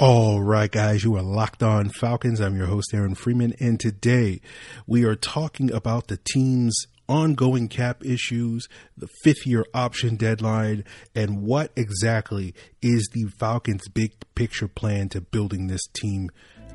All 0.00 0.40
right, 0.40 0.70
guys, 0.70 1.02
you 1.02 1.16
are 1.16 1.22
locked 1.22 1.60
on 1.60 1.88
Falcons. 1.88 2.38
I'm 2.38 2.56
your 2.56 2.68
host, 2.68 2.94
Aaron 2.94 3.16
Freeman, 3.16 3.54
and 3.58 3.80
today 3.80 4.40
we 4.86 5.02
are 5.02 5.16
talking 5.16 5.72
about 5.72 6.06
the 6.06 6.18
team's 6.18 6.76
ongoing 7.08 7.66
cap 7.66 8.04
issues, 8.04 8.68
the 8.96 9.08
fifth 9.24 9.44
year 9.44 9.66
option 9.74 10.14
deadline, 10.14 10.84
and 11.16 11.42
what 11.42 11.72
exactly 11.74 12.54
is 12.80 13.08
the 13.12 13.24
Falcons' 13.40 13.88
big 13.88 14.12
picture 14.36 14.68
plan 14.68 15.08
to 15.08 15.20
building 15.20 15.66
this 15.66 15.88
team 15.94 16.30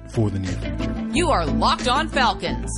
for 0.10 0.30
the 0.30 0.40
near 0.40 0.52
future. 0.52 1.10
You 1.14 1.30
are 1.30 1.46
Locked 1.46 1.88
On 1.88 2.10
Falcons, 2.10 2.70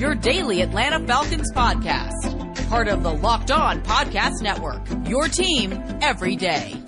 your 0.00 0.14
daily 0.14 0.62
Atlanta 0.62 1.06
Falcons 1.06 1.52
podcast, 1.52 2.70
part 2.70 2.88
of 2.88 3.02
the 3.02 3.12
Locked 3.12 3.50
On 3.50 3.82
Podcast 3.82 4.40
Network, 4.40 4.80
your 5.06 5.28
team 5.28 5.78
every 6.00 6.36
day. 6.36 6.82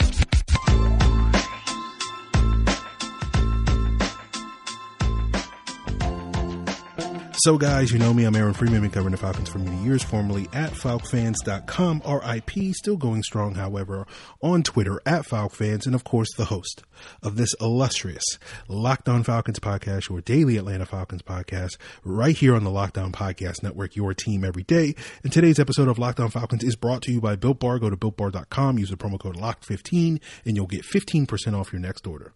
So, 7.34 7.56
guys, 7.56 7.90
you 7.90 7.98
know 7.98 8.12
me. 8.12 8.24
I'm 8.24 8.36
Aaron 8.36 8.52
Freeman. 8.52 8.82
Been 8.82 8.90
covering 8.90 9.12
the 9.12 9.16
Falcons 9.16 9.48
for 9.48 9.58
many 9.58 9.76
years, 9.82 10.02
formerly 10.02 10.48
at 10.52 10.70
FalcFans.com. 10.72 12.02
RIP, 12.06 12.74
still 12.74 12.96
going 12.98 13.22
strong, 13.22 13.54
however, 13.54 14.06
on 14.42 14.62
Twitter 14.62 15.00
at 15.06 15.26
FalcFans, 15.26 15.86
and 15.86 15.94
of 15.94 16.04
course, 16.04 16.28
the 16.36 16.44
host 16.44 16.82
of 17.22 17.36
this 17.36 17.54
illustrious 17.58 18.22
Locked 18.68 19.08
On 19.08 19.24
Falcons 19.24 19.58
podcast, 19.58 20.10
your 20.10 20.20
daily 20.20 20.58
Atlanta 20.58 20.84
Falcons 20.84 21.22
podcast, 21.22 21.78
right 22.04 22.36
here 22.36 22.54
on 22.54 22.64
the 22.64 22.70
Locked 22.70 22.98
On 22.98 23.12
Podcast 23.12 23.62
Network, 23.62 23.96
your 23.96 24.12
team 24.12 24.44
every 24.44 24.62
day. 24.62 24.94
And 25.24 25.32
today's 25.32 25.58
episode 25.58 25.88
of 25.88 25.98
Locked 25.98 26.20
On 26.20 26.28
Falcons 26.28 26.62
is 26.62 26.76
brought 26.76 27.02
to 27.02 27.12
you 27.12 27.20
by 27.20 27.36
Built 27.36 27.58
Bar. 27.58 27.78
Go 27.78 27.88
to 27.88 27.96
BuiltBar.com, 27.96 28.78
use 28.78 28.90
the 28.90 28.96
promo 28.96 29.18
code 29.18 29.36
LOCKED15, 29.36 30.20
and 30.44 30.56
you'll 30.56 30.66
get 30.66 30.82
15% 30.82 31.58
off 31.58 31.72
your 31.72 31.80
next 31.80 32.06
order. 32.06 32.34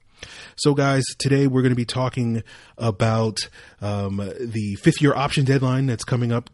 So, 0.57 0.75
guys, 0.75 1.05
today 1.19 1.47
we're 1.47 1.63
going 1.63 1.71
to 1.71 1.77
be 1.77 1.85
talking 1.85 2.43
about 2.79 3.39
um, 3.81 4.17
the 4.17 4.77
fifth 4.77 5.03
year 5.03 5.15
option 5.15 5.45
deadline 5.45 5.87
that's 5.87 6.05
coming 6.05 6.33
up 6.33 6.51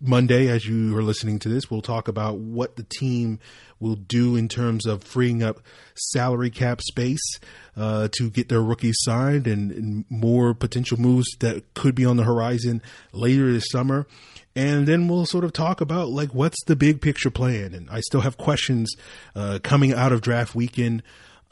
Monday. 0.00 0.48
As 0.48 0.66
you 0.66 0.96
are 0.96 1.02
listening 1.02 1.38
to 1.40 1.48
this, 1.48 1.70
we'll 1.70 1.82
talk 1.82 2.08
about 2.08 2.38
what 2.38 2.76
the 2.76 2.84
team 2.84 3.38
will 3.80 3.96
do 3.96 4.36
in 4.36 4.48
terms 4.48 4.86
of 4.86 5.02
freeing 5.02 5.42
up 5.42 5.60
salary 5.94 6.50
cap 6.50 6.80
space 6.80 7.40
uh, 7.76 8.08
to 8.16 8.30
get 8.30 8.48
their 8.48 8.62
rookies 8.62 8.96
signed 9.00 9.46
and, 9.46 9.72
and 9.72 10.04
more 10.08 10.54
potential 10.54 10.98
moves 10.98 11.26
that 11.40 11.74
could 11.74 11.94
be 11.94 12.04
on 12.04 12.16
the 12.16 12.24
horizon 12.24 12.80
later 13.12 13.52
this 13.52 13.68
summer. 13.70 14.06
And 14.54 14.86
then 14.86 15.08
we'll 15.08 15.26
sort 15.26 15.44
of 15.44 15.52
talk 15.52 15.80
about 15.80 16.10
like 16.10 16.34
what's 16.34 16.62
the 16.66 16.76
big 16.76 17.00
picture 17.00 17.30
plan? 17.30 17.74
And 17.74 17.88
i 17.90 18.00
still 18.00 18.20
have 18.20 18.36
questions 18.36 18.94
uh, 19.34 19.58
coming 19.62 19.92
out 19.92 20.12
of 20.12 20.20
draft 20.20 20.54
weekend 20.54 21.02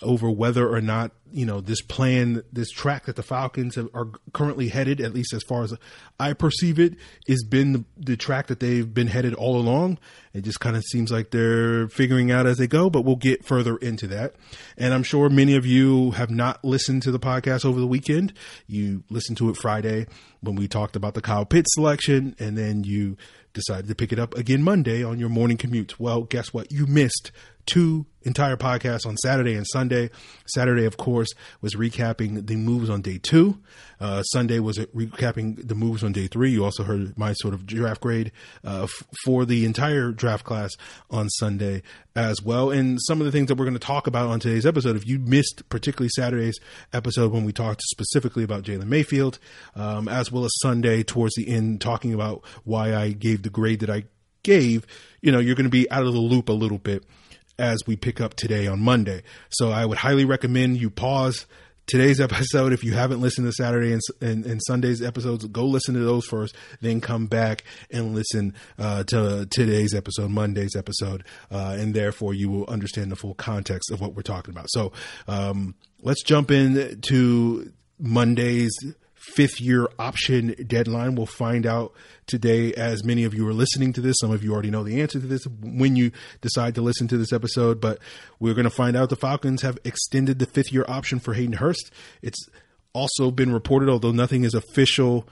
over 0.02 0.30
whether 0.30 0.68
or 0.68 0.80
not 0.80 1.12
you 1.32 1.46
know 1.46 1.60
this 1.60 1.80
plan, 1.82 2.42
this 2.52 2.70
track 2.70 3.06
that 3.06 3.16
the 3.16 3.22
Falcons 3.22 3.76
have, 3.76 3.88
are 3.94 4.08
currently 4.32 4.68
headed, 4.68 5.00
at 5.00 5.14
least 5.14 5.32
as 5.32 5.42
far 5.42 5.62
as 5.62 5.74
I 6.18 6.32
perceive 6.32 6.78
it, 6.78 6.96
has 7.28 7.44
been 7.44 7.72
the, 7.72 7.84
the 7.96 8.16
track 8.16 8.48
that 8.48 8.60
they've 8.60 8.92
been 8.92 9.06
headed 9.06 9.34
all 9.34 9.56
along. 9.56 9.98
It 10.32 10.42
just 10.42 10.60
kind 10.60 10.76
of 10.76 10.82
seems 10.84 11.10
like 11.10 11.30
they're 11.30 11.88
figuring 11.88 12.30
out 12.30 12.46
as 12.46 12.58
they 12.58 12.66
go, 12.66 12.90
but 12.90 13.02
we'll 13.02 13.16
get 13.16 13.44
further 13.44 13.76
into 13.76 14.06
that. 14.08 14.34
And 14.76 14.94
I'm 14.94 15.02
sure 15.02 15.28
many 15.28 15.56
of 15.56 15.66
you 15.66 16.12
have 16.12 16.30
not 16.30 16.64
listened 16.64 17.02
to 17.02 17.10
the 17.10 17.20
podcast 17.20 17.64
over 17.64 17.80
the 17.80 17.86
weekend. 17.86 18.32
You 18.66 19.04
listened 19.10 19.38
to 19.38 19.50
it 19.50 19.56
Friday 19.56 20.06
when 20.40 20.56
we 20.56 20.68
talked 20.68 20.96
about 20.96 21.14
the 21.14 21.22
Kyle 21.22 21.46
Pitts 21.46 21.74
selection, 21.74 22.34
and 22.38 22.56
then 22.56 22.84
you 22.84 23.16
decided 23.52 23.88
to 23.88 23.94
pick 23.94 24.12
it 24.12 24.18
up 24.18 24.36
again 24.36 24.62
Monday 24.62 25.02
on 25.02 25.18
your 25.18 25.28
morning 25.28 25.56
commute. 25.56 25.98
Well, 25.98 26.22
guess 26.22 26.52
what? 26.52 26.70
You 26.70 26.86
missed 26.86 27.32
two 27.66 28.06
entire 28.22 28.56
podcast 28.56 29.06
on 29.06 29.16
Saturday 29.18 29.54
and 29.54 29.66
Sunday. 29.66 30.10
Saturday, 30.46 30.84
of 30.84 30.96
course, 30.96 31.28
was 31.60 31.74
recapping 31.74 32.46
the 32.46 32.56
moves 32.56 32.90
on 32.90 33.02
day 33.02 33.18
two. 33.18 33.58
Uh, 34.00 34.22
Sunday 34.22 34.58
was 34.58 34.78
recapping 34.78 35.66
the 35.66 35.74
moves 35.74 36.02
on 36.02 36.12
day 36.12 36.26
three. 36.26 36.50
You 36.50 36.64
also 36.64 36.82
heard 36.82 37.16
my 37.18 37.32
sort 37.34 37.54
of 37.54 37.66
draft 37.66 38.00
grade 38.00 38.32
uh, 38.64 38.84
f- 38.84 39.06
for 39.24 39.44
the 39.44 39.64
entire 39.64 40.10
draft 40.10 40.44
class 40.44 40.72
on 41.10 41.28
Sunday 41.28 41.82
as 42.16 42.42
well. 42.42 42.70
And 42.70 42.98
some 43.02 43.20
of 43.20 43.26
the 43.26 43.32
things 43.32 43.48
that 43.48 43.56
we're 43.56 43.66
going 43.66 43.74
to 43.74 43.80
talk 43.80 44.06
about 44.06 44.28
on 44.28 44.40
today's 44.40 44.66
episode, 44.66 44.96
if 44.96 45.06
you 45.06 45.18
missed 45.18 45.68
particularly 45.68 46.10
Saturday's 46.10 46.58
episode 46.92 47.32
when 47.32 47.44
we 47.44 47.52
talked 47.52 47.82
specifically 47.82 48.42
about 48.42 48.64
Jalen 48.64 48.86
Mayfield, 48.86 49.38
um, 49.74 50.08
as 50.08 50.32
well 50.32 50.44
as 50.44 50.52
Sunday 50.60 51.02
towards 51.02 51.34
the 51.34 51.48
end, 51.48 51.80
talking 51.80 52.14
about 52.14 52.42
why 52.64 52.94
I 52.94 53.10
gave 53.12 53.42
the 53.42 53.50
grade 53.50 53.80
that 53.80 53.90
I 53.90 54.04
gave, 54.42 54.86
you 55.20 55.30
know, 55.30 55.38
you're 55.38 55.54
going 55.54 55.64
to 55.64 55.70
be 55.70 55.90
out 55.90 56.06
of 56.06 56.14
the 56.14 56.20
loop 56.20 56.48
a 56.48 56.52
little 56.52 56.78
bit 56.78 57.04
as 57.60 57.86
we 57.86 57.94
pick 57.94 58.20
up 58.20 58.34
today 58.34 58.66
on 58.66 58.80
Monday. 58.80 59.22
So 59.50 59.70
I 59.70 59.84
would 59.84 59.98
highly 59.98 60.24
recommend 60.24 60.80
you 60.80 60.90
pause 60.90 61.46
today's 61.86 62.20
episode. 62.20 62.72
If 62.72 62.82
you 62.82 62.92
haven't 62.92 63.20
listened 63.20 63.46
to 63.46 63.52
Saturday 63.52 63.92
and, 63.92 64.00
and, 64.20 64.46
and, 64.46 64.60
Sunday's 64.66 65.02
episodes, 65.02 65.44
go 65.46 65.66
listen 65.66 65.94
to 65.94 66.00
those 66.00 66.24
first, 66.24 66.56
then 66.80 67.00
come 67.00 67.26
back 67.26 67.64
and 67.90 68.14
listen 68.14 68.54
uh, 68.78 69.04
to 69.04 69.46
today's 69.50 69.94
episode, 69.94 70.30
Monday's 70.30 70.74
episode, 70.74 71.24
uh, 71.50 71.76
and 71.78 71.94
therefore 71.94 72.32
you 72.32 72.48
will 72.48 72.66
understand 72.66 73.12
the 73.12 73.16
full 73.16 73.34
context 73.34 73.90
of 73.90 74.00
what 74.00 74.14
we're 74.14 74.22
talking 74.22 74.54
about. 74.54 74.66
So 74.70 74.92
um, 75.28 75.74
let's 76.02 76.22
jump 76.22 76.50
into 76.50 77.72
Monday's 77.98 78.72
fifth 79.20 79.60
year 79.60 79.86
option 79.98 80.54
deadline. 80.66 81.14
We'll 81.14 81.26
find 81.26 81.66
out 81.66 81.92
today 82.26 82.72
as 82.72 83.04
many 83.04 83.24
of 83.24 83.34
you 83.34 83.46
are 83.46 83.52
listening 83.52 83.92
to 83.92 84.00
this. 84.00 84.16
Some 84.20 84.30
of 84.30 84.42
you 84.42 84.52
already 84.52 84.70
know 84.70 84.82
the 84.82 85.00
answer 85.00 85.20
to 85.20 85.26
this 85.26 85.46
when 85.60 85.94
you 85.94 86.10
decide 86.40 86.74
to 86.76 86.82
listen 86.82 87.06
to 87.08 87.18
this 87.18 87.32
episode, 87.32 87.80
but 87.80 87.98
we're 88.38 88.54
going 88.54 88.64
to 88.64 88.70
find 88.70 88.96
out 88.96 89.10
the 89.10 89.16
Falcons 89.16 89.62
have 89.62 89.78
extended 89.84 90.38
the 90.38 90.46
fifth 90.46 90.72
year 90.72 90.84
option 90.88 91.20
for 91.20 91.34
Hayden 91.34 91.54
Hurst. 91.54 91.90
It's 92.22 92.48
also 92.92 93.30
been 93.30 93.52
reported, 93.52 93.88
although 93.88 94.10
nothing 94.10 94.44
is 94.44 94.54
official 94.54 95.28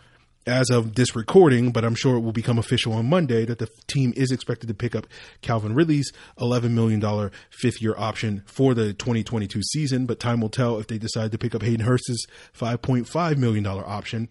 as 0.49 0.71
of 0.71 0.95
this 0.95 1.15
recording, 1.15 1.71
but 1.71 1.85
I'm 1.85 1.95
sure 1.95 2.17
it 2.17 2.21
will 2.21 2.33
become 2.33 2.59
official 2.59 2.95
on 2.95 3.09
Monday 3.09 3.45
that 3.45 3.59
the 3.59 3.69
team 3.87 4.13
is 4.17 4.33
expected 4.33 4.67
to 4.69 4.75
pick 4.75 4.97
up 4.97 5.07
Calvin 5.43 5.75
Ridley's 5.75 6.13
$11 6.39 6.71
million 6.71 7.31
fifth 7.51 7.81
year 7.81 7.95
option 7.97 8.43
for 8.47 8.75
the 8.75 8.93
2022 8.95 9.63
season. 9.63 10.07
But 10.07 10.19
time 10.19 10.41
will 10.41 10.49
tell 10.49 10.79
if 10.79 10.87
they 10.87 10.99
decide 10.99 11.33
to 11.33 11.39
pick 11.39 11.55
up 11.55 11.63
Hayden 11.63 11.87
Hurst's 11.87 12.27
$5.5 12.59 13.37
million 13.37 13.67
option 13.67 14.29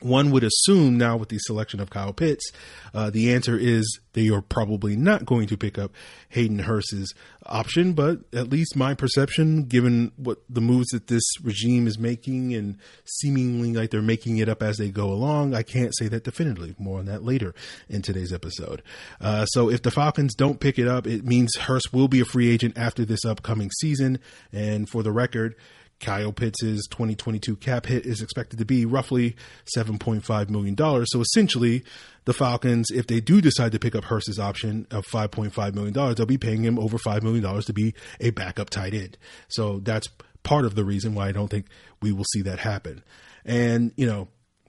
one 0.00 0.30
would 0.30 0.44
assume 0.44 0.98
now 0.98 1.16
with 1.16 1.30
the 1.30 1.38
selection 1.38 1.80
of 1.80 1.90
Kyle 1.90 2.12
Pitts, 2.12 2.50
uh, 2.92 3.10
the 3.10 3.32
answer 3.32 3.56
is 3.56 4.00
they 4.12 4.28
are 4.28 4.42
probably 4.42 4.96
not 4.96 5.24
going 5.24 5.46
to 5.46 5.56
pick 5.56 5.78
up 5.78 5.92
Hayden 6.30 6.60
Hurst's 6.60 7.14
option. 7.46 7.92
But 7.94 8.20
at 8.32 8.50
least 8.50 8.76
my 8.76 8.94
perception, 8.94 9.64
given 9.64 10.12
what 10.16 10.42
the 10.48 10.60
moves 10.60 10.88
that 10.88 11.06
this 11.06 11.22
regime 11.42 11.86
is 11.86 11.98
making 11.98 12.54
and 12.54 12.78
seemingly 13.04 13.72
like 13.72 13.90
they're 13.90 14.02
making 14.02 14.38
it 14.38 14.48
up 14.48 14.62
as 14.62 14.76
they 14.76 14.90
go 14.90 15.10
along, 15.10 15.54
I 15.54 15.62
can't 15.62 15.96
say 15.96 16.08
that 16.08 16.24
definitively. 16.24 16.74
More 16.78 16.98
on 16.98 17.06
that 17.06 17.24
later 17.24 17.54
in 17.88 18.02
today's 18.02 18.32
episode. 18.32 18.82
Uh, 19.20 19.46
so 19.46 19.70
if 19.70 19.82
the 19.82 19.90
Falcons 19.90 20.34
don't 20.34 20.60
pick 20.60 20.78
it 20.78 20.88
up, 20.88 21.06
it 21.06 21.24
means 21.24 21.56
Hurst 21.56 21.92
will 21.92 22.08
be 22.08 22.20
a 22.20 22.24
free 22.24 22.50
agent 22.50 22.76
after 22.76 23.04
this 23.04 23.24
upcoming 23.24 23.70
season. 23.70 24.18
And 24.52 24.88
for 24.88 25.02
the 25.02 25.12
record, 25.12 25.54
Kyle 26.00 26.32
Pitts' 26.32 26.60
2022 26.60 27.56
cap 27.56 27.86
hit 27.86 28.04
is 28.04 28.20
expected 28.20 28.58
to 28.58 28.64
be 28.64 28.84
roughly 28.84 29.34
$7.5 29.76 30.50
million. 30.50 30.76
So 31.06 31.20
essentially, 31.20 31.84
the 32.24 32.34
Falcons, 32.34 32.88
if 32.90 33.06
they 33.06 33.20
do 33.20 33.40
decide 33.40 33.72
to 33.72 33.78
pick 33.78 33.94
up 33.94 34.04
Hurst's 34.04 34.38
option 34.38 34.86
of 34.90 35.04
$5.5 35.06 35.74
million, 35.74 35.92
they'll 35.92 36.26
be 36.26 36.38
paying 36.38 36.64
him 36.64 36.78
over 36.78 36.98
$5 36.98 37.22
million 37.22 37.62
to 37.62 37.72
be 37.72 37.94
a 38.20 38.30
backup 38.30 38.70
tight 38.70 38.94
end. 38.94 39.16
So 39.48 39.78
that's 39.78 40.08
part 40.42 40.64
of 40.64 40.74
the 40.74 40.84
reason 40.84 41.14
why 41.14 41.28
I 41.28 41.32
don't 41.32 41.48
think 41.48 41.66
we 42.02 42.12
will 42.12 42.26
see 42.32 42.42
that 42.42 42.58
happen. 42.58 43.02
And, 43.44 43.92
you 43.96 44.06
know, 44.06 44.28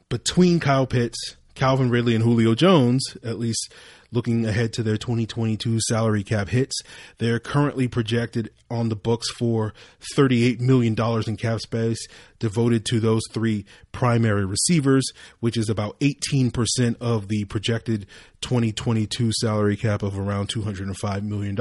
between 0.09 0.59
Kyle 0.59 0.87
Pitts, 0.87 1.35
Calvin 1.55 1.89
Ridley, 1.89 2.15
and 2.15 2.23
Julio 2.23 2.55
Jones, 2.55 3.03
at 3.23 3.39
least 3.39 3.73
looking 4.11 4.45
ahead 4.45 4.73
to 4.73 4.83
their 4.83 4.97
2022 4.97 5.79
salary 5.87 6.23
cap 6.23 6.49
hits. 6.49 6.75
They're 7.17 7.39
currently 7.39 7.87
projected 7.87 8.51
on 8.69 8.89
the 8.89 8.95
books 8.95 9.29
for 9.31 9.73
$38 10.15 10.59
million 10.59 10.95
in 11.27 11.37
cap 11.37 11.59
space 11.59 12.07
devoted 12.39 12.85
to 12.85 12.99
those 12.99 13.21
three 13.31 13.65
primary 13.91 14.45
receivers, 14.45 15.05
which 15.39 15.57
is 15.57 15.69
about 15.69 15.99
18% 15.99 16.95
of 17.01 17.27
the 17.27 17.45
projected 17.45 18.05
2022 18.41 19.31
salary 19.33 19.75
cap 19.75 20.03
of 20.03 20.17
around 20.17 20.49
$205 20.49 21.23
million. 21.23 21.57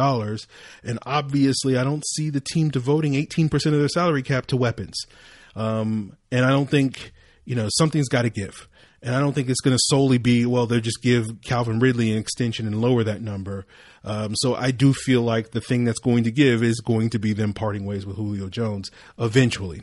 And 0.84 0.98
obviously, 1.06 1.76
I 1.76 1.84
don't 1.84 2.06
see 2.06 2.30
the 2.30 2.40
team 2.40 2.68
devoting 2.68 3.14
18% 3.14 3.54
of 3.66 3.78
their 3.78 3.88
salary 3.88 4.22
cap 4.22 4.46
to 4.46 4.56
weapons. 4.56 4.96
Um, 5.54 6.16
and 6.30 6.44
I 6.44 6.50
don't 6.50 6.68
think, 6.68 7.12
you 7.44 7.54
know, 7.54 7.68
something's 7.78 8.08
got 8.08 8.22
to 8.22 8.30
give. 8.30 8.68
And 9.06 9.14
I 9.14 9.20
don't 9.20 9.34
think 9.34 9.48
it's 9.48 9.60
going 9.60 9.76
to 9.76 9.82
solely 9.86 10.18
be, 10.18 10.46
well, 10.46 10.66
they'll 10.66 10.80
just 10.80 11.00
give 11.00 11.40
Calvin 11.44 11.78
Ridley 11.78 12.10
an 12.10 12.18
extension 12.18 12.66
and 12.66 12.80
lower 12.80 13.04
that 13.04 13.22
number. 13.22 13.64
Um, 14.02 14.34
so 14.34 14.56
I 14.56 14.72
do 14.72 14.92
feel 14.92 15.22
like 15.22 15.52
the 15.52 15.60
thing 15.60 15.84
that's 15.84 16.00
going 16.00 16.24
to 16.24 16.32
give 16.32 16.60
is 16.64 16.80
going 16.80 17.10
to 17.10 17.20
be 17.20 17.32
them 17.32 17.52
parting 17.52 17.86
ways 17.86 18.04
with 18.04 18.16
Julio 18.16 18.48
Jones 18.48 18.90
eventually. 19.16 19.82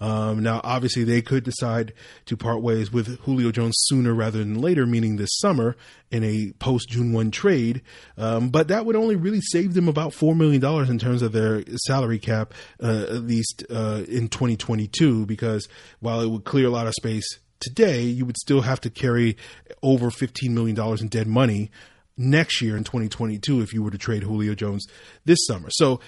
Um, 0.00 0.44
now, 0.44 0.60
obviously, 0.62 1.02
they 1.02 1.22
could 1.22 1.42
decide 1.42 1.92
to 2.26 2.36
part 2.36 2.62
ways 2.62 2.92
with 2.92 3.18
Julio 3.22 3.50
Jones 3.50 3.74
sooner 3.86 4.14
rather 4.14 4.38
than 4.38 4.60
later, 4.60 4.86
meaning 4.86 5.16
this 5.16 5.36
summer 5.38 5.76
in 6.12 6.22
a 6.22 6.52
post 6.60 6.88
June 6.88 7.12
1 7.12 7.32
trade. 7.32 7.82
Um, 8.16 8.50
but 8.50 8.68
that 8.68 8.86
would 8.86 8.94
only 8.94 9.16
really 9.16 9.40
save 9.40 9.74
them 9.74 9.88
about 9.88 10.12
$4 10.12 10.36
million 10.36 10.64
in 10.88 10.98
terms 11.00 11.22
of 11.22 11.32
their 11.32 11.64
salary 11.86 12.20
cap, 12.20 12.54
uh, 12.80 13.06
at 13.08 13.22
least 13.24 13.64
uh, 13.70 14.04
in 14.06 14.28
2022, 14.28 15.26
because 15.26 15.68
while 15.98 16.20
it 16.20 16.28
would 16.28 16.44
clear 16.44 16.68
a 16.68 16.70
lot 16.70 16.86
of 16.86 16.94
space 16.94 17.40
today, 17.62 18.02
you 18.02 18.26
would 18.26 18.36
still 18.36 18.60
have 18.60 18.80
to 18.82 18.90
carry 18.90 19.36
over 19.82 20.10
$15 20.10 20.50
million 20.50 20.78
in 21.00 21.08
dead 21.08 21.26
money 21.26 21.70
next 22.16 22.60
year 22.60 22.76
in 22.76 22.84
2022 22.84 23.62
if 23.62 23.72
you 23.72 23.82
were 23.82 23.90
to 23.90 23.98
trade 23.98 24.22
Julio 24.22 24.54
Jones 24.54 24.86
this 25.24 25.38
summer. 25.46 25.68
So 25.70 26.00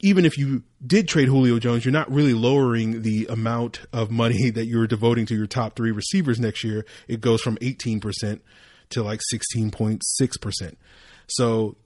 even 0.00 0.24
if 0.24 0.36
you 0.36 0.62
did 0.84 1.08
trade 1.08 1.28
Julio 1.28 1.58
Jones, 1.58 1.84
you're 1.84 1.92
not 1.92 2.10
really 2.10 2.34
lowering 2.34 3.02
the 3.02 3.26
amount 3.30 3.80
of 3.92 4.10
money 4.10 4.50
that 4.54 4.66
you're 4.66 4.86
devoting 4.86 5.26
to 5.26 5.34
your 5.34 5.46
top 5.46 5.76
three 5.76 5.92
receivers 5.92 6.38
next 6.38 6.64
year. 6.64 6.84
It 7.08 7.20
goes 7.20 7.40
from 7.40 7.56
18% 7.58 8.40
to 8.90 9.02
like 9.02 9.20
16.6%. 9.32 10.76
So 11.28 11.76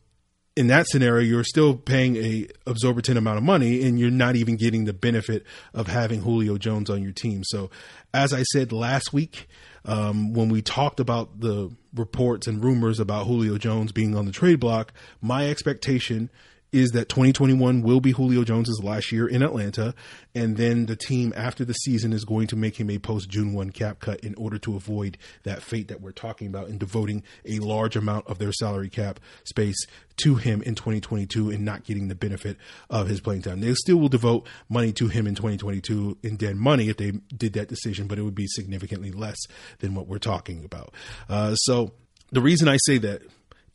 in 0.57 0.69
that 0.69 0.87
scenario, 0.89 1.23
you're 1.23 1.45
still 1.45 1.75
paying 1.77 2.17
a 2.17 2.49
absorbent 2.67 3.09
amount 3.11 3.37
of 3.37 3.45
money 3.45 3.83
and 3.87 4.01
you're 4.01 4.11
not 4.11 4.37
even 4.37 4.57
getting 4.57 4.87
the 4.87 4.95
benefit 4.95 5.45
of 5.75 5.87
having 5.87 6.23
Julio 6.23 6.57
Jones 6.57 6.89
on 6.89 7.03
your 7.03 7.13
team. 7.13 7.45
So 7.45 7.71
as 8.15 8.33
I 8.33 8.43
said 8.43 8.73
last 8.73 9.13
week, 9.13 9.49
um, 9.85 10.33
when 10.33 10.49
we 10.49 10.63
talked 10.63 10.99
about 10.99 11.41
the 11.41 11.71
reports 11.95 12.47
and 12.47 12.65
rumors 12.65 12.99
about 12.99 13.27
Julio 13.27 13.59
Jones 13.59 13.93
being 13.93 14.17
on 14.17 14.25
the 14.25 14.33
trade 14.33 14.59
block, 14.59 14.93
my 15.21 15.49
expectation 15.49 16.31
is 16.77 16.91
that 16.91 17.09
2021 17.09 17.81
will 17.81 18.01
be 18.01 18.13
Julio 18.13 18.45
Jones's 18.45 18.83
last 18.85 19.11
year 19.11 19.27
in 19.27 19.43
Atlanta, 19.43 19.95
and 20.35 20.59
then 20.59 20.85
the 20.85 20.95
team 20.95 21.33
after 21.35 21.65
the 21.65 21.73
season 21.73 22.13
is 22.13 22.27
going 22.27 22.47
to 22.49 22.57
make 22.57 22.79
him 22.79 22.91
a 22.91 22.99
post 22.99 23.31
June 23.31 23.55
1 23.55 23.71
cap 23.71 23.99
cut 23.99 24.21
in 24.21 24.35
order 24.35 24.59
to 24.59 24.77
avoid 24.77 25.17
that 25.45 25.63
fate 25.63 25.89
that 25.89 26.03
we're 26.03 26.13
talking 26.13 26.47
about 26.47 26.69
in 26.69 26.77
devoting 26.77 27.23
a 27.47 27.61
large 27.61 27.97
amount 27.97 28.27
of 28.27 28.39
their 28.39 28.53
salary 28.53 28.91
cap 28.91 29.19
space 29.45 29.87
to 30.19 30.35
him 30.35 30.61
in 30.63 30.75
2022 30.75 31.51
and 31.51 31.65
not 31.65 31.85
getting 31.85 32.09
the 32.09 32.15
benefit 32.15 32.59
of 32.91 33.09
his 33.09 33.23
playing 33.23 33.41
time. 33.41 33.61
They 33.61 33.73
still 33.73 33.97
will 33.97 34.11
devote 34.11 34.47
money 34.69 34.93
to 34.93 35.09
him 35.09 35.27
in 35.27 35.35
2022 35.35 36.19
in 36.23 36.37
dead 36.37 36.57
money 36.57 36.91
if 36.91 36.99
they 36.99 37.13
did 37.35 37.55
that 37.55 37.69
decision, 37.69 38.07
but 38.07 38.19
it 38.19 38.23
would 38.23 38.35
be 38.35 38.47
significantly 38.47 39.13
less 39.13 39.39
than 39.79 39.95
what 39.95 40.07
we're 40.07 40.19
talking 40.19 40.63
about. 40.63 40.93
Uh, 41.29 41.55
so 41.55 41.93
the 42.33 42.43
reason 42.43 42.69
I 42.69 42.77
say 42.85 42.99
that 42.99 43.23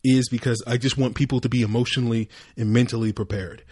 is 0.03 0.29
because 0.29 0.61
I 0.65 0.77
just 0.77 0.97
want 0.97 1.15
people 1.15 1.39
to 1.41 1.49
be 1.49 1.61
emotionally 1.61 2.29
and 2.57 2.71
mentally 2.71 3.11
prepared. 3.11 3.63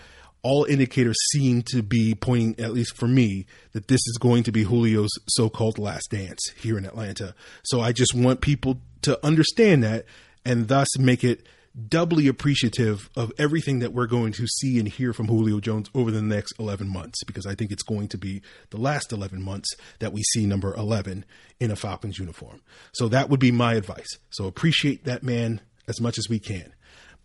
All 0.42 0.64
indicators 0.64 1.18
seem 1.32 1.64
to 1.74 1.84
be 1.84 2.16
pointing, 2.16 2.64
at 2.64 2.72
least 2.72 2.96
for 2.96 3.08
me, 3.08 3.46
that 3.74 3.90
this 3.90 4.00
is 4.08 4.18
going 4.20 4.44
to 4.44 4.52
be 4.52 4.64
Julio's 4.64 5.12
so 5.28 5.50
called 5.50 5.78
last 5.78 6.12
dance 6.12 6.40
here 6.62 6.78
in 6.78 6.86
Atlanta. 6.86 7.36
So 7.64 7.82
I 7.82 7.92
just 7.92 8.16
want 8.16 8.40
people 8.40 8.80
to 9.02 9.24
understand 9.26 9.84
that 9.84 10.06
and 10.46 10.68
thus 10.68 10.88
make 10.98 11.24
it 11.24 11.46
doubly 11.88 12.28
appreciative 12.28 13.10
of 13.16 13.32
everything 13.38 13.80
that 13.80 13.94
we're 13.94 14.08
going 14.08 14.34
to 14.34 14.48
see 14.48 14.80
and 14.80 14.88
hear 14.88 15.14
from 15.14 15.28
Julio 15.28 15.60
Jones 15.60 15.90
over 15.94 16.12
the 16.12 16.22
next 16.22 16.54
11 16.60 16.88
months 16.90 17.24
because 17.24 17.46
I 17.46 17.56
think 17.56 17.72
it's 17.72 17.84
going 17.84 18.08
to 18.10 18.18
be 18.18 18.42
the 18.72 18.78
last 18.78 19.12
11 19.12 19.42
months 19.42 19.70
that 20.00 20.12
we 20.12 20.24
see 20.24 20.46
number 20.46 20.74
11 20.76 21.26
in 21.60 21.72
a 21.72 21.76
Falcons 21.76 22.18
uniform. 22.18 22.62
So 22.92 23.08
that 23.10 23.30
would 23.30 23.40
be 23.40 23.52
my 23.52 23.76
advice. 23.76 24.18
So 24.30 24.48
appreciate 24.48 25.06
that 25.06 25.24
man 25.24 25.62
as 25.90 26.00
much 26.00 26.18
as 26.18 26.30
we 26.30 26.40
can. 26.40 26.74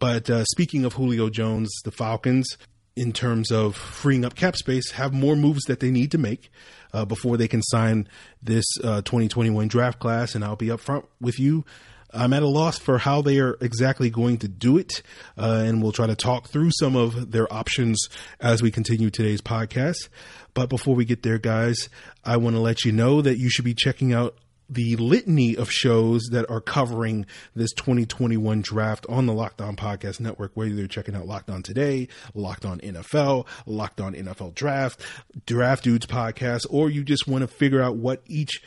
But 0.00 0.28
uh, 0.28 0.44
speaking 0.46 0.84
of 0.84 0.94
Julio 0.94 1.30
Jones, 1.30 1.70
the 1.84 1.92
Falcons, 1.92 2.56
in 2.96 3.12
terms 3.12 3.50
of 3.52 3.76
freeing 3.76 4.24
up 4.24 4.34
cap 4.34 4.56
space, 4.56 4.92
have 4.92 5.12
more 5.12 5.36
moves 5.36 5.64
that 5.64 5.80
they 5.80 5.90
need 5.90 6.10
to 6.12 6.18
make 6.18 6.50
uh, 6.92 7.04
before 7.04 7.36
they 7.36 7.48
can 7.48 7.62
sign 7.62 8.08
this 8.42 8.64
uh, 8.82 9.02
2021 9.02 9.68
draft 9.68 9.98
class. 9.98 10.34
And 10.34 10.44
I'll 10.44 10.56
be 10.56 10.68
upfront 10.68 11.06
with 11.20 11.38
you. 11.38 11.64
I'm 12.12 12.32
at 12.32 12.44
a 12.44 12.48
loss 12.48 12.78
for 12.78 12.98
how 12.98 13.22
they 13.22 13.40
are 13.40 13.56
exactly 13.60 14.08
going 14.08 14.38
to 14.38 14.48
do 14.48 14.78
it. 14.78 15.02
Uh, 15.36 15.64
and 15.66 15.82
we'll 15.82 15.90
try 15.92 16.06
to 16.06 16.14
talk 16.14 16.48
through 16.48 16.70
some 16.70 16.94
of 16.94 17.32
their 17.32 17.52
options 17.52 18.08
as 18.40 18.62
we 18.62 18.70
continue 18.70 19.10
today's 19.10 19.40
podcast. 19.40 20.08
But 20.54 20.68
before 20.68 20.94
we 20.94 21.04
get 21.04 21.24
there, 21.24 21.38
guys, 21.38 21.88
I 22.24 22.36
want 22.36 22.54
to 22.54 22.60
let 22.60 22.84
you 22.84 22.92
know 22.92 23.20
that 23.20 23.38
you 23.38 23.50
should 23.50 23.64
be 23.64 23.74
checking 23.74 24.12
out 24.12 24.36
the 24.68 24.96
litany 24.96 25.56
of 25.56 25.70
shows 25.70 26.28
that 26.30 26.48
are 26.50 26.60
covering 26.60 27.26
this 27.54 27.72
2021 27.72 28.62
draft 28.62 29.06
on 29.08 29.26
the 29.26 29.32
Locked 29.32 29.60
On 29.60 29.76
Podcast 29.76 30.20
Network, 30.20 30.52
whether 30.54 30.70
you're 30.70 30.86
checking 30.86 31.14
out 31.14 31.26
Locked 31.26 31.50
On 31.50 31.62
Today, 31.62 32.08
Locked 32.34 32.64
On 32.64 32.78
NFL, 32.80 33.46
Locked 33.66 34.00
On 34.00 34.14
NFL 34.14 34.54
Draft, 34.54 35.00
Draft 35.46 35.84
Dudes 35.84 36.06
Podcast, 36.06 36.66
or 36.70 36.90
you 36.90 37.04
just 37.04 37.26
want 37.26 37.42
to 37.42 37.48
figure 37.48 37.82
out 37.82 37.96
what 37.96 38.22
each 38.26 38.62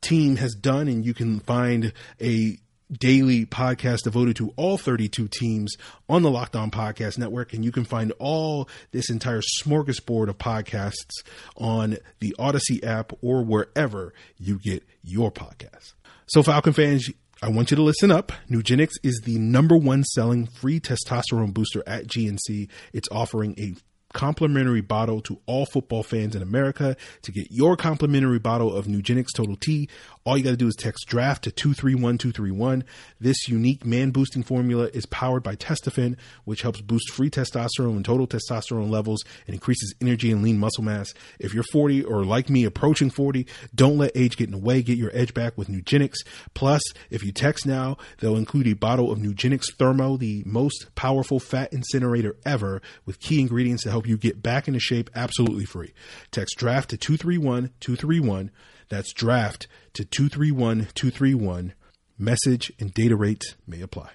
team 0.00 0.36
has 0.36 0.54
done 0.54 0.86
and 0.86 1.04
you 1.04 1.14
can 1.14 1.40
find 1.40 1.92
a 2.20 2.58
daily 2.92 3.46
podcast 3.46 4.02
devoted 4.02 4.36
to 4.36 4.52
all 4.56 4.78
32 4.78 5.28
teams 5.28 5.74
on 6.08 6.22
the 6.22 6.30
Locked 6.30 6.56
On 6.56 6.70
Podcast 6.70 7.18
Network. 7.18 7.52
And 7.52 7.64
you 7.64 7.72
can 7.72 7.84
find 7.84 8.12
all 8.18 8.68
this 8.92 9.10
entire 9.10 9.40
smorgasbord 9.62 10.28
of 10.28 10.38
podcasts 10.38 11.22
on 11.56 11.98
the 12.20 12.34
Odyssey 12.38 12.82
app 12.84 13.12
or 13.22 13.44
wherever 13.44 14.12
you 14.38 14.58
get 14.58 14.84
your 15.02 15.30
podcasts. 15.30 15.94
So, 16.26 16.42
Falcon 16.42 16.72
fans, 16.72 17.10
I 17.42 17.48
want 17.50 17.70
you 17.70 17.76
to 17.76 17.82
listen 17.82 18.10
up. 18.10 18.32
Nugenix 18.48 18.92
is 19.02 19.20
the 19.24 19.38
number 19.38 19.76
one 19.76 20.04
selling 20.04 20.46
free 20.46 20.80
testosterone 20.80 21.52
booster 21.52 21.82
at 21.86 22.06
GNC. 22.06 22.68
It's 22.92 23.08
offering 23.10 23.54
a 23.58 23.74
complimentary 24.14 24.80
bottle 24.80 25.20
to 25.20 25.38
all 25.44 25.66
football 25.66 26.02
fans 26.02 26.34
in 26.34 26.40
America. 26.40 26.96
To 27.22 27.32
get 27.32 27.48
your 27.50 27.76
complimentary 27.76 28.38
bottle 28.38 28.74
of 28.74 28.86
Nugenix 28.86 29.26
Total 29.34 29.56
T, 29.56 29.90
all 30.24 30.38
you 30.38 30.44
got 30.44 30.50
to 30.50 30.56
do 30.56 30.68
is 30.68 30.74
text 30.74 31.06
draft 31.06 31.44
to 31.44 31.50
231231. 31.50 32.84
This 33.20 33.46
unique 33.46 33.84
man 33.84 34.10
boosting 34.10 34.42
formula 34.42 34.88
is 34.94 35.04
powered 35.06 35.42
by 35.42 35.54
Testofen, 35.54 36.16
which 36.44 36.62
helps 36.62 36.80
boost 36.80 37.10
free 37.10 37.28
testosterone 37.28 37.96
and 37.96 38.04
total 38.04 38.26
testosterone 38.26 38.88
levels 38.88 39.22
and 39.46 39.54
increases 39.54 39.94
energy 40.00 40.32
and 40.32 40.42
lean 40.42 40.58
muscle 40.58 40.82
mass. 40.82 41.12
If 41.38 41.52
you're 41.52 41.64
40 41.72 42.04
or 42.04 42.24
like 42.24 42.48
me 42.48 42.64
approaching 42.64 43.10
40, 43.10 43.46
don't 43.74 43.98
let 43.98 44.12
age 44.14 44.38
get 44.38 44.46
in 44.46 44.52
the 44.52 44.58
way. 44.58 44.82
Get 44.82 44.96
your 44.96 45.10
edge 45.12 45.34
back 45.34 45.58
with 45.58 45.68
Nugenix. 45.68 46.14
Plus, 46.54 46.82
if 47.10 47.22
you 47.22 47.30
text 47.30 47.66
now, 47.66 47.98
they'll 48.20 48.36
include 48.36 48.66
a 48.66 48.72
bottle 48.72 49.12
of 49.12 49.18
Nugenix 49.18 49.74
Thermo, 49.74 50.16
the 50.16 50.42
most 50.46 50.94
powerful 50.94 51.38
fat 51.38 51.70
incinerator 51.70 52.36
ever, 52.46 52.80
with 53.04 53.20
key 53.20 53.40
ingredients 53.40 53.82
to 53.82 53.90
help 53.90 54.06
you 54.06 54.16
get 54.16 54.42
back 54.42 54.68
into 54.68 54.80
shape 54.80 55.10
absolutely 55.14 55.66
free. 55.66 55.92
Text 56.30 56.56
draft 56.56 56.88
to 56.90 56.96
231 56.96 57.72
231 57.80 58.50
that's 58.88 59.12
draft 59.12 59.66
to 59.94 60.04
231 60.04 60.88
231. 60.94 61.74
Message 62.16 62.72
and 62.78 62.94
data 62.94 63.16
rates 63.16 63.54
may 63.66 63.80
apply. 63.80 64.10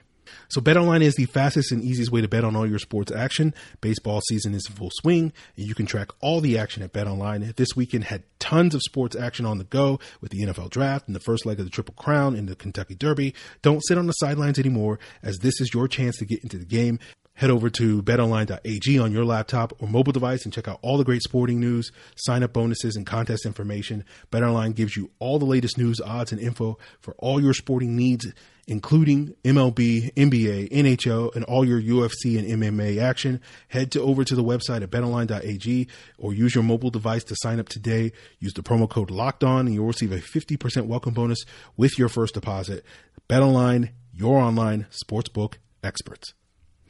So 0.49 0.61
BetOnline 0.61 1.01
is 1.01 1.15
the 1.15 1.25
fastest 1.25 1.71
and 1.71 1.83
easiest 1.83 2.11
way 2.11 2.21
to 2.21 2.27
bet 2.27 2.43
on 2.43 2.55
all 2.55 2.67
your 2.67 2.79
sports 2.79 3.11
action. 3.11 3.53
Baseball 3.81 4.21
season 4.27 4.53
is 4.53 4.65
in 4.69 4.75
full 4.75 4.91
swing, 4.93 5.33
and 5.57 5.67
you 5.67 5.75
can 5.75 5.85
track 5.85 6.09
all 6.21 6.41
the 6.41 6.57
action 6.57 6.83
at 6.83 6.93
BetOnline. 6.93 7.55
This 7.55 7.75
weekend 7.75 8.05
had 8.05 8.23
tons 8.39 8.73
of 8.73 8.81
sports 8.81 9.15
action 9.15 9.45
on 9.45 9.57
the 9.57 9.63
go 9.63 9.99
with 10.21 10.31
the 10.31 10.41
NFL 10.41 10.69
Draft 10.69 11.07
and 11.07 11.15
the 11.15 11.19
first 11.19 11.45
leg 11.45 11.59
of 11.59 11.65
the 11.65 11.71
Triple 11.71 11.93
Crown 11.95 12.35
in 12.35 12.45
the 12.45 12.55
Kentucky 12.55 12.95
Derby. 12.95 13.33
Don't 13.61 13.85
sit 13.85 13.97
on 13.97 14.07
the 14.07 14.13
sidelines 14.13 14.59
anymore, 14.59 14.99
as 15.21 15.39
this 15.39 15.59
is 15.61 15.73
your 15.73 15.87
chance 15.87 16.17
to 16.17 16.25
get 16.25 16.41
into 16.43 16.57
the 16.57 16.65
game. 16.65 16.99
Head 17.39 17.51
over 17.51 17.69
to 17.69 18.03
betonline.ag 18.03 18.99
on 18.99 19.13
your 19.13 19.23
laptop 19.23 19.71
or 19.81 19.87
mobile 19.87 20.11
device 20.11 20.43
and 20.43 20.51
check 20.53 20.67
out 20.67 20.77
all 20.81 20.97
the 20.97 21.05
great 21.05 21.21
sporting 21.21 21.61
news, 21.61 21.89
sign 22.17 22.43
up 22.43 22.51
bonuses, 22.51 22.97
and 22.97 23.05
contest 23.05 23.45
information. 23.45 24.03
BetOnline 24.29 24.75
gives 24.75 24.97
you 24.97 25.11
all 25.19 25.39
the 25.39 25.45
latest 25.45 25.77
news, 25.77 26.01
odds, 26.01 26.33
and 26.33 26.41
info 26.41 26.77
for 26.99 27.13
all 27.17 27.41
your 27.41 27.53
sporting 27.53 27.95
needs, 27.95 28.27
including 28.67 29.35
MLB, 29.45 30.13
NBA, 30.15 30.69
NHL, 30.69 31.33
and 31.33 31.45
all 31.45 31.63
your 31.63 31.81
UFC 31.81 32.37
and 32.37 32.61
MMA 32.61 33.01
action. 33.01 33.39
Head 33.69 33.93
to 33.93 34.01
over 34.01 34.25
to 34.25 34.35
the 34.35 34.43
website 34.43 34.83
at 34.83 34.89
betonline.ag 34.89 35.87
or 36.17 36.33
use 36.33 36.53
your 36.53 36.65
mobile 36.65 36.89
device 36.89 37.23
to 37.23 37.37
sign 37.37 37.61
up 37.61 37.69
today. 37.69 38.11
Use 38.39 38.51
the 38.51 38.63
promo 38.63 38.89
code 38.89 39.11
locked 39.11 39.45
on 39.45 39.65
and 39.65 39.73
you'll 39.73 39.85
receive 39.85 40.11
a 40.11 40.17
50% 40.17 40.87
welcome 40.87 41.13
bonus 41.13 41.45
with 41.77 41.97
your 41.97 42.09
first 42.09 42.33
deposit. 42.33 42.83
BetOnline, 43.29 43.91
your 44.13 44.39
online 44.39 44.87
sportsbook 44.91 45.53
experts. 45.81 46.33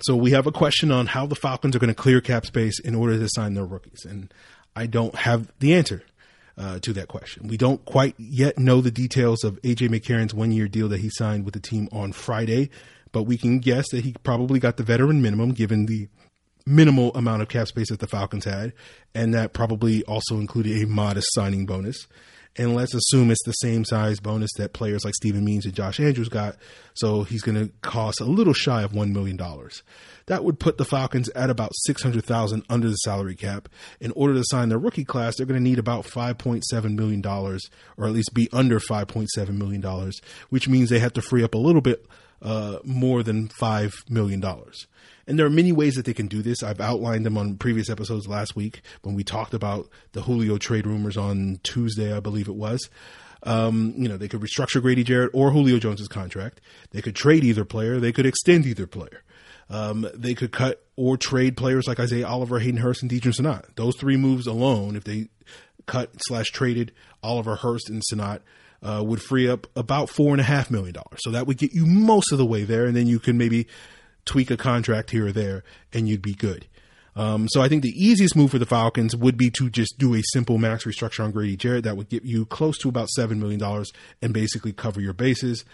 So 0.01 0.15
we 0.15 0.31
have 0.31 0.47
a 0.47 0.51
question 0.51 0.91
on 0.91 1.07
how 1.07 1.25
the 1.25 1.35
Falcons 1.35 1.75
are 1.75 1.79
going 1.79 1.89
to 1.89 1.95
clear 1.95 2.21
cap 2.21 2.45
space 2.45 2.79
in 2.79 2.95
order 2.95 3.17
to 3.17 3.27
sign 3.29 3.53
their 3.53 3.65
rookies, 3.65 4.05
and 4.05 4.33
I 4.75 4.85
don't 4.85 5.15
have 5.15 5.51
the 5.59 5.73
answer 5.73 6.03
uh, 6.57 6.79
to 6.79 6.93
that 6.93 7.07
question. 7.07 7.47
We 7.47 7.57
don't 7.57 7.83
quite 7.85 8.15
yet 8.17 8.57
know 8.57 8.81
the 8.81 8.91
details 8.91 9.43
of 9.43 9.61
AJ 9.61 9.89
McCarron's 9.89 10.33
one-year 10.33 10.67
deal 10.67 10.87
that 10.89 10.99
he 10.99 11.09
signed 11.11 11.45
with 11.45 11.53
the 11.53 11.59
team 11.59 11.89
on 11.91 12.13
Friday, 12.13 12.69
but 13.11 13.23
we 13.23 13.37
can 13.37 13.59
guess 13.59 13.89
that 13.91 14.05
he 14.05 14.15
probably 14.23 14.59
got 14.59 14.77
the 14.77 14.83
veteran 14.83 15.21
minimum 15.21 15.51
given 15.51 15.85
the 15.85 16.07
minimal 16.65 17.11
amount 17.15 17.41
of 17.41 17.49
cap 17.49 17.67
space 17.67 17.89
that 17.89 17.99
the 17.99 18.07
Falcons 18.07 18.45
had, 18.45 18.73
and 19.13 19.33
that 19.33 19.53
probably 19.53 20.03
also 20.03 20.35
included 20.35 20.81
a 20.81 20.87
modest 20.87 21.27
signing 21.33 21.65
bonus. 21.65 22.07
And 22.55 22.75
let's 22.75 22.93
assume 22.93 23.31
it's 23.31 23.43
the 23.45 23.53
same 23.53 23.85
size 23.85 24.19
bonus 24.19 24.51
that 24.57 24.73
players 24.73 25.05
like 25.05 25.15
Steven 25.15 25.45
Means 25.45 25.65
and 25.65 25.73
Josh 25.73 25.99
Andrews 25.99 26.29
got. 26.29 26.57
So 26.93 27.23
he's 27.23 27.41
going 27.41 27.57
to 27.57 27.73
cost 27.81 28.19
a 28.19 28.25
little 28.25 28.53
shy 28.53 28.83
of 28.83 28.91
$1 28.91 29.11
million. 29.11 29.39
That 30.25 30.43
would 30.43 30.59
put 30.59 30.77
the 30.77 30.85
Falcons 30.85 31.29
at 31.29 31.49
about 31.49 31.71
600,000 31.73 32.63
under 32.69 32.89
the 32.89 32.95
salary 32.95 33.35
cap. 33.35 33.69
In 33.99 34.11
order 34.11 34.33
to 34.33 34.43
sign 34.45 34.69
their 34.69 34.77
rookie 34.77 35.05
class, 35.05 35.35
they're 35.35 35.45
going 35.45 35.63
to 35.63 35.69
need 35.69 35.79
about 35.79 36.05
$5.7 36.05 36.95
million, 36.95 37.25
or 37.25 38.05
at 38.05 38.13
least 38.13 38.33
be 38.33 38.49
under 38.51 38.79
$5.7 38.79 39.49
million, 39.49 40.11
which 40.49 40.67
means 40.67 40.89
they 40.89 40.99
have 40.99 41.13
to 41.13 41.21
free 41.21 41.43
up 41.43 41.53
a 41.53 41.57
little 41.57 41.81
bit 41.81 42.05
uh, 42.41 42.79
more 42.83 43.23
than 43.23 43.47
$5 43.47 44.09
million. 44.09 44.43
And 45.27 45.37
there 45.37 45.45
are 45.45 45.51
many 45.51 45.71
ways 45.71 45.95
that 45.95 46.05
they 46.05 46.13
can 46.13 46.27
do 46.27 46.41
this. 46.41 46.63
I've 46.63 46.81
outlined 46.81 47.25
them 47.25 47.37
on 47.37 47.57
previous 47.57 47.89
episodes 47.89 48.27
last 48.27 48.55
week 48.55 48.81
when 49.03 49.15
we 49.15 49.23
talked 49.23 49.53
about 49.53 49.87
the 50.13 50.23
Julio 50.23 50.57
trade 50.57 50.87
rumors 50.87 51.17
on 51.17 51.59
Tuesday, 51.63 52.15
I 52.15 52.19
believe 52.19 52.47
it 52.47 52.55
was. 52.55 52.89
Um, 53.43 53.93
you 53.95 54.09
know, 54.09 54.17
they 54.17 54.27
could 54.27 54.41
restructure 54.41 54.81
Grady 54.81 55.03
Jarrett 55.03 55.31
or 55.33 55.51
Julio 55.51 55.79
Jones's 55.79 56.07
contract. 56.07 56.61
They 56.91 57.01
could 57.01 57.15
trade 57.15 57.43
either 57.43 57.63
player. 57.63 57.99
They 57.99 58.11
could 58.11 58.25
extend 58.25 58.65
either 58.65 58.87
player. 58.87 59.23
Um, 59.69 60.07
they 60.13 60.33
could 60.33 60.51
cut 60.51 60.83
or 60.95 61.15
trade 61.15 61.55
players 61.55 61.87
like 61.87 61.99
Isaiah 61.99 62.27
Oliver, 62.27 62.59
Hayden 62.59 62.81
Hurst, 62.81 63.03
and 63.03 63.11
Deadrin 63.11 63.33
Senat. 63.33 63.75
Those 63.75 63.95
three 63.97 64.17
moves 64.17 64.47
alone, 64.47 64.95
if 64.95 65.03
they 65.03 65.29
cut 65.85 66.11
slash 66.23 66.47
traded 66.47 66.91
Oliver, 67.21 67.55
Hurst, 67.55 67.89
and 67.89 68.01
Senat, 68.11 68.41
uh, 68.81 69.03
would 69.05 69.21
free 69.21 69.49
up 69.49 69.67
about 69.75 70.09
four 70.09 70.31
and 70.31 70.41
a 70.41 70.43
half 70.43 70.71
million 70.71 70.93
dollars. 70.93 71.19
So 71.19 71.31
that 71.31 71.47
would 71.47 71.57
get 71.57 71.73
you 71.73 71.85
most 71.85 72.31
of 72.31 72.37
the 72.37 72.45
way 72.45 72.63
there, 72.63 72.85
and 72.85 72.95
then 72.95 73.07
you 73.07 73.19
can 73.19 73.37
maybe 73.37 73.67
tweak 74.25 74.51
a 74.51 74.57
contract 74.57 75.11
here 75.11 75.27
or 75.27 75.31
there, 75.31 75.63
and 75.93 76.07
you'd 76.07 76.21
be 76.21 76.33
good. 76.33 76.67
Um, 77.15 77.47
so 77.49 77.61
I 77.61 77.67
think 77.67 77.83
the 77.83 77.93
easiest 77.95 78.35
move 78.35 78.51
for 78.51 78.59
the 78.59 78.65
Falcons 78.65 79.15
would 79.15 79.35
be 79.35 79.49
to 79.51 79.69
just 79.69 79.97
do 79.97 80.13
a 80.13 80.21
simple 80.31 80.57
max 80.57 80.85
restructure 80.85 81.23
on 81.23 81.31
Grady 81.31 81.57
Jarrett 81.57 81.83
that 81.83 81.97
would 81.97 82.09
get 82.09 82.23
you 82.23 82.45
close 82.45 82.77
to 82.79 82.89
about 82.89 83.09
seven 83.09 83.39
million 83.39 83.59
dollars 83.59 83.91
and 84.21 84.33
basically 84.33 84.71
cover 84.71 85.01
your 85.01 85.13
bases. 85.13 85.65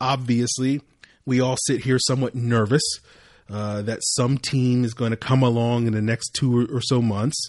Obviously, 0.00 0.80
we 1.26 1.40
all 1.40 1.56
sit 1.66 1.84
here 1.84 1.98
somewhat 1.98 2.34
nervous 2.34 2.82
uh, 3.50 3.82
that 3.82 3.98
some 4.02 4.38
team 4.38 4.84
is 4.84 4.94
going 4.94 5.10
to 5.10 5.16
come 5.16 5.42
along 5.42 5.86
in 5.86 5.92
the 5.92 6.00
next 6.00 6.30
two 6.30 6.66
or 6.72 6.80
so 6.80 7.02
months 7.02 7.48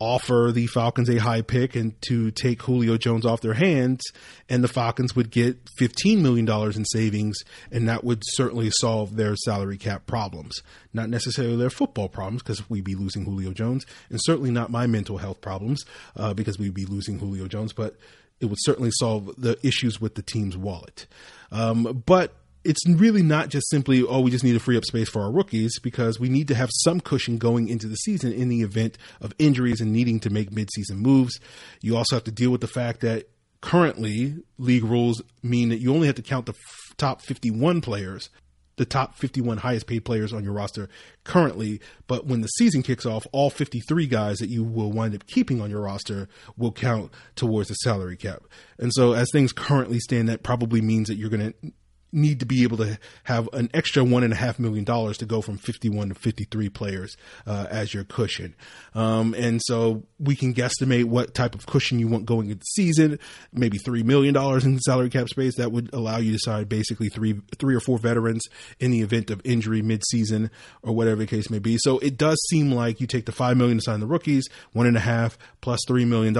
offer 0.00 0.50
the 0.52 0.66
Falcons 0.66 1.10
a 1.10 1.18
high 1.18 1.42
pick 1.42 1.76
and 1.76 2.00
to 2.02 2.30
take 2.30 2.62
Julio 2.62 2.96
Jones 2.96 3.26
off 3.26 3.42
their 3.42 3.54
hands, 3.54 4.00
and 4.48 4.64
the 4.64 4.68
Falcons 4.68 5.14
would 5.14 5.30
get 5.30 5.62
$15 5.78 6.22
million 6.22 6.48
in 6.74 6.84
savings, 6.86 7.36
and 7.70 7.88
that 7.88 8.02
would 8.02 8.22
certainly 8.24 8.70
solve 8.70 9.16
their 9.16 9.36
salary 9.36 9.76
cap 9.76 10.06
problems. 10.06 10.62
Not 10.92 11.10
necessarily 11.10 11.56
their 11.56 11.70
football 11.70 12.08
problems, 12.08 12.42
because 12.42 12.68
we'd 12.68 12.82
be 12.82 12.94
losing 12.94 13.26
Julio 13.26 13.52
Jones, 13.52 13.84
and 14.08 14.18
certainly 14.22 14.50
not 14.50 14.70
my 14.70 14.86
mental 14.86 15.18
health 15.18 15.42
problems, 15.42 15.84
uh, 16.16 16.32
because 16.32 16.58
we'd 16.58 16.74
be 16.74 16.86
losing 16.86 17.18
Julio 17.18 17.46
Jones, 17.46 17.74
but 17.74 17.96
it 18.40 18.46
would 18.46 18.58
certainly 18.62 18.90
solve 18.92 19.30
the 19.36 19.58
issues 19.62 20.00
with 20.00 20.14
the 20.14 20.22
team's 20.22 20.56
wallet. 20.56 21.06
Um, 21.52 22.02
but 22.06 22.32
it's 22.64 22.86
really 22.88 23.22
not 23.22 23.48
just 23.48 23.68
simply, 23.70 24.02
oh, 24.02 24.20
we 24.20 24.30
just 24.30 24.44
need 24.44 24.52
to 24.52 24.60
free 24.60 24.76
up 24.76 24.84
space 24.84 25.08
for 25.08 25.22
our 25.22 25.32
rookies 25.32 25.78
because 25.80 26.20
we 26.20 26.28
need 26.28 26.48
to 26.48 26.54
have 26.54 26.70
some 26.72 27.00
cushion 27.00 27.38
going 27.38 27.68
into 27.68 27.86
the 27.86 27.96
season 27.96 28.32
in 28.32 28.48
the 28.48 28.62
event 28.62 28.98
of 29.20 29.32
injuries 29.38 29.80
and 29.80 29.92
needing 29.92 30.20
to 30.20 30.30
make 30.30 30.50
midseason 30.50 30.96
moves. 30.96 31.40
You 31.80 31.96
also 31.96 32.16
have 32.16 32.24
to 32.24 32.30
deal 32.30 32.50
with 32.50 32.60
the 32.60 32.66
fact 32.66 33.00
that 33.00 33.28
currently 33.60 34.36
league 34.58 34.84
rules 34.84 35.22
mean 35.42 35.70
that 35.70 35.80
you 35.80 35.92
only 35.94 36.06
have 36.06 36.16
to 36.16 36.22
count 36.22 36.46
the 36.46 36.52
f- 36.52 36.96
top 36.96 37.22
51 37.22 37.80
players, 37.80 38.28
the 38.76 38.84
top 38.84 39.14
51 39.16 39.58
highest 39.58 39.86
paid 39.86 40.04
players 40.04 40.32
on 40.32 40.44
your 40.44 40.52
roster 40.52 40.88
currently. 41.24 41.80
But 42.06 42.26
when 42.26 42.42
the 42.42 42.48
season 42.48 42.82
kicks 42.82 43.06
off, 43.06 43.26
all 43.32 43.50
53 43.50 44.06
guys 44.06 44.38
that 44.38 44.50
you 44.50 44.64
will 44.64 44.92
wind 44.92 45.14
up 45.14 45.26
keeping 45.26 45.60
on 45.62 45.70
your 45.70 45.82
roster 45.82 46.28
will 46.56 46.72
count 46.72 47.12
towards 47.36 47.68
the 47.68 47.74
salary 47.74 48.16
cap. 48.16 48.42
And 48.78 48.92
so 48.92 49.12
as 49.12 49.28
things 49.32 49.52
currently 49.52 49.98
stand, 49.98 50.28
that 50.28 50.42
probably 50.42 50.80
means 50.82 51.08
that 51.08 51.16
you're 51.16 51.30
going 51.30 51.52
to 51.52 51.72
need 52.12 52.40
to 52.40 52.46
be 52.46 52.62
able 52.62 52.76
to 52.78 52.98
have 53.24 53.48
an 53.52 53.70
extra 53.74 54.02
one 54.02 54.22
and 54.22 54.32
a 54.32 54.36
half 54.36 54.58
million 54.58 54.84
dollars 54.84 55.18
to 55.18 55.26
go 55.26 55.40
from 55.40 55.58
51 55.58 56.08
to 56.10 56.14
53 56.14 56.68
players 56.68 57.16
uh, 57.46 57.66
as 57.70 57.94
your 57.94 58.04
cushion. 58.04 58.54
Um, 58.94 59.34
and 59.34 59.60
so 59.64 60.04
we 60.18 60.36
can 60.36 60.52
guesstimate 60.54 61.04
what 61.04 61.34
type 61.34 61.54
of 61.54 61.66
cushion 61.66 61.98
you 61.98 62.08
want 62.08 62.26
going 62.26 62.50
into 62.50 62.60
the 62.60 62.64
season, 62.64 63.18
maybe 63.52 63.78
$3 63.78 64.04
million 64.04 64.36
in 64.36 64.78
salary 64.80 65.10
cap 65.10 65.28
space. 65.28 65.56
That 65.56 65.72
would 65.72 65.92
allow 65.92 66.18
you 66.18 66.32
to 66.32 66.38
sign 66.38 66.64
basically 66.64 67.08
three, 67.08 67.40
three 67.58 67.74
or 67.74 67.80
four 67.80 67.98
veterans 67.98 68.46
in 68.78 68.90
the 68.90 69.00
event 69.00 69.30
of 69.30 69.40
injury 69.44 69.82
midseason 69.82 70.50
or 70.82 70.94
whatever 70.94 71.16
the 71.16 71.26
case 71.26 71.50
may 71.50 71.58
be. 71.58 71.76
So 71.78 71.98
it 71.98 72.16
does 72.16 72.40
seem 72.48 72.72
like 72.72 73.00
you 73.00 73.06
take 73.06 73.26
the 73.26 73.32
5 73.32 73.56
million 73.56 73.78
to 73.78 73.82
sign 73.82 74.00
the 74.00 74.06
rookies, 74.06 74.48
one 74.72 74.86
and 74.86 74.96
a 74.96 75.00
half 75.00 75.38
plus 75.60 75.80
$3 75.88 76.06
million. 76.06 76.34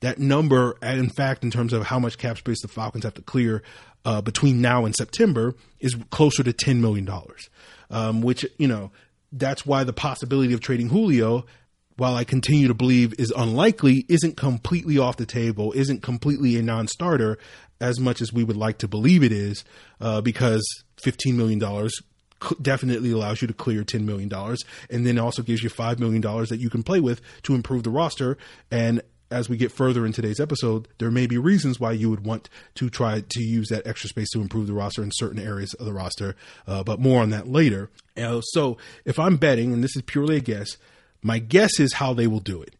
That 0.00 0.18
number, 0.18 0.76
in 0.82 1.10
fact, 1.10 1.44
in 1.44 1.50
terms 1.50 1.72
of 1.72 1.86
how 1.86 1.98
much 1.98 2.18
cap 2.18 2.38
space 2.38 2.62
the 2.62 2.68
Falcons 2.68 3.04
have 3.04 3.14
to 3.14 3.22
clear, 3.22 3.62
uh, 4.04 4.20
between 4.20 4.60
now 4.60 4.84
and 4.84 4.94
September 4.94 5.54
is 5.80 5.96
closer 6.10 6.42
to 6.42 6.52
$10 6.52 6.80
million, 6.80 7.08
um, 7.90 8.20
which, 8.20 8.46
you 8.58 8.68
know, 8.68 8.90
that's 9.32 9.66
why 9.66 9.84
the 9.84 9.92
possibility 9.92 10.52
of 10.52 10.60
trading 10.60 10.88
Julio, 10.88 11.44
while 11.96 12.14
I 12.14 12.24
continue 12.24 12.68
to 12.68 12.74
believe 12.74 13.14
is 13.18 13.32
unlikely, 13.36 14.04
isn't 14.08 14.36
completely 14.36 14.98
off 14.98 15.16
the 15.16 15.26
table, 15.26 15.72
isn't 15.72 16.02
completely 16.02 16.56
a 16.56 16.62
non 16.62 16.88
starter 16.88 17.38
as 17.80 17.98
much 17.98 18.20
as 18.20 18.32
we 18.32 18.44
would 18.44 18.56
like 18.56 18.78
to 18.78 18.88
believe 18.88 19.22
it 19.22 19.32
is, 19.32 19.64
uh, 20.00 20.20
because 20.20 20.64
$15 21.04 21.34
million 21.34 21.58
definitely 22.60 23.10
allows 23.10 23.40
you 23.42 23.48
to 23.48 23.54
clear 23.54 23.82
$10 23.84 24.02
million 24.04 24.30
and 24.90 25.06
then 25.06 25.18
also 25.18 25.42
gives 25.42 25.62
you 25.62 25.70
$5 25.70 25.98
million 25.98 26.20
that 26.20 26.58
you 26.60 26.70
can 26.70 26.82
play 26.82 27.00
with 27.00 27.20
to 27.42 27.54
improve 27.54 27.82
the 27.82 27.90
roster. 27.90 28.36
And 28.70 29.02
as 29.34 29.48
we 29.48 29.56
get 29.56 29.72
further 29.72 30.06
in 30.06 30.12
today's 30.12 30.38
episode, 30.38 30.86
there 30.98 31.10
may 31.10 31.26
be 31.26 31.36
reasons 31.36 31.80
why 31.80 31.90
you 31.90 32.08
would 32.08 32.24
want 32.24 32.48
to 32.76 32.88
try 32.88 33.20
to 33.28 33.42
use 33.42 33.68
that 33.68 33.84
extra 33.84 34.08
space 34.08 34.30
to 34.30 34.40
improve 34.40 34.68
the 34.68 34.72
roster 34.72 35.02
in 35.02 35.10
certain 35.12 35.40
areas 35.40 35.74
of 35.74 35.86
the 35.86 35.92
roster, 35.92 36.36
uh, 36.68 36.84
but 36.84 37.00
more 37.00 37.20
on 37.20 37.30
that 37.30 37.48
later. 37.48 37.90
Uh, 38.16 38.40
so 38.40 38.78
if 39.04 39.18
I'm 39.18 39.36
betting, 39.36 39.72
and 39.72 39.82
this 39.82 39.96
is 39.96 40.02
purely 40.02 40.36
a 40.36 40.40
guess, 40.40 40.76
my 41.20 41.40
guess 41.40 41.80
is 41.80 41.94
how 41.94 42.14
they 42.14 42.28
will 42.28 42.38
do 42.38 42.62
it. 42.62 42.76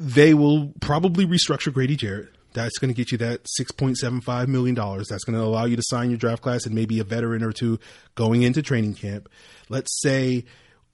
They 0.00 0.34
will 0.34 0.72
probably 0.80 1.24
restructure 1.24 1.72
Grady 1.72 1.94
Jarrett. 1.94 2.30
That's 2.54 2.78
going 2.78 2.92
to 2.92 2.96
get 2.96 3.12
you 3.12 3.18
that 3.18 3.46
$6.75 3.58 4.48
million. 4.48 4.74
That's 4.74 5.24
going 5.24 5.38
to 5.38 5.44
allow 5.44 5.64
you 5.64 5.76
to 5.76 5.82
sign 5.86 6.10
your 6.10 6.18
draft 6.18 6.42
class 6.42 6.66
and 6.66 6.74
maybe 6.74 6.98
a 6.98 7.04
veteran 7.04 7.44
or 7.44 7.52
two 7.52 7.78
going 8.16 8.42
into 8.42 8.62
training 8.62 8.94
camp. 8.94 9.28
Let's 9.68 10.00
say 10.02 10.44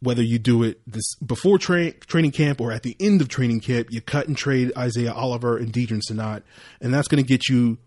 whether 0.01 0.23
you 0.23 0.39
do 0.39 0.63
it 0.63 0.81
this 0.87 1.15
before 1.17 1.59
tra- 1.59 1.93
training 1.93 2.31
camp 2.31 2.61
or 2.61 2.73
at 2.73 2.83
the 2.83 2.97
end 3.01 3.21
of 3.21 3.29
training 3.29 3.61
camp, 3.61 3.89
you 3.91 4.01
cut 4.01 4.29
and 4.29 4.37
trade 4.37 4.73
Isaiah 4.77 5.13
Oliver 5.13 5.57
and 5.57 5.73
Deadrin 5.73 6.01
Senat, 6.09 6.43
and 6.81 6.95
that's 6.95 7.09
going 7.09 7.23
to 7.23 7.29
get 7.29 7.49
you 7.49 7.79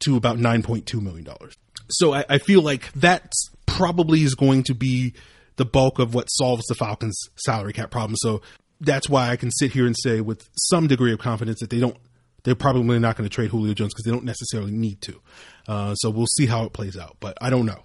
to 0.00 0.16
about 0.16 0.38
nine 0.38 0.62
point 0.62 0.86
two 0.86 1.00
million 1.00 1.24
dollars. 1.24 1.54
So 1.88 2.14
I, 2.14 2.24
I, 2.28 2.38
feel 2.38 2.62
like 2.62 2.92
that 2.94 3.32
probably 3.66 4.22
is 4.22 4.34
going 4.34 4.64
to 4.64 4.74
be 4.74 5.14
the 5.56 5.64
bulk 5.64 5.98
of 5.98 6.14
what 6.14 6.26
solves 6.26 6.64
the 6.66 6.74
Falcons' 6.74 7.18
salary 7.36 7.72
cap 7.72 7.90
problem. 7.90 8.16
So 8.16 8.42
that's 8.80 9.08
why 9.08 9.30
I 9.30 9.36
can 9.36 9.50
sit 9.52 9.72
here 9.72 9.86
and 9.86 9.94
say 10.02 10.20
with 10.20 10.48
some 10.56 10.86
degree 10.86 11.12
of 11.12 11.18
confidence 11.18 11.60
that 11.60 11.70
they 11.70 11.80
don't. 11.80 11.96
They're 12.44 12.54
probably 12.54 13.00
not 13.00 13.16
going 13.16 13.28
to 13.28 13.34
trade 13.34 13.50
Julio 13.50 13.74
Jones 13.74 13.92
because 13.92 14.04
they 14.04 14.12
don't 14.12 14.24
necessarily 14.24 14.70
need 14.70 15.00
to. 15.02 15.20
Uh, 15.66 15.94
so 15.96 16.10
we'll 16.10 16.28
see 16.28 16.46
how 16.46 16.62
it 16.62 16.72
plays 16.72 16.96
out, 16.96 17.16
but 17.18 17.36
I 17.40 17.50
don't 17.50 17.66
know. 17.66 17.82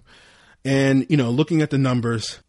And 0.63 1.07
you 1.09 1.17
know, 1.17 1.31
looking 1.31 1.63
at 1.63 1.71
the 1.71 1.79
numbers, 1.79 2.39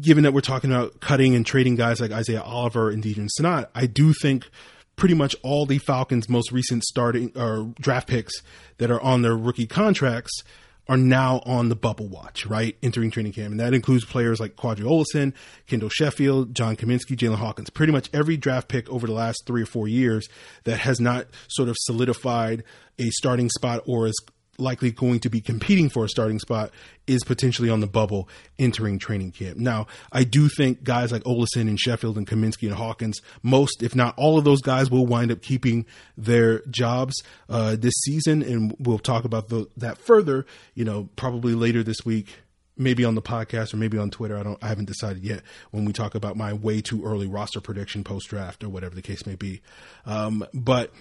given 0.00 0.24
that 0.24 0.32
we're 0.32 0.40
talking 0.40 0.70
about 0.70 1.00
cutting 1.00 1.34
and 1.34 1.44
trading 1.44 1.74
guys 1.74 2.00
like 2.00 2.12
Isaiah 2.12 2.42
Oliver 2.42 2.90
and 2.90 3.02
Deadrin 3.02 3.28
Senat, 3.38 3.68
I 3.74 3.86
do 3.86 4.12
think 4.12 4.48
pretty 4.96 5.14
much 5.14 5.36
all 5.42 5.66
the 5.66 5.78
Falcons' 5.78 6.28
most 6.28 6.52
recent 6.52 6.82
starting 6.84 7.32
or 7.36 7.72
draft 7.80 8.08
picks 8.08 8.34
that 8.78 8.90
are 8.90 9.00
on 9.00 9.22
their 9.22 9.36
rookie 9.36 9.66
contracts 9.66 10.42
are 10.88 10.96
now 10.96 11.40
on 11.44 11.68
the 11.68 11.74
bubble 11.76 12.08
watch, 12.08 12.46
right? 12.46 12.76
Entering 12.82 13.10
training 13.10 13.32
camp. 13.32 13.50
And 13.50 13.60
that 13.60 13.74
includes 13.74 14.04
players 14.04 14.38
like 14.38 14.54
Qadree 14.56 14.84
Ollison, 14.84 15.34
Kendall 15.66 15.88
Sheffield, 15.88 16.54
John 16.54 16.76
Cominsky, 16.76 17.16
Jaylinn 17.16 17.36
Hawkins. 17.36 17.70
Pretty 17.70 17.92
much 17.92 18.08
every 18.12 18.36
draft 18.36 18.68
pick 18.68 18.88
over 18.88 19.06
the 19.06 19.12
last 19.12 19.42
three 19.46 19.62
or 19.62 19.66
four 19.66 19.88
years 19.88 20.28
that 20.64 20.78
has 20.78 21.00
not 21.00 21.26
sort 21.48 21.68
of 21.68 21.76
solidified 21.80 22.62
a 22.98 23.10
starting 23.10 23.50
spot 23.50 23.82
or 23.86 24.06
is 24.06 24.16
likely 24.58 24.90
going 24.90 25.20
to 25.20 25.30
be 25.30 25.40
competing 25.40 25.88
for 25.88 26.04
a 26.04 26.08
starting 26.08 26.38
spot 26.38 26.70
is 27.06 27.22
potentially 27.24 27.70
on 27.70 27.80
the 27.80 27.86
bubble 27.86 28.28
entering 28.58 28.98
training 28.98 29.32
camp. 29.32 29.56
Now, 29.56 29.86
I 30.12 30.24
do 30.24 30.48
think 30.48 30.82
guys 30.82 31.12
like 31.12 31.22
Ollison 31.24 31.68
and 31.68 31.78
Sheffield 31.78 32.16
and 32.18 32.26
Cominsky 32.26 32.68
and 32.68 32.76
Hawkins, 32.76 33.20
most, 33.42 33.82
if 33.82 33.94
not 33.94 34.14
all 34.16 34.38
of 34.38 34.44
those 34.44 34.60
guys, 34.60 34.90
will 34.90 35.06
wind 35.06 35.30
up 35.30 35.42
keeping 35.42 35.86
their 36.16 36.60
jobs 36.66 37.14
uh, 37.48 37.76
this 37.76 37.94
season. 38.04 38.42
And 38.42 38.74
we'll 38.78 38.98
talk 38.98 39.24
about 39.24 39.48
the, 39.48 39.68
that 39.76 39.98
further, 39.98 40.46
you 40.74 40.84
know, 40.84 41.08
probably 41.16 41.54
later 41.54 41.82
this 41.82 42.04
week. 42.04 42.36
Maybe 42.78 43.06
on 43.06 43.14
the 43.14 43.22
podcast 43.22 43.72
or 43.72 43.78
maybe 43.78 43.96
on 43.96 44.10
Twitter. 44.10 44.36
I 44.36 44.42
don't. 44.42 44.62
I 44.62 44.68
haven't 44.68 44.84
decided 44.84 45.24
yet. 45.24 45.40
When 45.70 45.86
we 45.86 45.94
talk 45.94 46.14
about 46.14 46.36
my 46.36 46.52
way 46.52 46.82
too 46.82 47.06
early 47.06 47.26
roster 47.26 47.58
prediction 47.58 48.04
post 48.04 48.28
draft 48.28 48.62
or 48.62 48.68
whatever 48.68 48.94
the 48.94 49.00
case 49.00 49.24
may 49.24 49.34
be, 49.34 49.62
um, 50.04 50.44
but 50.52 50.92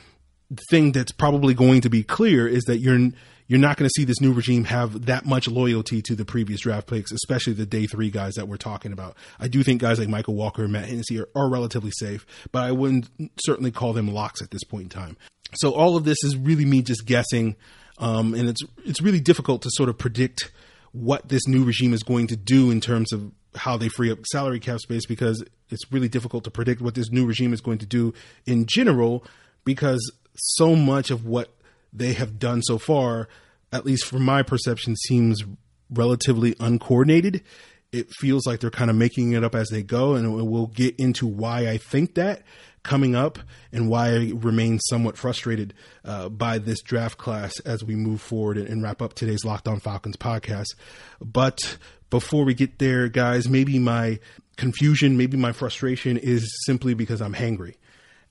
thing 0.70 0.92
that's 0.92 1.12
probably 1.12 1.54
going 1.54 1.82
to 1.82 1.90
be 1.90 2.04
clear 2.04 2.48
is 2.48 2.64
that 2.66 2.78
you're 2.78 3.12
you're 3.48 3.60
not 3.60 3.78
going 3.78 3.88
to 3.88 3.94
see 3.96 4.06
this 4.06 4.22
new 4.22 4.34
regime 4.34 4.64
have 4.66 5.06
that 5.06 5.26
much 5.26 5.48
loyalty 5.48 6.02
to 6.02 6.16
the 6.16 6.26
previous 6.26 6.62
draft 6.62 6.88
picks, 6.88 7.12
especially 7.12 7.54
the 7.54 7.66
day 7.66 7.86
three 7.86 8.10
guys 8.10 8.34
that 8.36 8.48
we're 8.48 8.58
talking 8.58 8.92
about. 8.92 9.16
I 9.40 9.48
do 9.48 9.62
think 9.62 9.82
guys 9.82 10.00
like 10.00 10.08
Mykal 10.08 10.34
Walker 10.34 10.64
and 10.64 10.74
Matt 10.74 10.90
Hennessy 10.90 11.20
are, 11.20 11.30
are 11.36 11.48
relatively 11.48 11.92
safe, 11.92 12.26
but 12.52 12.64
I 12.64 12.72
wouldn't 12.72 13.08
certainly 13.46 13.72
call 13.72 13.94
them 13.94 14.12
locks 14.12 14.42
at 14.42 14.50
this 14.50 14.64
point 14.64 14.84
in 14.84 14.90
time. 14.90 15.18
So 15.54 15.74
all 15.74 15.96
of 15.96 16.06
this 16.06 16.24
is 16.24 16.36
really 16.36 16.66
me 16.66 16.82
just 16.82 17.06
guessing, 17.06 17.56
um, 18.00 18.34
and 18.34 18.50
it's 18.50 18.62
it's 18.84 19.02
really 19.02 19.20
difficult 19.20 19.62
to 19.62 19.70
sort 19.74 19.90
of 19.90 19.98
predict 19.98 20.52
what 20.92 21.30
this 21.30 21.48
new 21.48 21.64
regime 21.64 21.94
is 21.94 22.04
going 22.04 22.28
to 22.28 22.36
do 22.36 22.72
in 22.72 22.82
terms 22.82 23.14
of 23.14 23.32
how 23.54 23.78
they 23.78 23.90
free 23.90 24.12
up 24.12 24.26
salary 24.32 24.60
cap 24.60 24.80
space 24.80 25.06
because 25.06 25.44
it's 25.70 25.92
really 25.92 26.10
difficult 26.10 26.44
to 26.44 26.52
predict 26.52 26.82
what 26.82 26.96
this 26.96 27.12
new 27.12 27.26
regime 27.26 27.54
is 27.54 27.62
going 27.62 27.78
to 27.78 27.86
do 27.86 28.14
in 28.46 28.66
general 28.66 29.24
because 29.64 30.12
so 30.36 30.76
much 30.76 31.12
of 31.12 31.26
what 31.26 31.54
they 31.94 32.14
have 32.14 32.40
done 32.40 32.62
so 32.62 32.78
far, 32.78 33.28
at 33.72 33.86
least 33.86 34.06
from 34.06 34.24
my 34.24 34.44
perception, 34.44 34.96
seems 34.96 35.44
relatively 35.90 36.56
uncoordinated. 36.60 37.44
It 37.92 38.10
feels 38.12 38.46
like 38.46 38.60
they're 38.60 38.70
kind 38.70 38.90
of 38.90 38.96
making 38.96 39.34
it 39.34 39.44
up 39.44 39.56
as 39.56 39.70
they 39.70 39.82
go, 39.82 40.16
and 40.16 40.50
we'll 40.50 40.68
get 40.68 40.96
into 40.98 41.26
why 41.26 41.70
I 41.70 41.78
think 41.78 42.16
that 42.16 42.44
coming 42.86 43.16
up 43.16 43.40
and 43.72 43.90
why 43.90 44.10
I 44.10 44.32
remain 44.36 44.80
somewhat 44.80 45.18
frustrated 45.18 45.74
uh, 46.06 46.30
by 46.30 46.60
this 46.60 46.82
draft 46.82 47.18
class 47.18 47.60
as 47.62 47.84
we 47.84 47.96
move 47.96 48.22
forward 48.22 48.58
and, 48.58 48.68
and 48.68 48.84
wrap 48.84 49.02
up 49.02 49.16
today's 49.16 49.44
Locked 49.44 49.68
On 49.68 49.80
Falcons 49.80 50.18
podcast. 50.18 50.76
But 51.20 51.78
before 52.12 52.46
we 52.46 52.54
get 52.54 52.78
there, 52.78 53.10
guys, 53.10 53.50
maybe 53.50 53.80
my 53.80 54.20
confusion, 54.56 55.18
maybe 55.18 55.36
my 55.36 55.52
frustration 55.52 56.18
is 56.18 56.48
simply 56.66 56.94
because 56.94 57.22
I'm 57.22 57.34
hangry. 57.34 57.76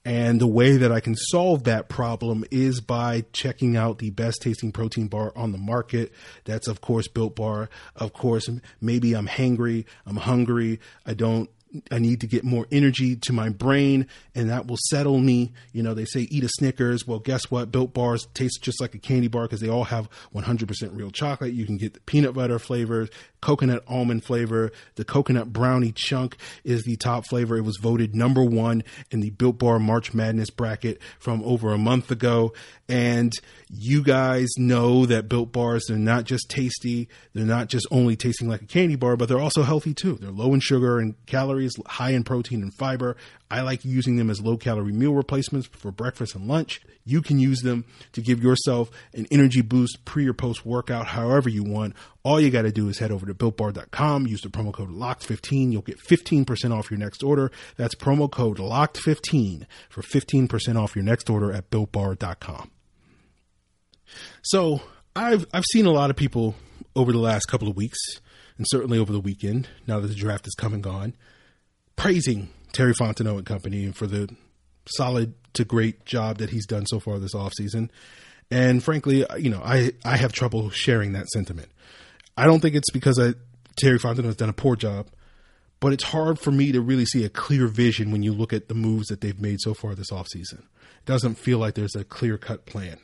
And 0.04 0.40
the 0.40 0.46
way 0.46 0.76
that 0.76 0.92
I 0.92 1.00
can 1.00 1.16
solve 1.16 1.64
that 1.64 1.88
problem 1.88 2.44
is 2.50 2.80
by 2.80 3.24
checking 3.32 3.76
out 3.76 3.98
the 3.98 4.10
best 4.10 4.42
tasting 4.42 4.70
protein 4.70 5.08
bar 5.08 5.32
on 5.34 5.52
the 5.52 5.58
market. 5.58 6.12
That's, 6.44 6.68
of 6.68 6.80
course, 6.82 7.08
Built 7.08 7.36
Bar. 7.36 7.70
Of 7.96 8.12
course, 8.12 8.48
maybe 8.80 9.14
I'm 9.14 9.26
hangry, 9.26 9.86
I'm 10.04 10.16
hungry, 10.16 10.80
I 11.06 11.14
don't 11.14 11.48
I 11.90 11.98
need 11.98 12.20
to 12.20 12.26
get 12.26 12.44
more 12.44 12.66
energy 12.70 13.16
to 13.16 13.32
my 13.32 13.48
brain 13.48 14.06
and 14.34 14.50
that 14.50 14.66
will 14.66 14.78
settle 14.88 15.18
me. 15.18 15.52
You 15.72 15.82
know, 15.82 15.94
they 15.94 16.04
say 16.04 16.20
eat 16.20 16.44
a 16.44 16.48
Snickers. 16.48 17.06
Well, 17.06 17.18
guess 17.18 17.50
what? 17.50 17.72
Built 17.72 17.92
bars 17.92 18.26
taste 18.34 18.62
just 18.62 18.80
like 18.80 18.94
a 18.94 18.98
candy 18.98 19.28
bar 19.28 19.42
because 19.42 19.60
they 19.60 19.68
all 19.68 19.84
have 19.84 20.08
100% 20.34 20.96
real 20.96 21.10
chocolate. 21.10 21.52
You 21.52 21.66
can 21.66 21.76
get 21.76 21.94
the 21.94 22.00
peanut 22.00 22.34
butter 22.34 22.58
flavors, 22.58 23.10
coconut 23.44 23.84
almond 23.86 24.24
flavor. 24.24 24.72
The 24.94 25.04
coconut 25.04 25.52
brownie 25.52 25.92
chunk 25.92 26.38
is 26.64 26.84
the 26.84 26.96
top 26.96 27.26
flavor. 27.28 27.58
It 27.58 27.60
was 27.60 27.76
voted 27.76 28.14
number 28.14 28.42
one 28.42 28.82
in 29.10 29.20
the 29.20 29.28
Built 29.28 29.58
Bar 29.58 29.78
March 29.78 30.14
Madness 30.14 30.48
bracket 30.48 30.98
from 31.18 31.42
over 31.44 31.70
a 31.74 31.78
month 31.78 32.10
ago. 32.10 32.54
And 32.88 33.34
you 33.68 34.02
guys 34.02 34.48
know 34.56 35.04
that 35.04 35.28
Built 35.28 35.52
Bars, 35.52 35.84
they're 35.88 35.98
not 35.98 36.24
just 36.24 36.48
tasty. 36.48 37.08
They're 37.34 37.44
not 37.44 37.68
just 37.68 37.86
only 37.90 38.16
tasting 38.16 38.48
like 38.48 38.62
a 38.62 38.66
candy 38.66 38.96
bar, 38.96 39.16
but 39.16 39.28
they're 39.28 39.38
also 39.38 39.62
healthy 39.62 39.92
too. 39.92 40.14
They're 40.14 40.30
low 40.30 40.54
in 40.54 40.60
sugar 40.60 40.98
and 40.98 41.14
calories, 41.26 41.74
high 41.86 42.10
in 42.10 42.24
protein 42.24 42.62
and 42.62 42.72
fiber. 42.72 43.14
I 43.50 43.60
like 43.60 43.84
using 43.84 44.16
them 44.16 44.30
as 44.30 44.40
low 44.40 44.56
calorie 44.56 44.92
meal 44.92 45.14
replacements 45.14 45.68
for 45.68 45.92
breakfast 45.92 46.34
and 46.34 46.48
lunch. 46.48 46.80
You 47.04 47.22
can 47.22 47.38
use 47.38 47.60
them 47.60 47.84
to 48.12 48.22
give 48.22 48.42
yourself 48.42 48.90
an 49.12 49.26
energy 49.30 49.60
boost 49.60 50.04
pre 50.04 50.26
or 50.26 50.32
post 50.32 50.64
workout, 50.64 51.08
however 51.08 51.48
you 51.48 51.62
want. 51.62 51.94
All 52.22 52.40
you 52.40 52.50
got 52.50 52.62
to 52.62 52.72
do 52.72 52.88
is 52.88 52.98
head 52.98 53.12
over 53.12 53.26
to 53.26 53.33
builtbar.com, 53.38 54.26
use 54.26 54.40
the 54.40 54.48
promo 54.48 54.72
code 54.72 54.90
LOCKED15. 54.90 55.72
You'll 55.72 55.82
get 55.82 55.98
15% 55.98 56.76
off 56.76 56.90
your 56.90 56.98
next 56.98 57.22
order. 57.22 57.50
That's 57.76 57.94
promo 57.94 58.30
code 58.30 58.58
LOCKED15 58.58 59.66
for 59.88 60.02
15% 60.02 60.76
off 60.80 60.94
your 60.96 61.04
next 61.04 61.28
order 61.30 61.52
at 61.52 61.70
builtbar.com. 61.70 62.70
So 64.42 64.82
I've, 65.16 65.46
I've 65.52 65.64
seen 65.72 65.86
a 65.86 65.92
lot 65.92 66.10
of 66.10 66.16
people 66.16 66.54
over 66.96 67.12
the 67.12 67.18
last 67.18 67.46
couple 67.46 67.68
of 67.68 67.76
weeks 67.76 67.98
and 68.56 68.66
certainly 68.68 68.98
over 68.98 69.12
the 69.12 69.20
weekend, 69.20 69.68
now 69.86 70.00
that 70.00 70.08
the 70.08 70.14
draft 70.14 70.44
has 70.44 70.54
come 70.54 70.72
and 70.72 70.82
gone, 70.82 71.14
praising 71.96 72.50
Terry 72.72 72.94
Fontenot 72.94 73.38
and 73.38 73.46
company 73.46 73.90
for 73.92 74.06
the 74.06 74.28
solid 74.86 75.34
to 75.54 75.64
great 75.64 76.04
job 76.04 76.38
that 76.38 76.50
he's 76.50 76.66
done 76.66 76.86
so 76.86 77.00
far 77.00 77.18
this 77.18 77.34
offseason. 77.34 77.90
And 78.50 78.82
frankly, 78.82 79.24
you 79.38 79.50
know, 79.50 79.62
I, 79.64 79.92
I 80.04 80.16
have 80.16 80.32
trouble 80.32 80.70
sharing 80.70 81.12
that 81.12 81.28
sentiment. 81.28 81.70
I 82.36 82.46
don't 82.46 82.60
think 82.60 82.74
it's 82.74 82.90
because 82.90 83.18
I, 83.18 83.34
Terry 83.76 83.98
Fontenot 83.98 84.24
has 84.24 84.36
done 84.36 84.48
a 84.48 84.54
poor 84.54 84.76
job, 84.76 85.08
but 85.80 85.92
it's 85.92 86.04
hard 86.04 86.38
for 86.38 86.50
me 86.50 86.72
to 86.72 86.80
really 86.80 87.06
see 87.06 87.24
a 87.24 87.28
clear 87.28 87.66
vision 87.66 88.10
when 88.10 88.22
you 88.22 88.32
look 88.32 88.52
at 88.52 88.68
the 88.68 88.74
moves 88.74 89.08
that 89.08 89.20
they've 89.20 89.40
made 89.40 89.60
so 89.60 89.74
far 89.74 89.94
this 89.94 90.10
offseason. 90.10 90.60
It 90.60 91.06
doesn't 91.06 91.36
feel 91.36 91.58
like 91.58 91.74
there's 91.74 91.94
a 91.94 92.04
clear 92.04 92.38
cut 92.38 92.66
plan. 92.66 92.98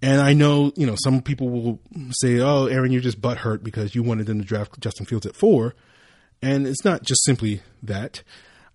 And 0.00 0.20
I 0.20 0.32
know, 0.32 0.72
you 0.76 0.86
know, 0.86 0.94
some 1.02 1.22
people 1.22 1.48
will 1.48 1.80
say, 2.20 2.40
oh, 2.40 2.66
Aaron, 2.66 2.92
you're 2.92 3.00
just 3.00 3.20
butthurt 3.20 3.64
because 3.64 3.94
you 3.94 4.02
wanted 4.02 4.26
them 4.26 4.38
to 4.38 4.44
draft 4.44 4.78
Justin 4.80 5.06
Fields 5.06 5.26
at 5.26 5.34
four. 5.34 5.74
And 6.40 6.66
it's 6.66 6.84
not 6.84 7.02
just 7.02 7.24
simply 7.24 7.62
that. 7.82 8.22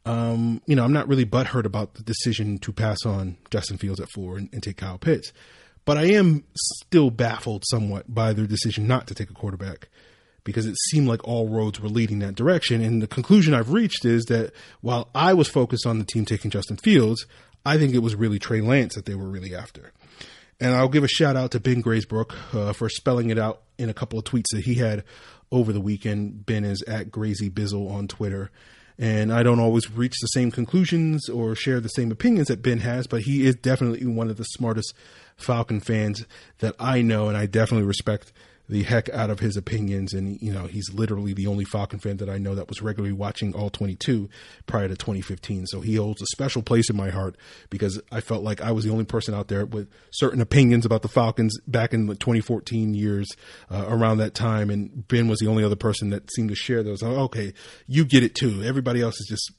Um, 0.06 0.62
you 0.66 0.76
know, 0.76 0.84
I'm 0.84 0.92
not 0.92 1.08
really 1.08 1.26
butthurt 1.26 1.66
about 1.66 1.94
the 1.94 2.04
decision 2.04 2.58
to 2.60 2.74
pass 2.74 3.06
on 3.06 3.38
Justin 3.50 3.78
Fields 3.78 4.02
at 4.02 4.12
four 4.12 4.38
and, 4.38 4.50
and 4.52 4.62
take 4.62 4.78
Kyle 4.78 4.98
Pitts. 4.98 5.32
But 5.86 5.98
I 5.98 6.06
am 6.06 6.44
still 6.56 7.10
baffled 7.10 7.64
somewhat 7.70 8.14
by 8.14 8.34
their 8.34 8.48
decision 8.48 8.88
not 8.88 9.08
to 9.08 9.16
take 9.16 9.30
a 9.30 9.34
quarterback 9.34 9.90
because 10.44 10.66
it 10.66 10.76
seemed 10.90 11.08
like 11.08 11.26
all 11.28 11.50
roads 11.50 11.80
were 11.80 11.90
leading 11.90 12.20
that 12.20 12.36
direction. 12.36 12.82
And 12.82 13.02
the 13.02 13.08
conclusion 13.08 13.54
I've 13.54 13.72
reached 13.72 14.06
is 14.06 14.26
that 14.26 14.54
while 14.82 15.10
I 15.16 15.34
was 15.34 15.48
focused 15.48 15.86
on 15.86 16.00
the 16.00 16.06
team 16.06 16.26
taking 16.26 16.52
Justin 16.52 16.78
Fields, 16.78 17.26
I 17.66 17.78
think 17.78 17.94
it 17.94 18.00
was 18.00 18.16
really 18.16 18.40
Trey 18.40 18.62
Lance 18.62 18.96
that 18.96 19.06
they 19.06 19.16
were 19.16 19.28
really 19.28 19.56
after. 19.56 19.92
And 20.60 20.74
I'll 20.74 20.90
give 20.90 21.04
a 21.04 21.08
shout 21.08 21.36
out 21.36 21.52
to 21.52 21.60
Ben 21.60 21.82
Graysbrook 21.82 22.34
uh, 22.54 22.74
for 22.74 22.90
spelling 22.90 23.30
it 23.30 23.38
out 23.38 23.62
in 23.78 23.90
a 23.90 23.94
couple 23.94 24.20
of 24.20 24.26
tweets 24.26 24.52
that 24.54 24.64
he 24.66 24.76
had 24.76 25.04
over 25.52 25.74
the 25.74 25.82
weekend. 25.82 26.46
Ben 26.46 26.64
is 26.64 26.82
at 26.84 27.10
Grazy 27.10 27.50
Bizzle 27.50 27.92
on 27.92 28.08
Twitter. 28.08 28.52
And 29.00 29.34
I 29.34 29.44
don't 29.44 29.60
always 29.60 29.90
reach 29.90 30.14
the 30.22 30.28
same 30.28 30.52
conclusions 30.52 31.28
or 31.28 31.56
share 31.56 31.80
the 31.80 31.90
same 31.90 32.12
opinions 32.12 32.50
that 32.50 32.62
Ben 32.62 32.80
has, 32.80 33.08
but 33.08 33.24
he 33.24 33.46
is 33.46 33.56
definitely 33.56 34.06
one 34.06 34.30
of 34.30 34.38
the 34.38 34.44
smartest 34.44 34.94
Falcon 35.38 35.80
fans 35.80 36.26
that 36.60 36.76
I 36.80 37.02
know, 37.02 37.28
and 37.28 37.38
I 37.38 37.46
definitely 37.46 37.88
respect 37.88 38.32
the 38.70 38.84
heck 38.84 39.10
out 39.10 39.30
of 39.30 39.40
his 39.40 39.58
opinions. 39.58 40.14
And, 40.14 40.42
you 40.42 40.52
know, 40.52 40.68
he's 40.68 40.94
literally 40.94 41.34
the 41.34 41.48
only 41.48 41.66
Falcon 41.66 42.00
fan 42.00 42.18
that 42.18 42.30
I 42.30 42.38
know 42.38 42.56
that 42.56 42.70
was 42.70 42.82
regularly 42.82 43.14
watching 43.14 43.54
all 43.54 43.70
22 43.70 44.30
prior 44.66 44.88
to 44.88 44.96
2015. 44.96 45.68
So 45.68 45.82
he 45.82 45.96
holds 45.96 46.22
a 46.22 46.26
special 46.28 46.62
place 46.62 46.90
in 46.90 46.96
my 46.96 47.10
heart 47.10 47.36
because 47.70 48.02
I 48.12 48.22
felt 48.22 48.44
like 48.44 48.62
I 48.62 48.72
was 48.72 48.86
the 48.86 48.92
only 48.92 49.06
person 49.06 49.34
out 49.34 49.50
there 49.50 49.66
with 49.66 49.90
certain 50.12 50.42
opinions 50.42 50.86
about 50.86 51.02
the 51.02 51.08
Falcons 51.10 51.60
back 51.68 51.94
in 51.94 52.08
the 52.08 52.16
2014 52.16 52.94
years 52.94 53.30
uh, 53.70 53.86
around 53.88 54.20
that 54.20 54.34
time. 54.34 54.70
And 54.70 55.08
Ben 55.08 55.28
was 55.28 55.40
the 55.40 55.48
only 55.48 55.64
other 55.64 55.76
person 55.76 56.10
that 56.12 56.32
seemed 56.32 56.50
to 56.50 56.56
share 56.56 56.84
those. 56.84 57.04
Oh, 57.04 57.24
okay, 57.24 57.54
you 57.86 58.06
get 58.06 58.24
it 58.24 58.34
too. 58.34 58.64
Everybody 58.64 59.02
else 59.02 59.20
is 59.20 59.28
just 59.28 59.52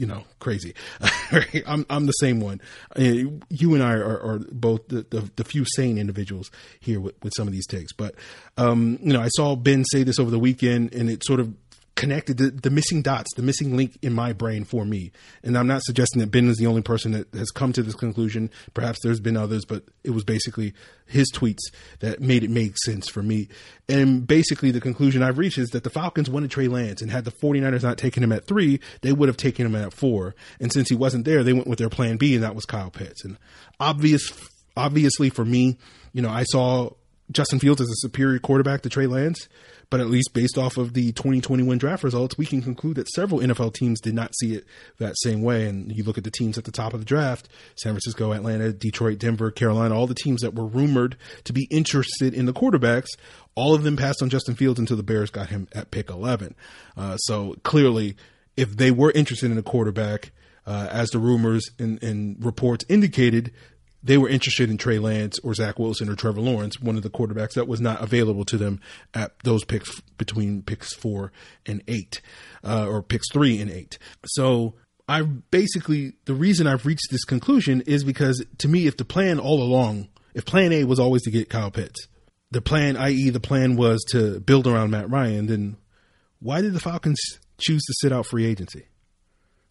you 0.00 0.06
know, 0.06 0.24
crazy. 0.38 0.72
I'm 1.66 1.84
I'm 1.90 2.06
the 2.06 2.12
same 2.12 2.40
one. 2.40 2.62
Uh, 2.98 3.02
you 3.50 3.74
and 3.74 3.82
I 3.82 3.92
are, 3.92 4.18
are 4.18 4.38
both 4.50 4.88
the, 4.88 5.04
the, 5.10 5.30
the, 5.36 5.44
few 5.44 5.66
sane 5.76 5.98
individuals 5.98 6.50
here 6.80 6.98
with, 7.00 7.22
with 7.22 7.34
some 7.36 7.46
of 7.46 7.52
these 7.52 7.66
takes. 7.66 7.92
But 7.92 8.14
um, 8.56 8.98
you 9.02 9.12
know, 9.12 9.20
I 9.20 9.28
saw 9.28 9.56
Ben 9.56 9.84
say 9.84 10.02
this 10.02 10.18
over 10.18 10.30
the 10.30 10.38
weekend, 10.38 10.94
and 10.94 11.10
it 11.10 11.22
sort 11.22 11.38
of 11.38 11.54
connected 12.00 12.38
the, 12.38 12.50
the, 12.50 12.70
missing 12.70 13.02
dots, 13.02 13.28
the 13.34 13.42
missing 13.42 13.76
link 13.76 13.98
in 14.00 14.14
my 14.14 14.32
brain 14.32 14.64
for 14.64 14.86
me. 14.86 15.12
And 15.42 15.56
I'm 15.56 15.66
not 15.66 15.82
suggesting 15.82 16.20
that 16.20 16.30
Ben 16.30 16.48
is 16.48 16.56
the 16.56 16.66
only 16.66 16.80
person 16.80 17.12
that 17.12 17.32
has 17.34 17.50
come 17.50 17.74
to 17.74 17.82
this 17.82 17.94
conclusion. 17.94 18.50
Perhaps 18.72 19.00
there's 19.02 19.20
been 19.20 19.36
others, 19.36 19.66
but 19.66 19.84
it 20.02 20.10
was 20.10 20.24
basically 20.24 20.72
his 21.04 21.30
tweets 21.30 21.60
that 21.98 22.22
made 22.22 22.42
it 22.42 22.48
make 22.48 22.78
sense 22.78 23.10
for 23.10 23.22
me. 23.22 23.48
And 23.86 24.26
basically, 24.26 24.70
the 24.70 24.80
conclusion 24.80 25.22
I've 25.22 25.36
reached 25.36 25.58
is 25.58 25.68
that 25.70 25.84
the 25.84 25.90
Falcons 25.90 26.30
wanted 26.30 26.50
Trey 26.50 26.68
Lance, 26.68 27.02
and 27.02 27.10
had 27.10 27.26
the 27.26 27.32
49ers 27.32 27.82
not 27.82 27.98
taken 27.98 28.22
him 28.22 28.32
at 28.32 28.46
three, 28.46 28.80
they 29.02 29.12
would 29.12 29.28
have 29.28 29.36
taken 29.36 29.66
him 29.66 29.74
at 29.74 29.92
four. 29.92 30.34
And 30.58 30.72
since 30.72 30.88
he 30.88 30.94
wasn't 30.94 31.26
there, 31.26 31.44
they 31.44 31.52
went 31.52 31.66
with 31.66 31.78
their 31.78 31.90
plan 31.90 32.16
B, 32.16 32.34
and 32.34 32.42
that 32.42 32.54
was 32.54 32.64
Kyle 32.64 32.90
Pitts. 32.90 33.24
And 33.24 33.36
obvious, 33.78 34.32
obviously 34.74 35.28
for 35.28 35.44
me, 35.44 35.76
you 36.14 36.22
know, 36.22 36.30
I 36.30 36.44
saw 36.44 36.92
Justin 37.30 37.58
Fields 37.58 37.80
is 37.80 37.88
a 37.88 38.06
superior 38.06 38.38
quarterback 38.38 38.82
to 38.82 38.88
Trey 38.88 39.06
Lance. 39.06 39.48
But 39.90 39.98
at 39.98 40.06
least 40.06 40.32
based 40.32 40.56
off 40.56 40.76
of 40.76 40.94
the 40.94 41.10
2021 41.12 41.76
draft 41.76 42.04
results, 42.04 42.38
we 42.38 42.46
can 42.46 42.62
conclude 42.62 42.94
that 42.94 43.08
several 43.08 43.40
NFL 43.40 43.74
teams 43.74 44.00
did 44.00 44.14
not 44.14 44.32
see 44.36 44.54
it 44.54 44.64
that 44.98 45.16
same 45.18 45.42
way. 45.42 45.66
And 45.66 45.90
you 45.90 46.04
look 46.04 46.16
at 46.16 46.22
the 46.22 46.30
teams 46.30 46.56
at 46.56 46.64
the 46.64 46.70
top 46.70 46.94
of 46.94 47.00
the 47.00 47.04
draft 47.04 47.48
San 47.74 47.92
Francisco, 47.92 48.30
Atlanta, 48.30 48.72
Detroit, 48.72 49.18
Denver, 49.18 49.50
Carolina, 49.50 49.96
all 49.96 50.06
the 50.06 50.14
teams 50.14 50.42
that 50.42 50.54
were 50.54 50.66
rumored 50.66 51.16
to 51.42 51.52
be 51.52 51.66
interested 51.72 52.34
in 52.34 52.46
the 52.46 52.52
quarterbacks, 52.52 53.08
all 53.56 53.74
of 53.74 53.82
them 53.82 53.96
passed 53.96 54.22
on 54.22 54.30
Justin 54.30 54.54
Fields 54.54 54.78
until 54.78 54.96
the 54.96 55.02
Bears 55.02 55.30
got 55.30 55.48
him 55.48 55.66
at 55.72 55.90
pick 55.90 56.08
11. 56.08 56.54
Uh, 56.96 57.16
so 57.16 57.56
clearly, 57.64 58.16
if 58.56 58.76
they 58.76 58.92
were 58.92 59.10
interested 59.10 59.50
in 59.50 59.58
a 59.58 59.62
quarterback, 59.62 60.30
uh, 60.66 60.86
as 60.90 61.10
the 61.10 61.18
rumors 61.18 61.68
and, 61.80 62.00
and, 62.02 62.44
reports 62.44 62.84
indicated, 62.88 63.50
they 64.02 64.18
were 64.18 64.28
interested 64.28 64.70
in 64.70 64.78
Trey 64.78 64.98
Lance 64.98 65.38
or 65.40 65.54
Zach 65.54 65.78
Wilson 65.78 66.08
or 66.08 66.14
Trevor 66.14 66.40
Lawrence, 66.40 66.80
one 66.80 66.96
of 66.96 67.02
the 67.02 67.10
quarterbacks 67.10 67.54
that 67.54 67.68
was 67.68 67.80
not 67.80 68.02
available 68.02 68.44
to 68.46 68.56
them 68.56 68.80
at 69.14 69.38
those 69.40 69.64
picks 69.64 70.00
between 70.16 70.62
picks 70.62 70.94
four 70.94 71.32
and 71.66 71.82
eight, 71.86 72.20
uh, 72.64 72.86
or 72.86 73.02
picks 73.02 73.30
three 73.30 73.60
and 73.60 73.70
eight. 73.70 73.98
So 74.26 74.74
I 75.08 75.22
basically 75.22 76.14
the 76.24 76.34
reason 76.34 76.66
I've 76.66 76.86
reached 76.86 77.08
this 77.10 77.24
conclusion 77.24 77.82
is 77.82 78.04
because 78.04 78.44
to 78.58 78.68
me, 78.68 78.86
if 78.86 78.96
the 78.96 79.04
plan 79.04 79.38
all 79.38 79.62
along, 79.62 80.08
if 80.34 80.44
Plan 80.44 80.72
A 80.72 80.84
was 80.84 81.00
always 81.00 81.22
to 81.22 81.30
get 81.30 81.50
Kyle 81.50 81.70
Pitts, 81.70 82.06
the 82.50 82.62
plan, 82.62 82.96
i.e., 82.96 83.30
the 83.30 83.40
plan 83.40 83.76
was 83.76 84.04
to 84.10 84.40
build 84.40 84.66
around 84.66 84.90
Matt 84.90 85.10
Ryan, 85.10 85.46
then 85.46 85.76
why 86.40 86.60
did 86.60 86.72
the 86.72 86.80
Falcons 86.80 87.20
choose 87.58 87.82
to 87.82 87.94
sit 87.98 88.12
out 88.12 88.26
free 88.26 88.46
agency? 88.46 88.86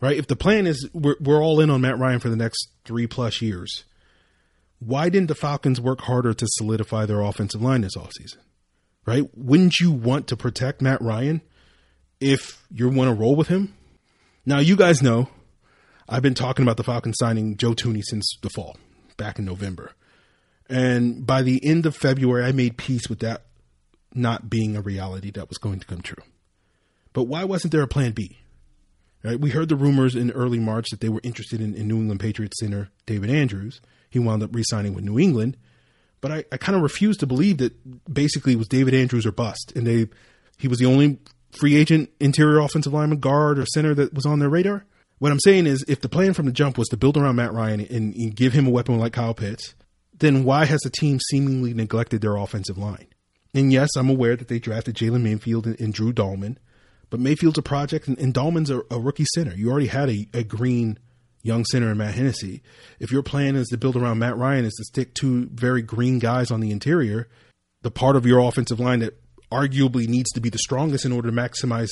Right? 0.02 0.18
If 0.18 0.28
the 0.28 0.36
plan 0.36 0.68
is 0.68 0.90
we're, 0.94 1.16
we're 1.20 1.44
all 1.44 1.60
in 1.60 1.70
on 1.70 1.82
Matt 1.82 1.98
Ryan 1.98 2.20
for 2.20 2.30
the 2.30 2.36
next 2.36 2.70
three 2.86 3.08
plus 3.08 3.42
years 3.42 3.86
why 4.80 5.10
didn't 5.10 5.28
the 5.28 5.36
Falcons 5.36 5.80
work 5.80 6.02
harder 6.02 6.34
to 6.34 6.48
solidify 6.50 7.06
their 7.06 7.22
offensive 7.22 7.62
line 7.62 7.82
this 7.82 7.98
offseason? 7.98 8.38
Right? 9.06 9.26
Wouldn't 9.36 9.80
you 9.80 9.92
want 9.92 10.28
to 10.28 10.38
protect 10.38 10.82
Matt 10.82 11.02
Ryan 11.02 11.42
if 12.20 12.66
you 12.72 12.90
want 12.90 13.10
to 13.10 13.14
roll 13.14 13.36
with 13.36 13.48
him? 13.48 13.76
Now, 14.46 14.60
you 14.60 14.76
guys 14.76 15.02
know 15.02 15.30
I've 16.08 16.24
been 16.24 16.34
talking 16.34 16.64
about 16.64 16.78
the 16.78 16.84
Falcons 16.84 17.18
signing 17.20 17.58
Joe 17.58 17.74
Thuney 17.74 18.04
since 18.04 18.38
the 18.42 18.50
fall, 18.50 18.78
back 19.18 19.38
in 19.38 19.46
November. 19.46 19.92
And 20.70 21.26
by 21.26 21.42
the 21.42 21.64
end 21.64 21.86
of 21.86 21.96
February, 21.96 22.46
I 22.46 22.52
made 22.52 22.78
peace 22.78 23.10
with 23.10 23.20
that 23.20 23.46
not 24.14 24.50
being 24.50 24.76
a 24.76 24.82
reality 24.82 25.32
that 25.32 25.50
was 25.50 25.58
going 25.58 25.80
to 25.80 25.88
come 25.88 26.02
true. 26.02 26.24
But 27.14 27.24
why 27.24 27.44
wasn't 27.44 27.72
there 27.72 27.82
a 27.82 27.88
plan 27.88 28.12
B? 28.12 28.38
Right? 29.24 29.40
We 29.40 29.50
heard 29.50 29.70
the 29.70 29.76
rumors 29.76 30.16
in 30.16 30.32
early 30.32 30.60
March 30.60 30.90
that 30.92 31.02
they 31.02 31.10
were 31.10 31.22
interested 31.24 31.60
in, 31.60 31.76
in 31.76 31.88
New 31.88 31.98
England 31.98 32.22
Patriots 32.22 32.60
center 32.60 32.90
David 33.06 33.30
Andrews. 33.30 33.82
He 34.10 34.20
wound 34.20 34.44
up 34.44 34.54
re 34.54 34.64
signing 34.64 34.94
with 34.94 35.04
New 35.04 35.20
England. 35.20 35.58
But 36.22 36.32
I, 36.32 36.44
I 36.52 36.58
kind 36.58 36.76
of 36.76 36.82
refuse 36.82 37.18
to 37.18 37.28
believe 37.28 37.60
that 37.60 37.74
basically 38.14 38.54
it 38.54 38.58
was 38.58 38.68
David 38.68 38.94
Andrews 38.94 39.26
or 39.26 39.32
bust. 39.32 39.72
And 39.76 39.88
they 39.88 40.08
he 40.58 40.68
was 40.68 40.80
the 40.80 40.86
only 40.86 41.20
free 41.52 41.76
agent 41.76 42.10
interior 42.20 42.60
offensive 42.60 42.94
lineman, 42.94 43.20
guard, 43.20 43.58
or 43.58 43.66
center 43.66 43.94
that 43.96 44.14
was 44.14 44.26
on 44.26 44.40
their 44.40 44.50
radar. 44.50 44.86
What 45.20 45.32
I'm 45.32 45.40
saying 45.40 45.68
is 45.68 45.84
if 45.88 46.02
the 46.02 46.10
plan 46.10 46.34
from 46.34 46.46
the 46.46 46.52
jump 46.52 46.78
was 46.78 46.88
to 46.90 46.98
build 46.98 47.18
around 47.18 47.36
Matt 47.36 47.54
Ryan 47.54 47.82
and, 47.82 48.16
and 48.16 48.36
give 48.36 48.54
him 48.54 48.68
a 48.68 48.72
weapon 48.72 48.98
like 48.98 49.14
Kyle 49.14 49.34
Pitts, 49.34 49.76
then 50.18 50.44
why 50.44 50.66
has 50.66 50.80
the 50.82 50.90
team 50.90 51.20
seemingly 51.30 51.74
neglected 51.74 52.22
their 52.22 52.38
offensive 52.38 52.78
line? 52.78 53.08
And 53.54 53.72
yes, 53.72 53.90
I'm 53.98 54.10
aware 54.10 54.36
that 54.36 54.48
they 54.48 54.60
drafted 54.60 54.96
Jalen 54.96 55.22
Mayfield 55.22 55.66
and, 55.66 55.80
and 55.80 55.94
Drew 55.94 56.14
Dalman, 56.14 56.58
but 57.10 57.20
Mayfield's 57.20 57.58
a 57.58 57.64
project 57.64 58.08
and, 58.08 58.18
and 58.20 58.34
Dalman's 58.34 58.70
a, 58.70 58.82
a, 58.92 59.00
rookie 59.00 59.26
center. 59.34 59.56
You 59.56 59.72
already 59.72 59.88
had 59.88 60.10
a, 60.10 60.28
a 60.34 60.44
green 60.44 61.00
young 61.42 61.66
center 61.66 61.92
in 61.92 61.98
Matt 61.98 62.16
Hennessy. 62.16 62.62
If 63.00 63.12
your 63.12 63.24
plan 63.24 63.56
is 63.56 63.68
to 63.70 63.78
build 63.78 63.96
around 63.96 64.20
Matt 64.20 64.38
Ryan 64.38 64.66
is 64.66 64.74
to 64.74 64.84
stick 64.84 65.14
two 65.14 65.48
very 65.48 65.82
green 65.82 66.20
guys 66.20 66.52
on 66.52 66.60
the 66.60 66.72
interior, 66.72 67.28
the 67.82 67.92
part 67.92 68.16
of 68.16 68.26
your 68.26 68.40
offensive 68.40 68.80
line 68.80 69.00
that 69.00 69.20
arguably 69.52 70.08
needs 70.08 70.32
to 70.32 70.42
be 70.42 70.50
the 70.50 70.58
strongest 70.58 71.06
in 71.06 71.12
order 71.12 71.30
to 71.30 71.36
maximize 71.36 71.90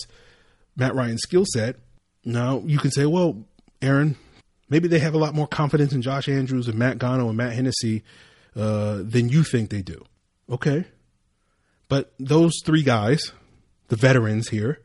Matt 0.75 0.95
Ryan's 0.95 1.21
skill 1.21 1.45
set. 1.45 1.77
Now 2.25 2.61
you 2.65 2.77
can 2.77 2.91
say, 2.91 3.05
well, 3.05 3.45
Aaron, 3.81 4.17
maybe 4.69 4.87
they 4.87 4.99
have 4.99 5.13
a 5.13 5.17
lot 5.17 5.33
more 5.33 5.47
confidence 5.47 5.93
in 5.93 6.01
Josh 6.01 6.27
Andrews 6.27 6.67
and 6.67 6.77
Matt 6.77 6.97
Gono 6.97 7.29
and 7.29 7.37
Matt 7.37 7.53
Hennessy 7.53 8.03
uh, 8.55 9.01
than 9.03 9.29
you 9.29 9.43
think 9.43 9.69
they 9.69 9.81
do. 9.81 10.03
Okay. 10.49 10.85
But 11.89 12.13
those 12.19 12.53
three 12.65 12.83
guys, 12.83 13.31
the 13.87 13.95
veterans 13.95 14.49
here, 14.49 14.81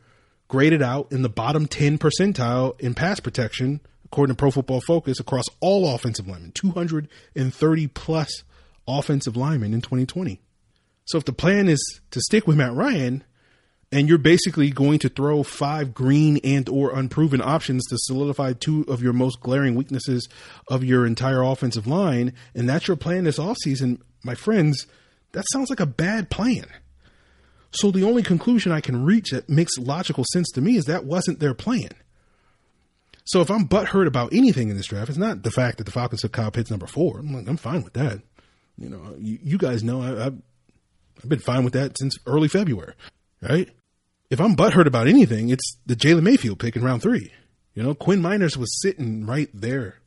graded 0.48 0.82
out 0.82 1.10
in 1.10 1.22
the 1.22 1.28
bottom 1.28 1.66
10 1.66 1.98
percentile 1.98 2.78
in 2.80 2.94
pass 2.94 3.18
protection, 3.18 3.80
according 4.12 4.36
to 4.36 4.38
Pro 4.38 4.50
Football 4.50 4.82
Focus, 4.82 5.18
across 5.18 5.46
all 5.60 5.94
offensive 5.94 6.28
linemen, 6.28 6.52
230 6.52 7.86
plus 7.88 8.42
offensive 8.86 9.38
linemen 9.38 9.72
in 9.72 9.80
2020. 9.80 10.38
So 11.06 11.16
if 11.16 11.24
the 11.24 11.32
plan 11.32 11.66
is 11.66 11.80
to 12.10 12.20
stick 12.20 12.46
with 12.46 12.58
Matt 12.58 12.74
Ryan, 12.74 13.24
and 13.90 14.10
you're 14.10 14.18
basically 14.18 14.68
going 14.68 14.98
to 14.98 15.08
throw 15.08 15.42
five 15.42 15.94
green 15.94 16.38
and 16.44 16.68
or 16.68 16.94
unproven 16.94 17.40
options 17.40 17.86
to 17.86 17.96
solidify 18.00 18.52
two 18.52 18.84
of 18.86 19.02
your 19.02 19.14
most 19.14 19.40
glaring 19.40 19.76
weaknesses 19.76 20.28
of 20.68 20.84
your 20.84 21.06
entire 21.06 21.40
offensive 21.40 21.86
line, 21.86 22.34
and 22.54 22.68
that's 22.68 22.88
your 22.88 22.98
plan 22.98 23.24
this 23.24 23.38
offseason, 23.38 23.98
my 24.22 24.34
friends, 24.34 24.86
that 25.32 25.46
sounds 25.54 25.70
like 25.70 25.80
a 25.80 25.86
bad 25.86 26.28
plan. 26.28 26.66
So 27.70 27.90
the 27.90 28.04
only 28.04 28.22
conclusion 28.22 28.72
I 28.72 28.82
can 28.82 29.06
reach 29.06 29.30
that 29.30 29.48
makes 29.48 29.78
logical 29.78 30.24
sense 30.34 30.50
to 30.50 30.60
me 30.60 30.76
is 30.76 30.84
that 30.84 31.06
wasn't 31.06 31.40
their 31.40 31.54
plan. 31.54 31.88
So 33.24 33.40
if 33.40 33.50
I'm 33.50 33.68
butthurt 33.68 34.06
about 34.06 34.32
anything 34.32 34.68
in 34.68 34.76
this 34.76 34.86
draft, 34.86 35.08
it's 35.08 35.18
not 35.18 35.42
the 35.42 35.50
fact 35.50 35.78
that 35.78 35.84
the 35.84 35.92
Falcons 35.92 36.22
took 36.22 36.32
Kyle 36.32 36.50
Pitts 36.50 36.70
number 36.70 36.86
four. 36.86 37.18
I'm 37.18 37.32
like, 37.32 37.48
I'm 37.48 37.56
fine 37.56 37.82
with 37.82 37.92
that. 37.94 38.20
You 38.78 38.88
know, 38.88 39.14
you, 39.18 39.38
you 39.42 39.58
guys 39.58 39.84
know 39.84 40.02
I, 40.02 40.26
I've, 40.26 40.42
I've 41.22 41.28
been 41.28 41.38
fine 41.38 41.64
with 41.64 41.74
that 41.74 41.98
since 41.98 42.16
early 42.26 42.48
February, 42.48 42.94
right? 43.40 43.68
If 44.30 44.40
I'm 44.40 44.56
butthurt 44.56 44.86
about 44.86 45.06
anything, 45.06 45.50
it's 45.50 45.76
the 45.86 45.94
Jalen 45.94 46.22
Mayfield 46.22 46.58
pick 46.58 46.74
in 46.74 46.82
round 46.82 47.02
three. 47.02 47.32
You 47.74 47.82
know, 47.82 47.94
Quinn 47.94 48.22
Meinerz 48.22 48.56
was 48.56 48.80
sitting 48.82 49.26
right 49.26 49.48
there. 49.52 49.98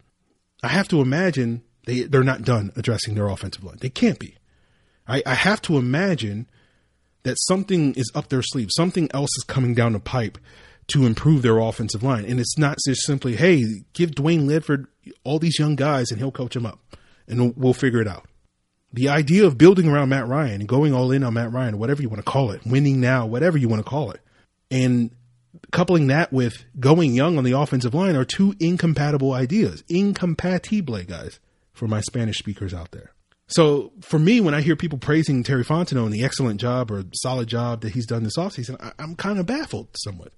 I 0.63 0.67
have 0.67 0.87
to 0.89 1.01
imagine 1.01 1.63
they 1.85 2.01
they're 2.01 2.23
not 2.23 2.41
done 2.41 2.71
addressing 2.75 3.15
their 3.15 3.27
offensive 3.27 3.63
line. 3.63 3.77
They 3.79 3.89
can't 3.89 4.19
be. 4.19 4.35
I, 5.07 5.21
I 5.25 5.35
have 5.35 5.61
to 5.63 5.77
imagine 5.77 6.47
that 7.23 7.37
something 7.39 7.93
is 7.93 8.11
up 8.15 8.29
their 8.29 8.41
sleeve, 8.41 8.69
something 8.75 9.09
else 9.13 9.29
is 9.37 9.43
coming 9.43 9.73
down 9.73 9.93
the 9.93 9.99
pipe 9.99 10.37
to 10.87 11.05
improve 11.05 11.41
their 11.41 11.57
offensive 11.57 12.03
line. 12.03 12.25
And 12.25 12.39
it's 12.39 12.57
not 12.57 12.77
just 12.85 13.01
simply, 13.05 13.35
hey, 13.35 13.63
give 13.93 14.11
Dwayne 14.11 14.45
Ledford 14.45 14.85
all 15.23 15.39
these 15.39 15.59
young 15.59 15.75
guys 15.75 16.11
and 16.11 16.19
he'll 16.19 16.31
coach 16.31 16.53
them 16.53 16.65
up 16.65 16.79
and 17.27 17.55
we'll 17.55 17.73
figure 17.73 18.01
it 18.01 18.07
out. 18.07 18.25
The 18.93 19.09
idea 19.09 19.45
of 19.45 19.57
building 19.57 19.89
around 19.89 20.09
Matt 20.09 20.27
Ryan 20.27 20.61
and 20.61 20.69
going 20.69 20.93
all 20.93 21.11
in 21.11 21.23
on 21.23 21.33
Matt 21.33 21.51
Ryan, 21.51 21.79
whatever 21.79 22.01
you 22.01 22.09
want 22.09 22.23
to 22.23 22.31
call 22.31 22.51
it, 22.51 22.65
winning 22.65 23.01
now, 23.01 23.25
whatever 23.25 23.57
you 23.57 23.67
want 23.67 23.83
to 23.83 23.89
call 23.89 24.11
it, 24.11 24.21
and 24.71 25.11
coupling 25.71 26.07
that 26.07 26.31
with 26.31 26.63
going 26.79 27.13
young 27.13 27.37
on 27.37 27.43
the 27.43 27.51
offensive 27.51 27.93
line 27.93 28.15
are 28.15 28.23
two 28.23 28.55
incompatible 28.59 29.33
ideas. 29.33 29.83
Incompatible, 29.89 31.03
guys, 31.03 31.39
for 31.73 31.87
my 31.87 31.99
Spanish 32.01 32.37
speakers 32.37 32.73
out 32.73 32.91
there. 32.91 33.11
So 33.47 33.91
for 34.01 34.17
me, 34.17 34.41
when 34.41 34.53
I 34.53 34.61
hear 34.61 34.75
people 34.75 34.97
praising 34.97 35.43
Terry 35.43 35.63
Fontenot 35.63 36.05
and 36.05 36.13
the 36.13 36.23
excellent 36.23 36.59
job 36.59 36.89
or 36.89 37.03
solid 37.13 37.47
job 37.47 37.81
that 37.81 37.93
he's 37.93 38.07
done 38.07 38.23
this 38.23 38.37
offseason, 38.37 38.81
I, 38.81 38.91
I'm 38.97 39.15
kind 39.15 39.39
of 39.39 39.45
baffled 39.45 39.89
somewhat. 40.03 40.31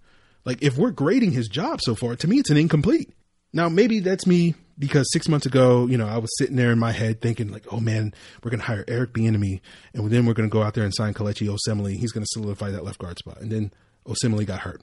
Like 0.48 0.64
if 0.64 0.78
we're 0.78 0.92
grading 0.92 1.34
his 1.34 1.50
job 1.50 1.82
so 1.82 1.94
far, 1.94 2.16
to 2.16 2.26
me, 2.26 2.40
it's 2.40 2.50
an 2.50 2.56
incomplete. 2.56 3.12
Now, 3.52 3.68
maybe 3.68 4.00
that's 4.00 4.26
me 4.26 4.56
because 4.80 5.06
six 5.12 5.28
months 5.28 5.46
ago, 5.46 5.88
you 5.88 5.98
know, 5.98 6.08
I 6.08 6.20
was 6.20 6.30
sitting 6.38 6.56
there 6.56 6.72
in 6.72 6.80
my 6.80 6.94
head 6.94 7.20
thinking 7.20 7.52
like, 7.52 7.66
oh 7.74 7.82
man, 7.82 8.14
we're 8.42 8.52
to 8.62 8.66
hire 8.66 8.86
Eric 8.88 9.12
Bieniemy 9.12 9.60
and 9.94 10.10
then 10.10 10.26
we're 10.26 10.34
to 10.50 10.54
go 10.54 10.64
out 10.64 10.74
there 10.74 10.86
and 10.86 10.96
sign 10.96 11.14
Kelechi 11.14 11.50
Osemele. 11.50 11.98
He's 11.98 12.14
to 12.14 12.32
solidify 12.32 12.72
that 12.72 12.86
left 12.86 12.98
guard 12.98 13.18
spot. 13.18 13.42
And 13.42 13.52
then 13.52 13.74
Osemele 14.06 14.46
got 14.46 14.62
hurt. 14.62 14.82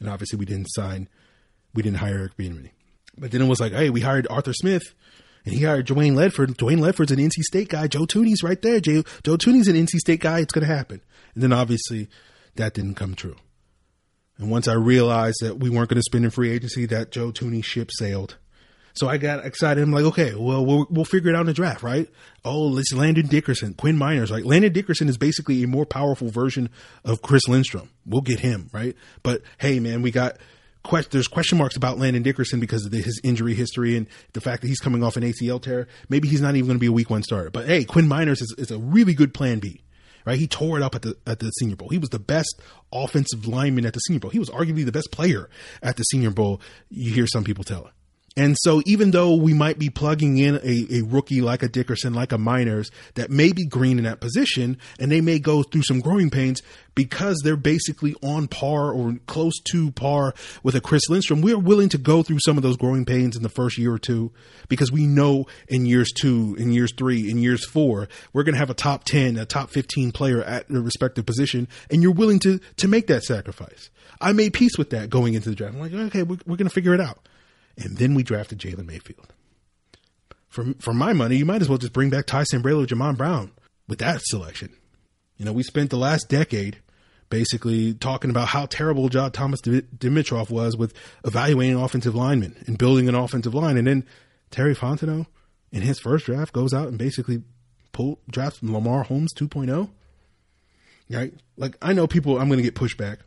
And 0.00 0.08
obviously 0.08 0.36
we 0.36 0.46
didn't 0.46 0.66
sign, 0.70 1.08
we 1.74 1.84
didn't 1.84 1.98
hire 1.98 2.18
Eric 2.18 2.36
Bieniemy. 2.36 2.70
But 3.16 3.30
then 3.30 3.40
it 3.40 3.46
was 3.46 3.60
like, 3.60 3.72
hey, 3.72 3.90
we 3.90 4.00
hired 4.00 4.26
Arthur 4.28 4.52
Smith 4.52 4.94
and 5.44 5.54
he 5.54 5.62
hired 5.62 5.86
Dwayne 5.86 6.14
Ledford. 6.14 6.56
Dwayne 6.56 6.80
Ledford's 6.80 7.12
an 7.12 7.20
NC 7.20 7.40
State 7.42 7.68
guy. 7.68 7.86
Joe 7.86 8.04
Thuney's 8.04 8.42
right 8.42 8.60
there. 8.60 8.80
Joe, 8.80 9.04
Joe 9.22 9.36
Thuney's 9.36 9.68
an 9.68 9.76
NC 9.76 9.98
State 9.98 10.20
guy. 10.22 10.40
It's 10.40 10.52
going 10.52 10.66
to 10.66 10.74
happen. 10.74 11.02
And 11.34 11.42
then 11.44 11.52
obviously 11.52 12.08
that 12.56 12.74
didn't 12.74 12.96
come 12.96 13.14
true. 13.14 13.36
And 14.38 14.50
once 14.50 14.66
I 14.66 14.74
realized 14.74 15.38
that 15.40 15.58
we 15.58 15.70
weren't 15.70 15.88
going 15.88 16.00
to 16.00 16.02
spend 16.02 16.24
in 16.24 16.30
free 16.30 16.50
agency, 16.50 16.86
that 16.86 17.10
Joe 17.10 17.30
Thuney 17.30 17.64
ship 17.64 17.90
sailed. 17.92 18.36
So 18.94 19.08
I 19.08 19.18
got 19.18 19.44
excited. 19.44 19.82
I'm 19.82 19.90
like, 19.90 20.04
okay, 20.04 20.34
well, 20.34 20.64
we'll, 20.64 20.86
we'll 20.88 21.04
figure 21.04 21.30
it 21.30 21.36
out 21.36 21.40
in 21.40 21.46
the 21.46 21.52
draft, 21.52 21.82
right? 21.82 22.08
Oh, 22.44 22.76
it's 22.78 22.92
Landon 22.92 23.26
Dickerson, 23.26 23.74
Quinn 23.74 23.96
Meinerz, 23.96 24.30
right? 24.30 24.44
Landon 24.44 24.72
Dickerson 24.72 25.08
is 25.08 25.16
basically 25.16 25.62
a 25.64 25.66
more 25.66 25.84
powerful 25.84 26.30
version 26.30 26.70
of 27.04 27.20
Chris 27.20 27.48
Lindstrom. 27.48 27.90
We'll 28.06 28.20
get 28.20 28.40
him, 28.40 28.70
right? 28.72 28.96
But 29.24 29.42
hey, 29.58 29.80
man, 29.80 30.02
we 30.02 30.12
got 30.12 30.36
there's 31.10 31.28
question 31.28 31.58
marks 31.58 31.76
about 31.76 31.98
Landon 31.98 32.22
Dickerson 32.22 32.60
because 32.60 32.84
of 32.84 32.92
the, 32.92 33.00
his 33.00 33.20
injury 33.24 33.54
history 33.54 33.96
and 33.96 34.06
the 34.32 34.40
fact 34.40 34.62
that 34.62 34.68
he's 34.68 34.80
coming 34.80 35.02
off 35.02 35.16
an 35.16 35.22
ACL 35.22 35.60
tear. 35.60 35.88
Maybe 36.08 36.28
he's 36.28 36.42
not 36.42 36.56
even 36.56 36.66
going 36.66 36.76
to 36.76 36.80
be 36.80 36.86
a 36.86 36.92
week 36.92 37.10
one 37.10 37.22
starter. 37.22 37.50
But 37.50 37.66
hey, 37.66 37.84
Quinn 37.84 38.06
Meinerz 38.06 38.42
is, 38.42 38.54
is 38.58 38.70
a 38.70 38.78
really 38.78 39.14
good 39.14 39.32
plan 39.32 39.60
B. 39.60 39.80
Right, 40.24 40.38
he 40.38 40.46
tore 40.46 40.78
it 40.78 40.82
up 40.82 40.94
at 40.94 41.02
the 41.02 41.16
at 41.26 41.40
the 41.40 41.50
Senior 41.50 41.76
Bowl. 41.76 41.90
He 41.90 41.98
was 41.98 42.08
the 42.08 42.18
best 42.18 42.60
offensive 42.92 43.46
lineman 43.46 43.84
at 43.84 43.92
the 43.92 44.00
Senior 44.00 44.20
Bowl. 44.20 44.30
He 44.30 44.38
was 44.38 44.48
arguably 44.48 44.84
the 44.84 44.92
best 44.92 45.10
player 45.10 45.50
at 45.82 45.96
the 45.96 46.02
Senior 46.04 46.30
Bowl. 46.30 46.62
You 46.88 47.12
hear 47.12 47.26
some 47.26 47.44
people 47.44 47.62
tell 47.62 47.86
it. 47.86 47.92
And 48.36 48.56
so 48.62 48.82
even 48.84 49.12
though 49.12 49.36
we 49.36 49.54
might 49.54 49.78
be 49.78 49.90
plugging 49.90 50.38
in 50.38 50.56
a, 50.56 50.86
a 50.90 51.02
rookie 51.02 51.40
like 51.40 51.62
a 51.62 51.68
Dickerson, 51.68 52.14
like 52.14 52.32
a 52.32 52.36
Meinerz 52.36 52.90
that 53.14 53.30
may 53.30 53.52
be 53.52 53.64
green 53.64 53.96
in 53.96 54.04
that 54.04 54.20
position 54.20 54.76
and 54.98 55.12
they 55.12 55.20
may 55.20 55.38
go 55.38 55.62
through 55.62 55.84
some 55.84 56.00
growing 56.00 56.30
pains 56.30 56.60
because 56.96 57.40
they're 57.44 57.56
basically 57.56 58.14
on 58.22 58.48
par 58.48 58.92
or 58.92 59.16
close 59.26 59.54
to 59.70 59.92
par 59.92 60.34
with 60.64 60.74
a 60.74 60.80
Chris 60.80 61.08
Lindstrom, 61.08 61.42
we're 61.42 61.58
willing 61.58 61.88
to 61.90 61.98
go 61.98 62.24
through 62.24 62.40
some 62.44 62.56
of 62.56 62.64
those 62.64 62.76
growing 62.76 63.04
pains 63.04 63.36
in 63.36 63.44
the 63.44 63.48
first 63.48 63.78
year 63.78 63.92
or 63.92 63.98
two 64.00 64.32
because 64.68 64.90
we 64.90 65.06
know 65.06 65.46
in 65.68 65.86
years 65.86 66.10
two, 66.12 66.56
in 66.58 66.72
years 66.72 66.92
three, 66.96 67.30
in 67.30 67.38
years 67.38 67.64
four, 67.64 68.08
we're 68.32 68.42
going 68.42 68.54
to 68.54 68.58
have 68.58 68.70
a 68.70 68.74
top 68.74 69.04
10, 69.04 69.36
a 69.36 69.46
top 69.46 69.70
15 69.70 70.10
player 70.10 70.42
at 70.42 70.68
the 70.68 70.80
respective 70.80 71.24
position. 71.24 71.68
And 71.88 72.02
you're 72.02 72.12
willing 72.12 72.40
to, 72.40 72.58
to 72.78 72.88
make 72.88 73.06
that 73.06 73.22
sacrifice. 73.22 73.90
I 74.20 74.32
made 74.32 74.54
peace 74.54 74.76
with 74.76 74.90
that 74.90 75.08
going 75.08 75.34
into 75.34 75.50
the 75.50 75.54
draft. 75.54 75.74
I'm 75.74 75.80
like, 75.80 75.92
okay, 75.92 76.24
we're, 76.24 76.38
we're 76.46 76.56
going 76.56 76.68
to 76.68 76.74
figure 76.74 76.94
it 76.94 77.00
out. 77.00 77.28
And 77.76 77.96
then 77.96 78.14
we 78.14 78.22
drafted 78.22 78.58
Jalen 78.58 78.86
Mayfield. 78.86 79.32
For, 80.48 80.74
for 80.78 80.94
my 80.94 81.12
money, 81.12 81.36
you 81.36 81.44
might 81.44 81.62
as 81.62 81.68
well 81.68 81.78
just 81.78 81.92
bring 81.92 82.10
back 82.10 82.26
Ty 82.26 82.44
Sambrailo, 82.44 82.86
Jamon 82.86 83.16
Brown 83.16 83.50
with 83.88 83.98
that 83.98 84.20
selection. 84.22 84.74
You 85.36 85.44
know, 85.44 85.52
we 85.52 85.64
spent 85.64 85.90
the 85.90 85.96
last 85.96 86.28
decade 86.28 86.78
basically 87.28 87.94
talking 87.94 88.30
about 88.30 88.48
how 88.48 88.66
terrible 88.66 89.08
job 89.08 89.32
Thomas 89.32 89.60
Dimitroff 89.60 90.50
was 90.50 90.76
with 90.76 90.94
evaluating 91.24 91.76
offensive 91.76 92.14
linemen 92.14 92.62
and 92.66 92.78
building 92.78 93.08
an 93.08 93.16
offensive 93.16 93.54
line. 93.54 93.76
And 93.76 93.86
then 93.86 94.04
Terry 94.50 94.74
Fontenot 94.74 95.26
in 95.72 95.82
his 95.82 95.98
first 95.98 96.26
draft 96.26 96.52
goes 96.52 96.72
out 96.72 96.86
and 96.86 96.98
basically 96.98 97.42
pull 97.90 98.20
drafts 98.30 98.62
Lamar 98.62 99.02
Holmes 99.02 99.34
2.0. 99.34 99.90
Right? 101.10 101.34
Like 101.56 101.76
I 101.82 101.92
know 101.92 102.06
people 102.06 102.38
I'm 102.38 102.48
going 102.48 102.58
to 102.58 102.62
get 102.62 102.76
pushback 102.76 103.18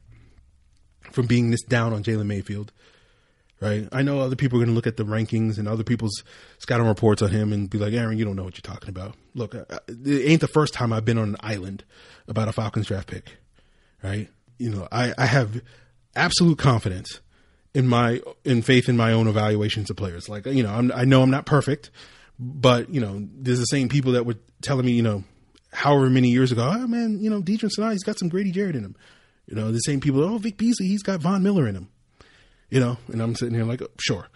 from 1.12 1.27
being 1.27 1.51
this 1.51 1.63
down 1.63 1.93
on 1.93 2.03
Jalen 2.03 2.27
Mayfield 2.27 2.71
right? 3.59 3.87
I 3.91 4.01
know 4.03 4.19
other 4.19 4.35
people 4.35 4.57
are 4.57 4.63
going 4.63 4.73
to 4.73 4.75
look 4.75 4.87
at 4.87 4.97
the 4.97 5.03
rankings 5.03 5.57
and 5.57 5.67
other 5.67 5.83
people's 5.83 6.23
scouting 6.59 6.87
reports 6.87 7.21
on 7.21 7.29
him 7.29 7.51
and 7.51 7.69
be 7.69 7.77
like, 7.77 7.93
Aaron, 7.93 8.17
you 8.17 8.25
don't 8.25 8.35
know 8.35 8.43
what 8.43 8.55
you're 8.55 8.73
talking 8.73 8.89
about. 8.89 9.15
Look, 9.33 9.55
uh, 9.55 9.65
uh, 9.69 9.79
it 9.87 10.29
ain't 10.29 10.41
the 10.41 10.47
first 10.47 10.73
time 10.73 10.93
I've 10.93 11.05
been 11.05 11.17
on 11.17 11.29
an 11.29 11.37
island 11.39 11.83
about 12.27 12.47
a 12.47 12.51
Falcons 12.51 12.87
draft 12.87 13.07
pick, 13.07 13.37
right? 14.03 14.29
You 14.57 14.69
know, 14.69 14.87
I, 14.91 15.13
I 15.17 15.25
have 15.25 15.61
absolute 16.15 16.57
confidence 16.57 17.19
in 17.73 17.87
my 17.87 18.21
in 18.43 18.61
faith 18.61 18.89
in 18.89 18.97
my 18.97 19.11
own 19.11 19.27
evaluations 19.27 19.89
of 19.89 19.97
players. 19.97 20.29
Like, 20.29 20.45
you 20.45 20.63
know, 20.63 20.73
I'm, 20.73 20.91
I 20.91 21.05
know 21.05 21.21
I'm 21.21 21.31
not 21.31 21.45
perfect, 21.45 21.91
but 22.39 22.89
you 22.89 23.01
know, 23.01 23.27
there's 23.35 23.59
the 23.59 23.65
same 23.65 23.89
people 23.89 24.13
that 24.13 24.25
were 24.25 24.37
telling 24.61 24.85
me, 24.85 24.93
you 24.93 25.03
know, 25.03 25.23
however 25.71 26.09
many 26.09 26.29
years 26.29 26.51
ago, 26.51 26.71
oh 26.73 26.87
man, 26.87 27.19
you 27.19 27.29
know, 27.29 27.41
Deadrin 27.41 27.69
Senat, 27.75 27.91
he's 27.93 28.03
got 28.03 28.17
some 28.17 28.29
Grady 28.29 28.51
Jarrett 28.51 28.75
in 28.75 28.83
him. 28.83 28.95
You 29.47 29.55
know, 29.55 29.71
the 29.71 29.79
same 29.79 30.01
people, 30.01 30.23
oh, 30.23 30.37
Vic 30.37 30.57
Beasley, 30.57 30.87
he's 30.87 31.03
got 31.03 31.21
Von 31.21 31.41
Miller 31.41 31.67
in 31.67 31.75
him 31.75 31.89
you 32.69 32.80
know, 32.80 32.97
and 33.12 33.21
I'm 33.21 33.36
sitting 33.36 33.56
here 33.56 33.63
like, 33.63 33.82
oh, 33.82 33.89
sure. 33.99 34.27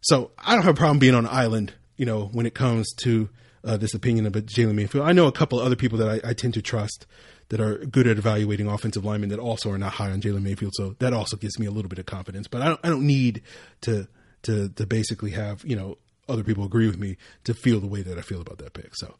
So 0.00 0.30
I 0.38 0.54
don't 0.54 0.64
have 0.64 0.74
a 0.74 0.78
problem 0.78 0.98
being 0.98 1.14
on 1.14 1.26
an 1.26 1.32
island, 1.32 1.74
you 1.96 2.06
know, 2.06 2.26
when 2.26 2.46
it 2.46 2.54
comes 2.54 2.92
to 3.02 3.28
uh, 3.64 3.76
this 3.76 3.94
opinion 3.94 4.26
about 4.26 4.46
Jalen 4.46 4.74
Mayfield. 4.74 5.06
I 5.06 5.12
know 5.12 5.26
a 5.26 5.32
couple 5.32 5.58
other 5.58 5.76
people 5.76 5.98
that 5.98 6.08
I, 6.24 6.30
I, 6.30 6.32
tend 6.34 6.54
to 6.54 6.62
trust 6.62 7.04
that 7.48 7.60
are 7.60 7.78
good 7.78 8.06
at 8.06 8.16
evaluating 8.16 8.68
offensive 8.68 9.04
linemen 9.04 9.30
that 9.30 9.40
also 9.40 9.70
are 9.70 9.78
not 9.78 9.94
high 9.94 10.10
on 10.10 10.20
Jalen 10.20 10.42
Mayfield. 10.42 10.72
So 10.74 10.94
that 11.00 11.12
also 11.12 11.36
gives 11.36 11.58
me 11.58 11.66
a 11.66 11.70
little 11.72 11.88
bit 11.88 11.98
of 11.98 12.06
confidence. 12.06 12.46
But 12.46 12.62
I 12.62 12.68
don't, 12.68 12.80
I 12.84 12.88
don't 12.88 13.06
need 13.06 13.42
to 13.82 14.06
to 14.42 14.68
to 14.68 14.86
basically 14.86 15.32
have 15.32 15.64
you 15.64 15.74
know 15.74 15.98
other 16.28 16.44
people 16.44 16.64
agree 16.64 16.86
with 16.86 16.98
me 16.98 17.16
to 17.44 17.54
feel 17.54 17.80
the 17.80 17.86
way 17.86 18.02
that 18.02 18.18
I 18.18 18.20
feel 18.20 18.40
about 18.40 18.58
that 18.58 18.72
pick. 18.72 18.90
So 18.94 19.16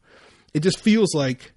it 0.54 0.60
just 0.60 0.78
feels 0.78 1.14
like 1.14 1.52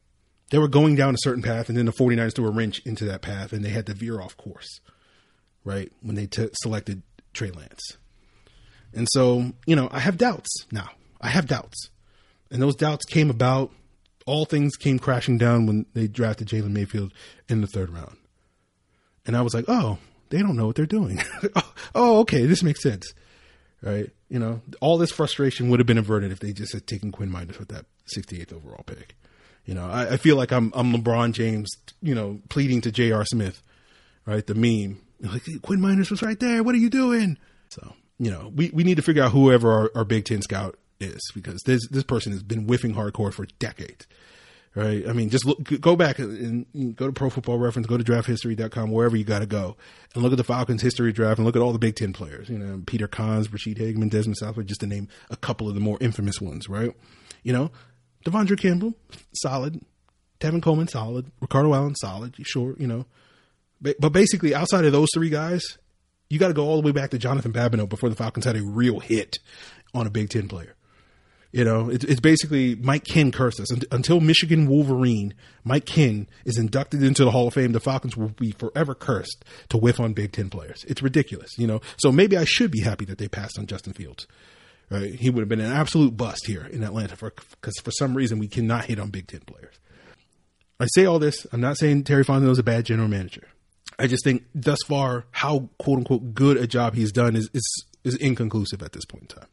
they 0.50 0.58
were 0.58 0.68
going 0.68 0.96
down 0.96 1.14
a 1.14 1.20
certain 1.20 1.44
path, 1.44 1.70
and 1.70 1.78
then 1.78 1.86
the 1.86 1.92
49ers 1.92 2.36
threw 2.36 2.48
a 2.48 2.52
wrench 2.52 2.80
into 2.86 3.06
that 3.06 3.22
path, 3.22 3.54
and 3.54 3.64
they 3.64 3.70
had 3.70 3.86
to 3.86 3.94
veer 3.94 4.20
off 4.20 4.36
course 4.36 4.82
right? 5.64 5.92
When 6.02 6.16
they 6.16 6.28
t- 6.28 6.50
selected 6.62 7.04
Trey 7.34 7.52
Lance. 7.52 7.98
And 8.94 9.08
so, 9.12 9.52
you 9.66 9.76
know, 9.76 9.90
I 9.92 10.00
have 10.00 10.18
doubts 10.18 10.50
now. 10.72 10.90
I 11.22 11.30
have 11.30 11.48
doubts. 11.48 11.90
And 12.52 12.62
those 12.62 12.76
doubts 12.76 13.06
came 13.06 13.30
about, 13.30 13.72
all 14.26 14.46
things 14.46 14.76
came 14.76 15.00
crashing 15.00 15.38
down 15.38 15.66
when 15.66 15.86
they 15.94 16.08
drafted 16.08 16.48
Jalen 16.48 16.72
Mayfield 16.72 17.14
in 17.48 17.62
the 17.62 17.68
third 17.68 17.92
round. 17.92 18.18
And 19.26 19.38
I 19.38 19.42
was 19.42 19.54
like, 19.54 19.66
oh, 19.68 20.00
they 20.30 20.40
don't 20.40 20.56
know 20.56 20.68
what 20.68 20.76
they're 20.76 20.86
doing. 20.86 21.22
Oh, 21.56 21.74
oh, 21.96 22.20
okay, 22.20 22.46
this 22.46 22.62
makes 22.62 22.84
sense. 22.84 23.14
Right? 23.82 24.10
You 24.28 24.38
know, 24.40 24.62
all 24.82 24.98
this 24.98 25.12
frustration 25.12 25.70
would 25.70 25.80
have 25.80 25.88
been 25.88 25.98
averted 25.98 26.32
if 26.32 26.40
they 26.40 26.52
just 26.52 26.74
had 26.74 26.86
taken 26.86 27.12
Quinn 27.12 27.32
Meinerz 27.32 27.58
with 27.58 27.70
that 27.70 27.86
68th 28.16 28.54
overall 28.54 28.84
pick. 28.86 29.16
You 29.66 29.74
know, 29.74 29.88
I, 29.88 30.14
I 30.14 30.18
feel 30.18 30.36
like 30.36 30.52
I'm 30.52 30.72
I'm 30.76 30.94
LeBron 30.94 31.32
James, 31.32 31.70
you 32.02 32.14
know, 32.14 32.40
pleading 32.50 32.82
to 32.82 32.92
J.R. 32.92 33.24
Smith, 33.26 33.64
right? 34.26 34.46
The 34.46 34.56
meme 34.56 35.02
like 35.22 35.44
Quinn 35.62 35.80
Meinerz 35.80 36.12
was 36.12 36.22
right 36.22 36.40
there. 36.40 36.64
What 36.64 36.76
are 36.76 36.80
you 36.80 36.90
doing? 36.90 37.38
So 37.70 37.94
you 38.20 38.30
know, 38.30 38.52
we, 38.54 38.70
we 38.72 38.84
need 38.84 38.96
to 38.96 39.02
figure 39.02 39.24
out 39.24 39.32
whoever 39.32 39.72
our, 39.72 39.92
our 39.96 40.06
Big 40.06 40.26
Ten 40.26 40.42
scout 40.42 40.78
is 41.00 41.22
because 41.34 41.62
this 41.66 41.88
this 41.88 42.04
person 42.04 42.34
has 42.34 42.44
been 42.44 42.66
whiffing 42.66 42.94
hardcore 42.94 43.34
for 43.34 43.46
decades. 43.58 44.06
Right? 44.76 45.08
I 45.08 45.14
mean, 45.14 45.30
just 45.30 45.46
look, 45.46 45.64
go 45.82 45.96
back 45.96 46.20
and, 46.20 46.66
go 46.96 47.08
to 47.08 47.12
Pro 47.12 47.32
Football 47.32 47.58
Reference, 47.58 47.88
go 47.88 47.98
to 47.98 48.04
DraftHistory.com, 48.04 48.92
wherever 48.92 49.18
you 49.18 49.24
got 49.24 49.40
to 49.40 49.48
go, 49.48 49.76
and 50.14 50.22
look 50.22 50.32
at 50.32 50.38
the 50.38 50.44
Falcons' 50.44 50.84
history 50.84 51.12
draft 51.12 51.40
and 51.40 51.46
look 51.46 51.56
at 51.56 51.62
all 51.62 51.74
the 51.74 51.80
Big 51.80 51.96
Ten 51.96 52.14
players. 52.14 52.50
You 52.50 52.60
know, 52.60 52.84
Peter 52.86 53.08
Konz, 53.08 53.48
Ra'Shede 53.48 53.80
Hageman, 53.80 54.12
Desmond 54.12 54.38
Southwick, 54.38 54.68
just 54.68 54.82
to 54.82 54.88
name 54.88 55.08
a 55.32 55.36
couple 55.36 55.68
of 55.68 55.74
the 55.74 55.82
more 55.82 55.98
infamous 56.00 56.40
ones. 56.40 56.70
Right? 56.70 56.92
You 57.42 57.52
know, 57.52 57.72
De'Vondre 58.26 58.60
Campbell, 58.60 58.94
solid. 59.34 59.82
Tevin 60.40 60.62
Coleman, 60.62 60.88
solid. 60.88 61.32
Ricardo 61.42 61.74
Allen, 61.74 61.96
solid. 61.96 62.36
Sure, 62.44 62.76
you 62.78 62.88
know. 62.88 63.06
But 63.82 64.12
basically, 64.12 64.54
outside 64.54 64.86
of 64.86 64.92
those 64.92 65.08
three 65.14 65.30
guys, 65.30 65.78
you 66.30 66.38
got 66.38 66.50
to 66.50 66.54
go 66.54 66.66
all 66.66 66.82
the 66.82 66.86
way 66.86 66.92
back 66.92 67.12
to 67.12 67.18
Jonathan 67.18 67.54
Babineaux 67.54 67.88
before 67.88 68.10
the 68.10 68.16
Falcons 68.16 68.46
had 68.46 68.58
a 68.58 68.64
real 68.64 69.00
hit 69.00 69.38
on 69.94 70.06
a 70.06 70.10
Big 70.10 70.30
Ten 70.30 70.48
player. 70.48 70.76
You 71.52 71.64
know, 71.64 71.90
it's, 71.90 72.06
it's 72.06 72.20
basically 72.20 72.76
Mike 72.76 73.06
Kenn 73.06 73.32
curses. 73.32 73.72
Until 73.92 74.20
Michigan 74.20 74.68
Wolverine, 74.68 75.34
Mike 75.64 75.86
Kenn 75.86 76.28
is 76.46 76.60
inducted 76.60 77.02
into 77.02 77.26
the 77.26 77.32
Hall 77.32 77.48
of 77.48 77.56
Fame, 77.56 77.72
the 77.72 77.80
Falcons 77.80 78.16
will 78.16 78.30
be 78.30 78.52
forever 78.52 78.94
cursed 78.94 79.44
to 79.70 79.78
whiff 79.78 80.00
on 80.00 80.14
Big 80.14 80.32
Ten 80.32 80.50
players. 80.52 80.86
It's 80.88 81.02
ridiculous, 81.02 81.58
you 81.58 81.66
know. 81.66 81.82
So 81.98 82.12
maybe 82.12 82.38
I 82.38 82.46
should 82.46 82.70
be 82.70 82.82
happy 82.82 83.06
that 83.06 83.18
they 83.18 83.28
passed 83.28 83.58
on 83.58 83.66
Justin 83.66 83.94
Fields. 83.94 84.28
Right? 84.92 85.16
He 85.16 85.32
would 85.32 85.42
have 85.42 85.50
been 85.50 85.60
an 85.60 85.72
absolute 85.72 86.16
bust 86.16 86.46
here 86.46 86.66
in 86.66 86.84
Atlanta 86.84 87.16
because 87.16 87.78
for, 87.80 87.86
for 87.86 87.92
some 87.92 88.16
reason 88.16 88.38
we 88.38 88.48
cannot 88.48 88.86
hit 88.86 89.00
on 89.00 89.10
Big 89.10 89.28
Ten 89.28 89.42
players. 89.42 89.76
I 90.80 90.86
say 90.94 91.06
all 91.06 91.20
this. 91.20 91.48
I'm 91.52 91.62
not 91.62 91.78
saying 91.78 92.04
Terry 92.04 92.24
Fontenot 92.24 92.52
is 92.52 92.60
a 92.60 92.64
bad 92.64 92.86
general 92.86 93.08
manager. 93.08 93.48
I 94.00 94.08
just 94.08 94.24
think 94.24 94.46
thus 94.56 94.80
far 94.88 95.26
how 95.32 95.70
quote 95.78 96.00
unquote 96.00 96.34
good 96.34 96.58
a 96.58 96.66
job 96.66 96.96
he's 96.96 97.12
done 97.12 97.36
is 97.36 97.50
is, 97.54 97.86
is 98.04 98.16
inconclusive 98.16 98.82
at 98.82 98.94
this 98.94 99.06
point 99.06 99.24
in 99.24 99.28
time. 99.28 99.50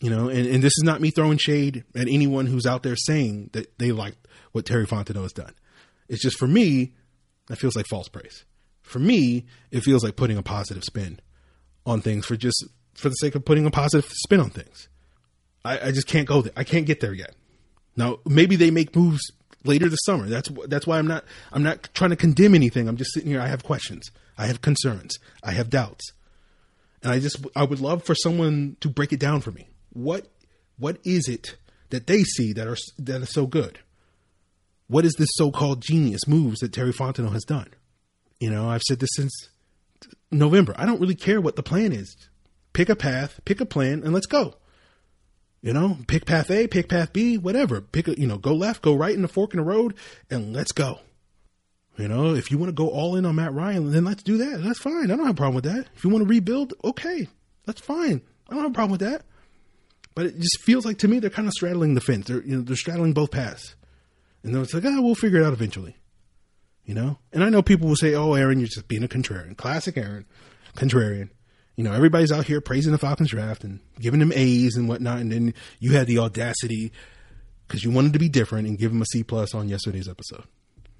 You 0.00 0.08
know, 0.08 0.28
and, 0.28 0.46
and 0.46 0.62
this 0.62 0.72
is 0.78 0.82
not 0.82 1.02
me 1.02 1.10
throwing 1.10 1.36
shade 1.36 1.84
at 1.94 2.08
anyone 2.08 2.46
who's 2.46 2.66
out 2.66 2.82
there 2.82 2.96
saying 2.96 3.50
that 3.52 3.78
they 3.78 3.92
like 3.92 4.14
what 4.52 4.64
Terry 4.64 4.86
Fontenot 4.86 5.22
has 5.22 5.32
done. 5.32 5.54
It's 6.08 6.22
just 6.22 6.38
for 6.38 6.48
me, 6.48 6.94
that 7.48 7.56
feels 7.56 7.76
like 7.76 7.86
false 7.86 8.08
praise. 8.08 8.44
For 8.82 8.98
me, 8.98 9.44
it 9.70 9.82
feels 9.82 10.02
like 10.02 10.16
putting 10.16 10.38
a 10.38 10.42
positive 10.42 10.84
spin 10.84 11.20
on 11.84 12.00
things 12.00 12.24
for 12.24 12.34
just 12.34 12.64
for 12.94 13.10
the 13.10 13.14
sake 13.14 13.34
of 13.34 13.44
putting 13.44 13.66
a 13.66 13.70
positive 13.70 14.10
spin 14.10 14.40
on 14.40 14.50
things. 14.50 14.88
I, 15.64 15.88
I 15.88 15.92
just 15.92 16.06
can't 16.06 16.26
go 16.26 16.40
there. 16.40 16.52
I 16.56 16.64
can't 16.64 16.86
get 16.86 17.00
there 17.00 17.12
yet. 17.12 17.34
Now, 17.94 18.20
maybe 18.24 18.56
they 18.56 18.70
make 18.70 18.96
moves 18.96 19.20
later 19.64 19.88
this 19.88 20.00
summer. 20.04 20.26
That's 20.28 20.48
that's 20.66 20.86
why 20.86 20.98
I'm 20.98 21.06
not 21.06 21.24
I'm 21.52 21.62
not 21.62 21.88
trying 21.94 22.10
to 22.10 22.16
condemn 22.16 22.54
anything. 22.54 22.88
I'm 22.88 22.96
just 22.96 23.12
sitting 23.12 23.30
here. 23.30 23.40
I 23.40 23.48
have 23.48 23.62
questions. 23.62 24.10
I 24.38 24.46
have 24.46 24.62
concerns. 24.62 25.18
I 25.42 25.52
have 25.52 25.70
doubts, 25.70 26.04
and 27.02 27.12
I 27.12 27.18
just 27.18 27.44
I 27.54 27.64
would 27.64 27.80
love 27.80 28.04
for 28.04 28.14
someone 28.14 28.76
to 28.80 28.88
break 28.88 29.12
it 29.12 29.20
down 29.20 29.40
for 29.40 29.50
me. 29.50 29.68
What 29.92 30.28
what 30.78 30.98
is 31.04 31.28
it 31.28 31.56
that 31.90 32.06
they 32.06 32.22
see 32.22 32.52
that 32.52 32.66
are 32.66 32.76
that 32.98 33.22
is 33.22 33.32
so 33.32 33.46
good? 33.46 33.80
What 34.88 35.04
is 35.04 35.14
this 35.18 35.28
so-called 35.34 35.82
genius 35.82 36.26
moves 36.26 36.58
that 36.60 36.72
Terry 36.72 36.92
Fontenot 36.92 37.32
has 37.32 37.44
done? 37.44 37.68
You 38.40 38.50
know, 38.50 38.68
I've 38.68 38.82
said 38.82 38.98
this 38.98 39.10
since 39.14 39.30
November. 40.32 40.74
I 40.76 40.84
don't 40.84 41.00
really 41.00 41.14
care 41.14 41.40
what 41.40 41.54
the 41.54 41.62
plan 41.62 41.92
is. 41.92 42.16
Pick 42.72 42.88
a 42.88 42.96
path, 42.96 43.40
pick 43.44 43.60
a 43.60 43.66
plan, 43.66 44.02
and 44.02 44.12
let's 44.12 44.26
go. 44.26 44.54
You 45.62 45.74
know, 45.74 45.98
pick 46.06 46.24
path 46.24 46.50
A, 46.50 46.66
pick 46.66 46.88
path 46.88 47.12
B, 47.12 47.36
whatever. 47.36 47.80
Pick 47.82 48.06
you 48.06 48.26
know, 48.26 48.38
go 48.38 48.54
left, 48.54 48.80
go 48.80 48.94
right 48.94 49.14
in 49.14 49.22
the 49.22 49.28
fork 49.28 49.52
in 49.52 49.58
the 49.58 49.64
road, 49.64 49.94
and 50.30 50.54
let's 50.54 50.72
go. 50.72 51.00
You 51.98 52.08
know, 52.08 52.34
if 52.34 52.50
you 52.50 52.56
want 52.56 52.70
to 52.70 52.74
go 52.74 52.88
all 52.88 53.14
in 53.16 53.26
on 53.26 53.34
Matt 53.34 53.52
Ryan, 53.52 53.90
then 53.92 54.04
let's 54.04 54.22
do 54.22 54.38
that. 54.38 54.62
That's 54.62 54.78
fine. 54.78 55.10
I 55.10 55.16
don't 55.16 55.26
have 55.26 55.34
a 55.34 55.34
problem 55.34 55.56
with 55.56 55.64
that. 55.64 55.86
If 55.94 56.02
you 56.02 56.08
want 56.08 56.24
to 56.24 56.28
rebuild, 56.28 56.72
okay, 56.82 57.28
that's 57.66 57.80
fine. 57.80 58.22
I 58.48 58.54
don't 58.54 58.62
have 58.62 58.70
a 58.70 58.74
problem 58.74 58.92
with 58.92 59.00
that. 59.00 59.22
But 60.14 60.26
it 60.26 60.38
just 60.38 60.60
feels 60.62 60.86
like 60.86 60.98
to 60.98 61.08
me 61.08 61.18
they're 61.18 61.28
kind 61.28 61.46
of 61.46 61.52
straddling 61.52 61.94
the 61.94 62.00
fence. 62.00 62.26
They're 62.26 62.42
you 62.42 62.56
know 62.56 62.62
they're 62.62 62.76
straddling 62.76 63.12
both 63.12 63.30
paths, 63.30 63.74
and 64.42 64.54
then 64.54 64.62
it's 64.62 64.72
like 64.72 64.84
ah, 64.86 65.00
we'll 65.00 65.14
figure 65.14 65.40
it 65.40 65.44
out 65.44 65.52
eventually. 65.52 65.96
You 66.84 66.94
know, 66.94 67.18
and 67.32 67.44
I 67.44 67.50
know 67.50 67.62
people 67.62 67.86
will 67.86 67.96
say, 67.96 68.14
"Oh, 68.14 68.32
Aaron, 68.32 68.58
you're 68.58 68.66
just 68.66 68.88
being 68.88 69.04
a 69.04 69.08
contrarian." 69.08 69.56
Classic 69.56 69.96
Aaron, 69.96 70.24
contrarian 70.74 71.28
you 71.80 71.84
know, 71.84 71.94
everybody's 71.94 72.30
out 72.30 72.44
here 72.44 72.60
praising 72.60 72.92
the 72.92 72.98
Falcons 72.98 73.30
draft 73.30 73.64
and 73.64 73.80
giving 73.98 74.20
them 74.20 74.34
A's 74.34 74.76
and 74.76 74.86
whatnot, 74.86 75.20
and 75.20 75.32
then 75.32 75.54
you 75.78 75.92
had 75.92 76.06
the 76.06 76.18
audacity 76.18 76.92
because 77.66 77.82
you 77.82 77.90
wanted 77.90 78.12
to 78.12 78.18
be 78.18 78.28
different 78.28 78.68
and 78.68 78.76
give 78.76 78.92
them 78.92 79.00
a 79.00 79.06
C 79.06 79.22
plus 79.22 79.54
on 79.54 79.66
yesterday's 79.66 80.06
episode. 80.06 80.44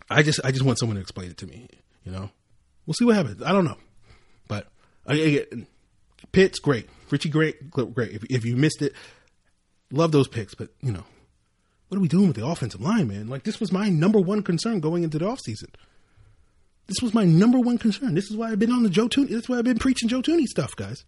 I 0.08 0.22
just, 0.22 0.40
I 0.42 0.52
just 0.52 0.64
want 0.64 0.78
someone 0.78 0.96
to 0.96 1.02
explain 1.02 1.30
it 1.30 1.36
to 1.36 1.46
me. 1.46 1.68
You 2.02 2.12
know, 2.12 2.30
we'll 2.86 2.94
see 2.94 3.04
what 3.04 3.14
happens. 3.14 3.42
I 3.42 3.52
don't 3.52 3.66
know, 3.66 3.76
but 4.48 4.68
I, 5.06 5.44
Pitts 6.32 6.58
great, 6.60 6.88
Richie 7.10 7.28
Grant, 7.28 7.70
great. 7.70 8.12
If, 8.12 8.24
if 8.30 8.46
you 8.46 8.56
missed 8.56 8.80
it, 8.80 8.94
love 9.92 10.12
those 10.12 10.28
picks, 10.28 10.54
but 10.54 10.70
you 10.80 10.92
know, 10.92 11.04
what 11.88 11.98
are 11.98 12.00
we 12.00 12.08
doing 12.08 12.28
with 12.28 12.36
the 12.36 12.46
offensive 12.46 12.80
line, 12.80 13.06
man? 13.06 13.28
Like 13.28 13.42
this 13.42 13.60
was 13.60 13.70
my 13.70 13.90
number 13.90 14.18
one 14.18 14.42
concern 14.42 14.80
going 14.80 15.02
into 15.02 15.18
the 15.18 15.26
offseason. 15.26 15.74
This 16.90 17.00
was 17.00 17.14
my 17.14 17.24
number 17.24 17.60
one 17.60 17.78
concern. 17.78 18.14
This 18.14 18.32
is 18.32 18.36
why 18.36 18.50
I've 18.50 18.58
been 18.58 18.72
on 18.72 18.82
the 18.82 18.90
Joe 18.90 19.08
Thuney. 19.08 19.28
That's 19.28 19.48
why 19.48 19.58
I've 19.58 19.64
been 19.64 19.78
preaching 19.78 20.08
Joe 20.08 20.22
Thuney 20.22 20.46
stuff, 20.46 20.74
guys. 20.74 21.04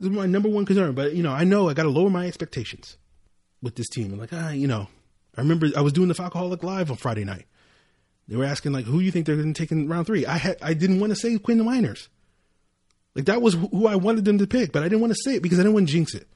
This 0.00 0.10
is 0.10 0.16
my 0.16 0.26
number 0.26 0.48
one 0.48 0.66
concern. 0.66 0.94
But 0.96 1.14
you 1.14 1.22
know, 1.22 1.30
I 1.30 1.44
know 1.44 1.68
I 1.68 1.74
got 1.74 1.84
to 1.84 1.90
lower 1.90 2.10
my 2.10 2.26
expectations 2.26 2.96
with 3.62 3.76
this 3.76 3.88
team. 3.88 4.12
I'm 4.12 4.18
like, 4.18 4.32
ah, 4.32 4.50
you 4.50 4.66
know, 4.66 4.88
I 5.36 5.42
remember 5.42 5.68
I 5.76 5.80
was 5.80 5.92
doing 5.92 6.08
the 6.08 6.14
Falcoholic 6.14 6.64
Live 6.64 6.90
on 6.90 6.96
Friday 6.96 7.22
night. 7.22 7.46
They 8.26 8.34
were 8.34 8.44
asking 8.44 8.72
like, 8.72 8.84
who 8.84 8.98
you 8.98 9.12
think 9.12 9.26
they're 9.26 9.36
going 9.36 9.54
to 9.54 9.62
take 9.62 9.70
in 9.70 9.88
round 9.88 10.08
three? 10.08 10.26
I 10.26 10.38
had 10.38 10.56
I 10.60 10.74
didn't 10.74 10.98
want 10.98 11.12
to 11.12 11.16
say 11.16 11.38
Quinn 11.38 11.60
Meinerz. 11.60 12.08
Like 13.14 13.26
that 13.26 13.40
was 13.40 13.54
who 13.54 13.86
I 13.86 13.94
wanted 13.94 14.24
them 14.24 14.38
to 14.38 14.48
pick, 14.48 14.72
but 14.72 14.82
I 14.82 14.88
didn't 14.88 15.02
want 15.02 15.12
to 15.12 15.22
say 15.22 15.36
it 15.36 15.42
because 15.44 15.60
I 15.60 15.62
didn't 15.62 15.74
want 15.74 15.86
to 15.86 15.92
jinx 15.92 16.16
it. 16.16 16.26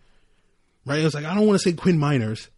Right? 0.84 1.00
I 1.00 1.04
was 1.04 1.14
like, 1.14 1.24
I 1.24 1.34
don't 1.34 1.48
want 1.48 1.60
to 1.60 1.68
say 1.68 1.74
Quinn 1.74 1.98
Meinerz 1.98 2.50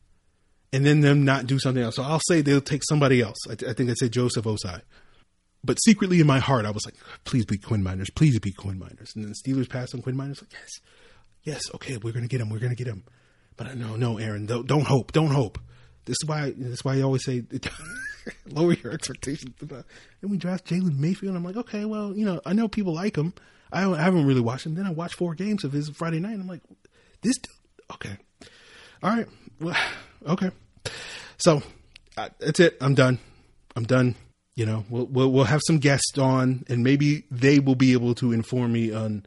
and 0.74 0.84
then 0.84 1.00
them 1.00 1.24
not 1.24 1.46
do 1.46 1.58
something 1.58 1.82
else. 1.82 1.96
So 1.96 2.02
I'll 2.02 2.20
say 2.28 2.42
they'll 2.42 2.60
take 2.60 2.82
somebody 2.84 3.22
else. 3.22 3.38
I, 3.48 3.52
I 3.52 3.72
think 3.72 3.88
I 3.88 3.94
said 3.94 4.12
Joseph 4.12 4.44
Ossai. 4.44 4.82
But 5.64 5.76
secretly 5.82 6.20
in 6.20 6.26
my 6.26 6.38
heart, 6.38 6.64
I 6.64 6.70
was 6.70 6.86
like, 6.86 6.94
please 7.24 7.44
be 7.44 7.58
Quinn 7.58 7.82
Meinerz, 7.82 8.14
Please 8.14 8.38
be 8.38 8.52
Quinn 8.52 8.78
Meinerz. 8.78 9.14
And 9.14 9.24
then 9.24 9.32
the 9.32 9.34
Steelers 9.34 9.68
passed 9.68 9.94
on 9.94 10.02
Quinn 10.02 10.16
Meinerz, 10.16 10.40
Like, 10.40 10.52
yes, 10.52 10.70
yes, 11.42 11.62
okay, 11.74 11.96
we're 11.96 12.12
going 12.12 12.24
to 12.24 12.28
get 12.28 12.40
him. 12.40 12.48
We're 12.48 12.60
going 12.60 12.74
to 12.74 12.76
get 12.76 12.86
him. 12.86 13.04
But 13.56 13.76
no, 13.76 13.96
no, 13.96 14.18
Aaron, 14.18 14.46
don't, 14.46 14.66
don't 14.66 14.86
hope. 14.86 15.12
Don't 15.12 15.32
hope. 15.32 15.58
This 16.04 16.16
is 16.22 16.28
why. 16.28 16.52
This 16.56 16.72
is 16.72 16.84
why 16.84 16.96
I 16.96 17.02
always 17.02 17.24
say 17.24 17.42
lower 18.46 18.72
your 18.72 18.92
expectations. 18.92 19.54
And 20.22 20.30
we 20.30 20.38
draft 20.38 20.66
Jalen 20.66 20.96
Mayfield. 20.96 21.36
I'm 21.36 21.44
like, 21.44 21.56
okay, 21.56 21.84
well, 21.84 22.16
you 22.16 22.24
know, 22.24 22.40
I 22.46 22.52
know 22.52 22.68
people 22.68 22.94
like 22.94 23.16
him. 23.16 23.34
I, 23.72 23.84
I 23.84 24.00
haven't 24.00 24.26
really 24.26 24.40
watched 24.40 24.64
him. 24.64 24.74
Then 24.74 24.86
I 24.86 24.90
watched 24.90 25.16
four 25.16 25.34
games 25.34 25.64
of 25.64 25.72
his 25.72 25.90
Friday 25.90 26.20
night. 26.20 26.34
I'm 26.34 26.46
like, 26.46 26.62
this, 27.20 27.36
dude, 27.36 27.54
okay, 27.94 28.16
all 29.02 29.10
right, 29.10 29.26
well, 29.60 29.76
okay. 30.26 30.50
So 31.36 31.62
uh, 32.16 32.28
that's 32.38 32.60
it. 32.60 32.76
I'm 32.80 32.94
done. 32.94 33.18
I'm 33.76 33.84
done. 33.84 34.14
You 34.58 34.66
know, 34.66 34.84
we'll, 34.90 35.06
we'll 35.06 35.30
we'll 35.30 35.44
have 35.44 35.60
some 35.64 35.78
guests 35.78 36.18
on, 36.18 36.64
and 36.68 36.82
maybe 36.82 37.22
they 37.30 37.60
will 37.60 37.76
be 37.76 37.92
able 37.92 38.16
to 38.16 38.32
inform 38.32 38.72
me 38.72 38.92
on 38.92 39.24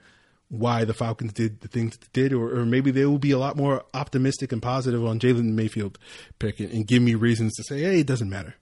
why 0.50 0.84
the 0.84 0.94
Falcons 0.94 1.32
did 1.32 1.62
the 1.62 1.70
things 1.70 1.98
they 1.98 2.08
did, 2.12 2.34
or, 2.34 2.60
or 2.60 2.66
maybe 2.66 2.92
they 2.92 3.06
will 3.06 3.18
be 3.18 3.32
a 3.32 3.40
lot 3.40 3.56
more 3.56 3.86
optimistic 3.94 4.52
and 4.52 4.62
positive 4.62 5.06
on 5.06 5.20
Jalen 5.20 5.54
Mayfield 5.54 5.98
pick 6.38 6.60
and, 6.60 6.70
and 6.74 6.86
give 6.86 7.02
me 7.02 7.16
reasons 7.16 7.54
to 7.56 7.64
say, 7.64 7.80
hey, 7.80 8.02
it 8.02 8.08
doesn't 8.08 8.30
matter 8.30 8.56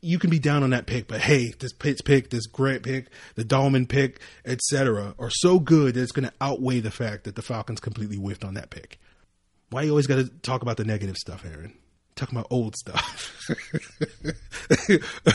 you 0.00 0.18
can 0.18 0.30
be 0.30 0.38
down 0.38 0.62
on 0.62 0.70
that 0.70 0.86
pick, 0.86 1.08
but 1.08 1.20
hey, 1.20 1.52
this 1.58 1.72
Pitts 1.72 2.02
pick, 2.02 2.30
this 2.30 2.46
Grant 2.46 2.82
pick, 2.82 3.08
the 3.34 3.44
Dalman 3.44 3.88
pick, 3.88 4.20
etc., 4.44 5.14
are 5.18 5.30
so 5.30 5.58
good 5.58 5.94
that 5.94 6.02
it's 6.02 6.12
going 6.12 6.28
to 6.28 6.34
outweigh 6.40 6.80
the 6.80 6.90
fact 6.90 7.24
that 7.24 7.36
the 7.36 7.42
Falcons 7.42 7.80
completely 7.80 8.16
whiffed 8.16 8.44
on 8.44 8.54
that 8.54 8.70
pick. 8.70 8.98
Why 9.70 9.82
you 9.82 9.90
always 9.90 10.06
got 10.06 10.16
to 10.16 10.28
talk 10.28 10.62
about 10.62 10.76
the 10.76 10.84
negative 10.84 11.16
stuff, 11.16 11.44
Aaron? 11.44 11.74
Talking 12.20 12.38
about 12.38 12.48
old 12.50 12.76
stuff. 12.76 13.48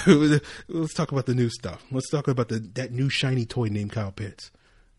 Let's 0.67 0.93
talk 0.93 1.11
about 1.11 1.25
the 1.25 1.33
new 1.35 1.49
stuff. 1.49 1.83
Let's 1.91 2.09
talk 2.09 2.27
about 2.27 2.49
the 2.49 2.59
that 2.75 2.91
new 2.91 3.09
shiny 3.09 3.45
toy 3.45 3.67
named 3.67 3.91
Kyle 3.91 4.11
Pitts. 4.11 4.51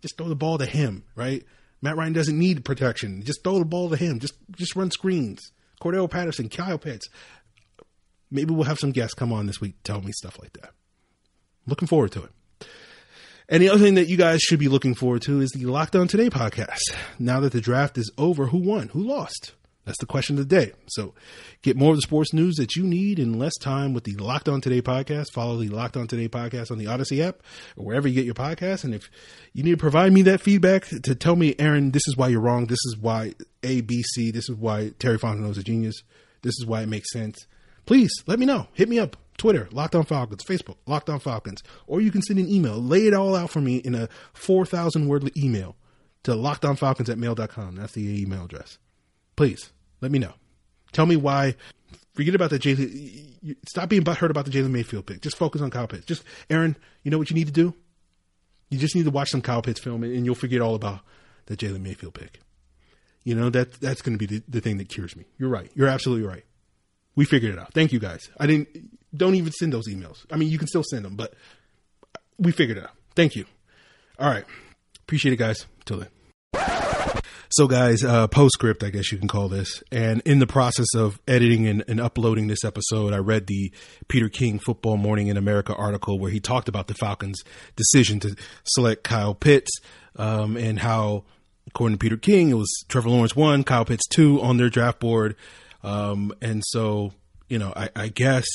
Just 0.02 0.18
throw 0.18 0.28
the 0.28 0.34
ball 0.34 0.58
to 0.58 0.66
him, 0.66 1.04
right? 1.14 1.44
Matt 1.80 1.96
Ryan 1.96 2.12
doesn't 2.12 2.38
need 2.38 2.64
protection. 2.64 3.22
Just 3.22 3.44
throw 3.44 3.58
the 3.58 3.64
ball 3.64 3.88
to 3.90 3.96
him. 3.96 4.18
Just 4.18 4.34
just 4.52 4.74
run 4.74 4.90
screens. 4.90 5.52
Cordarrelle 5.80 6.10
Patterson, 6.10 6.48
Kyle 6.48 6.78
Pitts 6.78 7.08
maybe 8.30 8.52
we'll 8.52 8.64
have 8.64 8.78
some 8.78 8.92
guests 8.92 9.14
come 9.14 9.32
on 9.32 9.46
this 9.46 9.60
week 9.60 9.74
tell 9.82 10.00
me 10.00 10.12
stuff 10.12 10.38
like 10.40 10.52
that. 10.54 10.70
Looking 11.66 11.88
forward 11.88 12.12
to 12.12 12.24
it. 12.24 12.66
And 13.48 13.62
the 13.62 13.68
other 13.68 13.82
thing 13.82 13.94
that 13.94 14.08
you 14.08 14.16
guys 14.16 14.40
should 14.40 14.58
be 14.58 14.68
looking 14.68 14.94
forward 14.94 15.22
to 15.22 15.40
is 15.40 15.50
the 15.50 15.66
Locked 15.66 15.94
On 15.94 16.08
Today 16.08 16.30
podcast. 16.30 16.80
Now 17.18 17.40
that 17.40 17.52
the 17.52 17.60
draft 17.60 17.96
is 17.96 18.10
over, 18.18 18.46
who 18.46 18.58
won? 18.58 18.88
Who 18.88 19.02
lost? 19.02 19.52
That's 19.86 19.98
the 19.98 20.06
question 20.06 20.36
of 20.38 20.46
the 20.46 20.54
day. 20.54 20.72
So 20.88 21.14
get 21.62 21.76
more 21.76 21.92
of 21.92 21.96
the 21.96 22.02
sports 22.02 22.34
news 22.34 22.56
that 22.56 22.76
you 22.76 22.82
need 22.82 23.18
in 23.18 23.38
less 23.38 23.56
time 23.56 23.94
with 23.94 24.04
the 24.04 24.16
Locked 24.16 24.48
On 24.48 24.60
Today 24.60 24.82
podcast. 24.82 25.32
Follow 25.32 25.56
the 25.56 25.68
Locked 25.68 25.96
On 25.96 26.06
Today 26.06 26.28
podcast 26.28 26.70
on 26.70 26.76
the 26.76 26.88
Odyssey 26.88 27.22
app 27.22 27.36
or 27.76 27.86
wherever 27.86 28.06
you 28.06 28.14
get 28.14 28.26
your 28.26 28.34
podcast. 28.34 28.84
And 28.84 28.94
if 28.94 29.08
you 29.54 29.62
need 29.62 29.70
to 29.70 29.76
provide 29.78 30.12
me 30.12 30.20
that 30.22 30.42
feedback 30.42 30.86
to 30.88 31.14
tell 31.14 31.36
me, 31.36 31.54
Aaron, 31.58 31.92
this 31.92 32.06
is 32.06 32.16
why 32.16 32.28
you're 32.28 32.40
wrong. 32.40 32.66
This 32.66 32.84
is 32.84 32.98
why 33.00 33.32
A, 33.62 33.80
B, 33.80 34.02
C. 34.02 34.30
This 34.30 34.50
is 34.50 34.56
why 34.56 34.92
Terry 34.98 35.18
Fontenot 35.18 35.52
is 35.52 35.58
a 35.58 35.62
genius. 35.62 36.02
This 36.42 36.58
is 36.58 36.66
why 36.66 36.82
it 36.82 36.88
makes 36.88 37.10
sense 37.12 37.46
please 37.86 38.10
let 38.26 38.38
me 38.38 38.44
know. 38.44 38.66
Hit 38.74 38.88
me 38.88 38.98
up. 38.98 39.16
Twitter, 39.38 39.68
Locked 39.70 39.94
On 39.94 40.04
Falcons, 40.04 40.42
Facebook, 40.44 40.76
Locked 40.86 41.10
On 41.10 41.20
Falcons, 41.20 41.62
or 41.86 42.00
you 42.00 42.10
can 42.10 42.22
send 42.22 42.38
an 42.38 42.48
email. 42.48 42.82
Lay 42.82 43.06
it 43.06 43.14
all 43.14 43.36
out 43.36 43.50
for 43.50 43.60
me 43.60 43.76
in 43.76 43.94
a 43.94 44.08
4,000 44.32 45.08
word 45.08 45.30
email 45.36 45.76
to 46.22 46.32
lockedonfalcons 46.32 47.08
at 47.10 47.18
mail.com. 47.18 47.76
That's 47.76 47.92
the 47.92 48.22
email 48.22 48.44
address. 48.46 48.78
Please 49.36 49.72
let 50.00 50.10
me 50.10 50.18
know. 50.18 50.32
Tell 50.92 51.06
me 51.06 51.16
why. 51.16 51.54
Forget 52.14 52.34
about 52.34 52.50
the 52.50 52.58
Jalen. 52.58 53.56
Stop 53.68 53.88
being 53.88 54.02
butthurt 54.02 54.30
about 54.30 54.46
the 54.46 54.50
Jalen 54.50 54.70
Mayfield 54.70 55.06
pick. 55.06 55.20
Just 55.20 55.36
focus 55.36 55.60
on 55.60 55.70
Kyle 55.70 55.86
Pitts. 55.86 56.06
Just 56.06 56.24
Aaron, 56.48 56.76
you 57.02 57.10
know 57.10 57.18
what 57.18 57.30
you 57.30 57.34
need 57.34 57.46
to 57.46 57.52
do? 57.52 57.74
You 58.70 58.78
just 58.78 58.96
need 58.96 59.04
to 59.04 59.10
watch 59.10 59.30
some 59.30 59.42
Kyle 59.42 59.62
Pitts 59.62 59.80
film, 59.80 60.02
and 60.02 60.24
you'll 60.24 60.34
forget 60.34 60.60
all 60.60 60.74
about 60.74 61.00
the 61.46 61.56
Jalen 61.56 61.82
Mayfield 61.82 62.14
pick. 62.14 62.40
You 63.22 63.34
know 63.34 63.50
that 63.50 63.74
that's 63.80 64.02
going 64.02 64.18
to 64.18 64.24
be 64.24 64.38
the, 64.38 64.42
the 64.48 64.60
thing 64.60 64.78
that 64.78 64.88
cures 64.88 65.16
me. 65.16 65.24
You're 65.38 65.50
right. 65.50 65.70
You're 65.74 65.88
absolutely 65.88 66.26
right 66.26 66.44
we 67.16 67.24
figured 67.24 67.54
it 67.54 67.58
out. 67.58 67.72
Thank 67.72 67.92
you 67.92 67.98
guys. 67.98 68.28
I 68.38 68.46
didn't. 68.46 68.68
Don't 69.16 69.34
even 69.34 69.50
send 69.50 69.72
those 69.72 69.88
emails. 69.88 70.24
I 70.30 70.36
mean, 70.36 70.50
you 70.50 70.58
can 70.58 70.68
still 70.68 70.84
send 70.84 71.04
them, 71.04 71.16
but 71.16 71.34
we 72.38 72.52
figured 72.52 72.76
it 72.78 72.84
out. 72.84 72.92
Thank 73.16 73.34
you. 73.34 73.46
All 74.18 74.28
right. 74.28 74.44
Appreciate 75.00 75.32
it, 75.32 75.36
guys. 75.36 75.66
Till 75.84 75.98
then. 75.98 76.95
So, 77.48 77.68
guys, 77.68 78.02
uh, 78.02 78.26
postscript, 78.26 78.82
I 78.82 78.90
guess 78.90 79.12
you 79.12 79.18
can 79.18 79.28
call 79.28 79.48
this. 79.48 79.82
And 79.92 80.20
in 80.22 80.40
the 80.40 80.46
process 80.46 80.88
of 80.96 81.20
editing 81.28 81.66
and, 81.66 81.84
and, 81.86 82.00
uploading 82.00 82.48
this 82.48 82.64
episode, 82.64 83.12
I 83.12 83.18
read 83.18 83.46
the 83.46 83.72
Peter 84.08 84.28
King 84.28 84.58
Football 84.58 84.96
Morning 84.96 85.28
in 85.28 85.36
America 85.36 85.74
article 85.74 86.18
where 86.18 86.30
he 86.30 86.40
talked 86.40 86.68
about 86.68 86.88
the 86.88 86.94
Falcons' 86.94 87.42
decision 87.76 88.18
to 88.20 88.34
select 88.64 89.04
Kyle 89.04 89.34
Pitts 89.34 89.70
um, 90.16 90.56
and 90.56 90.80
how, 90.80 91.24
according 91.68 91.98
to 91.98 92.02
Peter 92.02 92.16
King, 92.16 92.50
it 92.50 92.54
was 92.54 92.84
Trevor 92.88 93.10
Lawrence 93.10 93.36
one, 93.36 93.62
Kyle 93.62 93.84
Pitts 93.84 94.06
two 94.08 94.40
on 94.42 94.56
their 94.56 94.68
draft 94.68 94.98
board. 94.98 95.36
Um, 95.84 96.32
and 96.42 96.64
so, 96.66 97.12
you 97.48 97.58
know, 97.58 97.72
I, 97.76 97.90
I 97.94 98.08
guess 98.08 98.46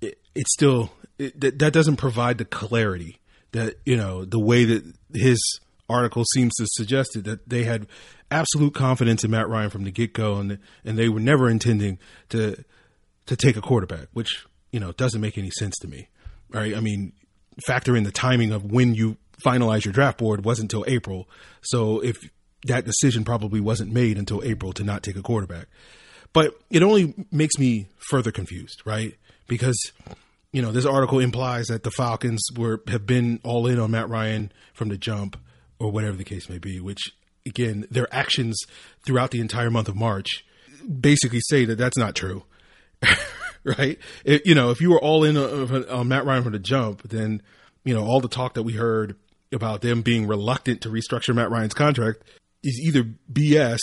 it, 0.00 0.18
it's 0.34 0.52
still, 0.54 0.90
it, 1.18 1.38
that, 1.38 1.58
that 1.58 1.72
doesn't 1.74 1.96
provide 1.96 2.38
the 2.38 2.46
clarity 2.46 3.20
that, 3.52 3.76
you 3.84 3.96
know, 3.98 4.24
the 4.24 4.38
way 4.38 4.64
that 4.64 4.84
his 5.12 5.60
article 5.92 6.24
seems 6.34 6.52
to 6.54 6.66
suggest 6.70 7.22
that 7.22 7.48
they 7.48 7.64
had 7.64 7.86
absolute 8.30 8.74
confidence 8.74 9.24
in 9.24 9.30
Matt 9.30 9.48
Ryan 9.48 9.70
from 9.70 9.84
the 9.84 9.90
get 9.90 10.12
go 10.12 10.36
and, 10.36 10.58
and 10.84 10.98
they 10.98 11.08
were 11.08 11.20
never 11.20 11.48
intending 11.48 11.98
to, 12.30 12.64
to 13.26 13.36
take 13.36 13.56
a 13.56 13.60
quarterback, 13.60 14.08
which, 14.12 14.46
you 14.70 14.80
know, 14.80 14.92
doesn't 14.92 15.20
make 15.20 15.36
any 15.36 15.50
sense 15.50 15.76
to 15.80 15.88
me. 15.88 16.08
Right. 16.50 16.76
I 16.76 16.80
mean, 16.80 17.12
factor 17.66 17.96
in 17.96 18.04
the 18.04 18.12
timing 18.12 18.52
of 18.52 18.70
when 18.70 18.94
you 18.94 19.16
finalize 19.44 19.84
your 19.84 19.92
draft 19.92 20.18
board 20.18 20.44
wasn't 20.44 20.72
until 20.72 20.84
April. 20.86 21.28
So 21.62 22.00
if 22.00 22.16
that 22.66 22.84
decision 22.84 23.24
probably 23.24 23.60
wasn't 23.60 23.92
made 23.92 24.18
until 24.18 24.42
April 24.44 24.72
to 24.74 24.84
not 24.84 25.02
take 25.02 25.16
a 25.16 25.22
quarterback. 25.22 25.66
But 26.32 26.54
it 26.70 26.82
only 26.82 27.14
makes 27.30 27.58
me 27.58 27.88
further 28.10 28.32
confused, 28.32 28.82
right? 28.84 29.16
Because 29.48 29.76
you 30.52 30.62
know 30.62 30.72
this 30.72 30.86
article 30.86 31.18
implies 31.18 31.66
that 31.66 31.82
the 31.82 31.90
Falcons 31.90 32.42
were 32.56 32.82
have 32.88 33.06
been 33.06 33.40
all 33.42 33.66
in 33.66 33.78
on 33.78 33.90
Matt 33.90 34.08
Ryan 34.08 34.52
from 34.72 34.88
the 34.88 34.96
jump, 34.96 35.36
or 35.82 35.90
whatever 35.90 36.16
the 36.16 36.24
case 36.24 36.48
may 36.48 36.58
be. 36.58 36.80
Which 36.80 37.00
again, 37.44 37.86
their 37.90 38.12
actions 38.14 38.58
throughout 39.04 39.30
the 39.30 39.40
entire 39.40 39.70
month 39.70 39.88
of 39.88 39.96
March 39.96 40.44
basically 41.00 41.40
say 41.48 41.64
that 41.64 41.76
that's 41.76 41.98
not 41.98 42.14
true, 42.14 42.44
right? 43.64 43.98
It, 44.24 44.46
you 44.46 44.54
know, 44.54 44.70
if 44.70 44.80
you 44.80 44.90
were 44.90 45.00
all 45.00 45.24
in 45.24 45.36
on, 45.36 45.88
on 45.88 46.08
Matt 46.08 46.24
Ryan 46.24 46.44
from 46.44 46.52
the 46.52 46.58
jump, 46.58 47.02
then 47.08 47.42
you 47.84 47.94
know 47.94 48.04
all 48.04 48.20
the 48.20 48.28
talk 48.28 48.54
that 48.54 48.62
we 48.62 48.74
heard 48.74 49.16
about 49.52 49.82
them 49.82 50.02
being 50.02 50.26
reluctant 50.26 50.80
to 50.82 50.88
restructure 50.88 51.34
Matt 51.34 51.50
Ryan's 51.50 51.74
contract 51.74 52.22
is 52.62 52.80
either 52.80 53.04
BS. 53.30 53.80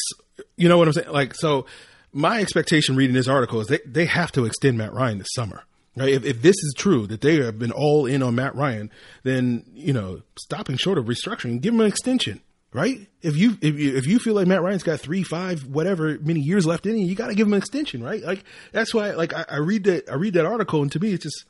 You 0.55 0.69
know 0.69 0.77
what 0.77 0.87
I'm 0.87 0.93
saying? 0.93 1.11
Like, 1.11 1.35
so 1.35 1.65
my 2.11 2.39
expectation 2.39 2.95
reading 2.95 3.13
this 3.13 3.27
article 3.27 3.59
is 3.59 3.67
they, 3.67 3.79
they 3.85 4.05
have 4.05 4.31
to 4.31 4.45
extend 4.45 4.77
Matt 4.77 4.93
Ryan 4.93 5.19
this 5.19 5.27
summer. 5.33 5.63
Right? 5.95 6.13
If, 6.13 6.25
if 6.25 6.41
this 6.41 6.55
is 6.55 6.73
true 6.77 7.07
that 7.07 7.21
they 7.21 7.43
have 7.43 7.59
been 7.59 7.71
all 7.71 8.05
in 8.05 8.23
on 8.23 8.35
Matt 8.35 8.55
Ryan, 8.55 8.89
then 9.23 9.65
you 9.73 9.93
know, 9.93 10.21
stopping 10.39 10.77
short 10.77 10.97
of 10.97 11.05
restructuring, 11.05 11.61
give 11.61 11.73
him 11.73 11.81
an 11.81 11.87
extension. 11.87 12.41
Right? 12.71 13.07
If 13.23 13.35
you 13.35 13.57
if 13.61 13.79
you 13.79 13.97
if 13.97 14.05
you 14.05 14.19
feel 14.19 14.35
like 14.35 14.45
Matt 14.45 14.61
Ryan's 14.61 14.83
got 14.83 14.99
three, 14.99 15.23
five, 15.23 15.65
whatever 15.65 16.19
many 16.19 16.39
years 16.39 16.67
left 16.67 16.85
in 16.85 16.95
him, 16.95 17.07
you 17.07 17.15
got 17.15 17.27
to 17.27 17.35
give 17.35 17.47
him 17.47 17.53
an 17.53 17.57
extension, 17.57 18.03
right? 18.03 18.21
Like 18.21 18.43
that's 18.71 18.93
why, 18.93 19.11
like 19.11 19.33
I, 19.33 19.43
I, 19.49 19.57
read 19.57 19.85
that 19.85 20.07
I 20.07 20.15
read 20.15 20.35
that 20.35 20.45
article, 20.45 20.83
and 20.83 20.91
to 20.91 20.99
me, 20.99 21.13
it's 21.13 21.23
just 21.23 21.45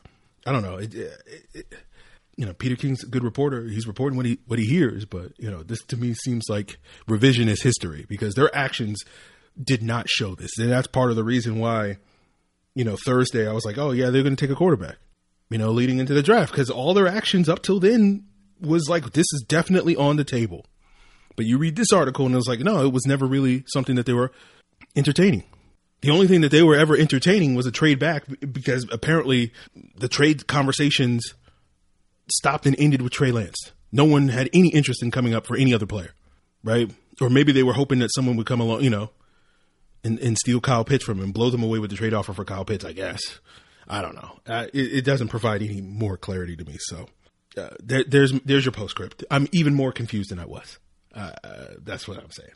I 0.46 0.54
don't 0.54 0.62
know. 0.62 0.78
It, 0.78 0.96
it, 0.96 1.22
it, 1.54 1.76
you 2.38 2.46
know, 2.46 2.54
Peter 2.54 2.78
King's 2.78 3.04
a 3.04 3.08
good 3.08 3.26
reporter. 3.26 3.64
He's 3.68 3.86
reporting 3.86 4.16
what 4.16 4.26
he 4.26 4.40
what 4.48 4.60
he 4.60 4.66
hears, 4.66 5.04
but 5.04 5.34
you 5.38 5.52
know, 5.52 5.62
this 5.62 5.84
to 5.88 5.98
me 5.98 6.14
seems 6.14 6.46
like 6.48 6.78
revisionist 7.06 7.64
history 7.64 8.06
because 8.08 8.34
their 8.36 8.56
actions 8.56 9.04
did 9.62 9.84
not 9.84 10.08
show 10.08 10.36
this, 10.36 10.58
and 10.58 10.72
that's 10.72 10.88
part 10.88 11.10
of 11.10 11.18
the 11.18 11.24
reason 11.26 11.60
why, 11.60 11.98
you 12.80 12.86
know, 12.86 12.96
Thursday 12.96 13.46
I 13.46 13.52
was 13.52 13.66
like, 13.66 13.78
oh 13.78 13.92
yeah, 13.92 14.10
they're 14.10 14.24
going 14.24 14.38
to 14.38 14.42
take 14.42 14.54
a 14.54 14.56
quarterback, 14.56 14.96
you 15.50 15.58
know, 15.58 15.70
leading 15.70 16.00
into 16.00 16.14
the 16.14 16.24
draft 16.24 16.54
because 16.54 16.70
all 16.70 16.94
their 16.94 17.10
actions 17.10 17.50
up 17.50 17.62
till 17.62 17.78
then 17.78 18.24
was 18.62 18.88
like 18.88 19.12
this 19.12 19.26
is 19.34 19.44
definitely 19.46 19.98
on 19.98 20.16
the 20.16 20.24
table. 20.24 20.66
But 21.36 21.46
you 21.46 21.58
read 21.58 21.76
this 21.76 21.92
article 21.92 22.26
and 22.26 22.34
it 22.34 22.38
was 22.38 22.48
like, 22.48 22.62
no, 22.62 22.86
it 22.86 22.94
was 22.94 23.06
never 23.06 23.26
really 23.26 23.66
something 23.68 23.98
that 23.98 24.06
they 24.06 24.14
were 24.14 24.32
entertaining. 24.96 25.44
The 26.00 26.10
only 26.10 26.28
thing 26.28 26.40
that 26.40 26.52
they 26.52 26.64
were 26.64 26.78
ever 26.78 26.96
entertaining 26.96 27.54
was 27.54 27.66
a 27.66 27.72
trade 27.72 28.00
back 28.00 28.24
because 28.50 28.88
apparently 28.94 29.52
the 29.98 30.08
trade 30.08 30.48
conversations 30.48 31.34
stopped 32.32 32.66
and 32.66 32.78
ended 32.80 33.02
with 33.02 33.12
Trey 33.12 33.34
Lance. 33.34 33.74
No 33.92 34.06
one 34.06 34.30
had 34.30 34.50
any 34.54 34.70
interest 34.70 35.04
in 35.04 35.12
coming 35.12 35.34
up 35.34 35.46
for 35.46 35.58
any 35.58 35.74
other 35.74 35.86
player, 35.86 36.14
right? 36.64 36.90
Or 37.20 37.30
maybe 37.30 37.52
they 37.52 37.64
were 37.64 37.74
hoping 37.74 38.00
that 38.00 38.14
someone 38.16 38.38
would 38.38 38.48
come 38.48 38.62
along, 38.62 38.84
you 38.84 38.90
know, 38.90 39.10
and, 40.04 40.20
and 40.20 40.38
steal 40.38 40.62
Kyle 40.62 40.84
Pitts 40.84 41.04
from 41.04 41.20
him 41.20 41.32
blow 41.32 41.50
them 41.50 41.64
away 41.64 41.80
with 41.80 41.90
the 41.90 41.96
trade 41.96 42.14
offer 42.14 42.34
for 42.34 42.46
Kyle 42.46 42.66
Pitts, 42.66 42.86
I 42.86 42.94
guess. 42.94 43.40
I 43.88 44.02
don't 44.02 44.16
know. 44.16 44.40
Uh, 44.48 44.68
it, 44.74 44.94
it, 44.98 45.06
doesn't 45.06 45.30
provide 45.30 45.64
any 45.64 45.82
more 45.82 46.16
clarity 46.16 46.56
to 46.56 46.64
me. 46.64 46.78
So 46.80 47.08
uh, 47.58 47.70
there, 47.84 48.04
there's 48.04 48.34
there's 48.42 48.66
your 48.66 48.72
postscript. 48.72 49.24
I'm 49.32 49.48
even 49.52 49.74
more 49.74 49.92
confused 49.92 50.30
than 50.30 50.40
I 50.40 50.46
was. 50.46 50.78
Uh, 51.14 51.32
uh 51.44 51.66
that's 51.84 52.08
what 52.08 52.18
I'm 52.18 52.30
saying. 52.30 52.52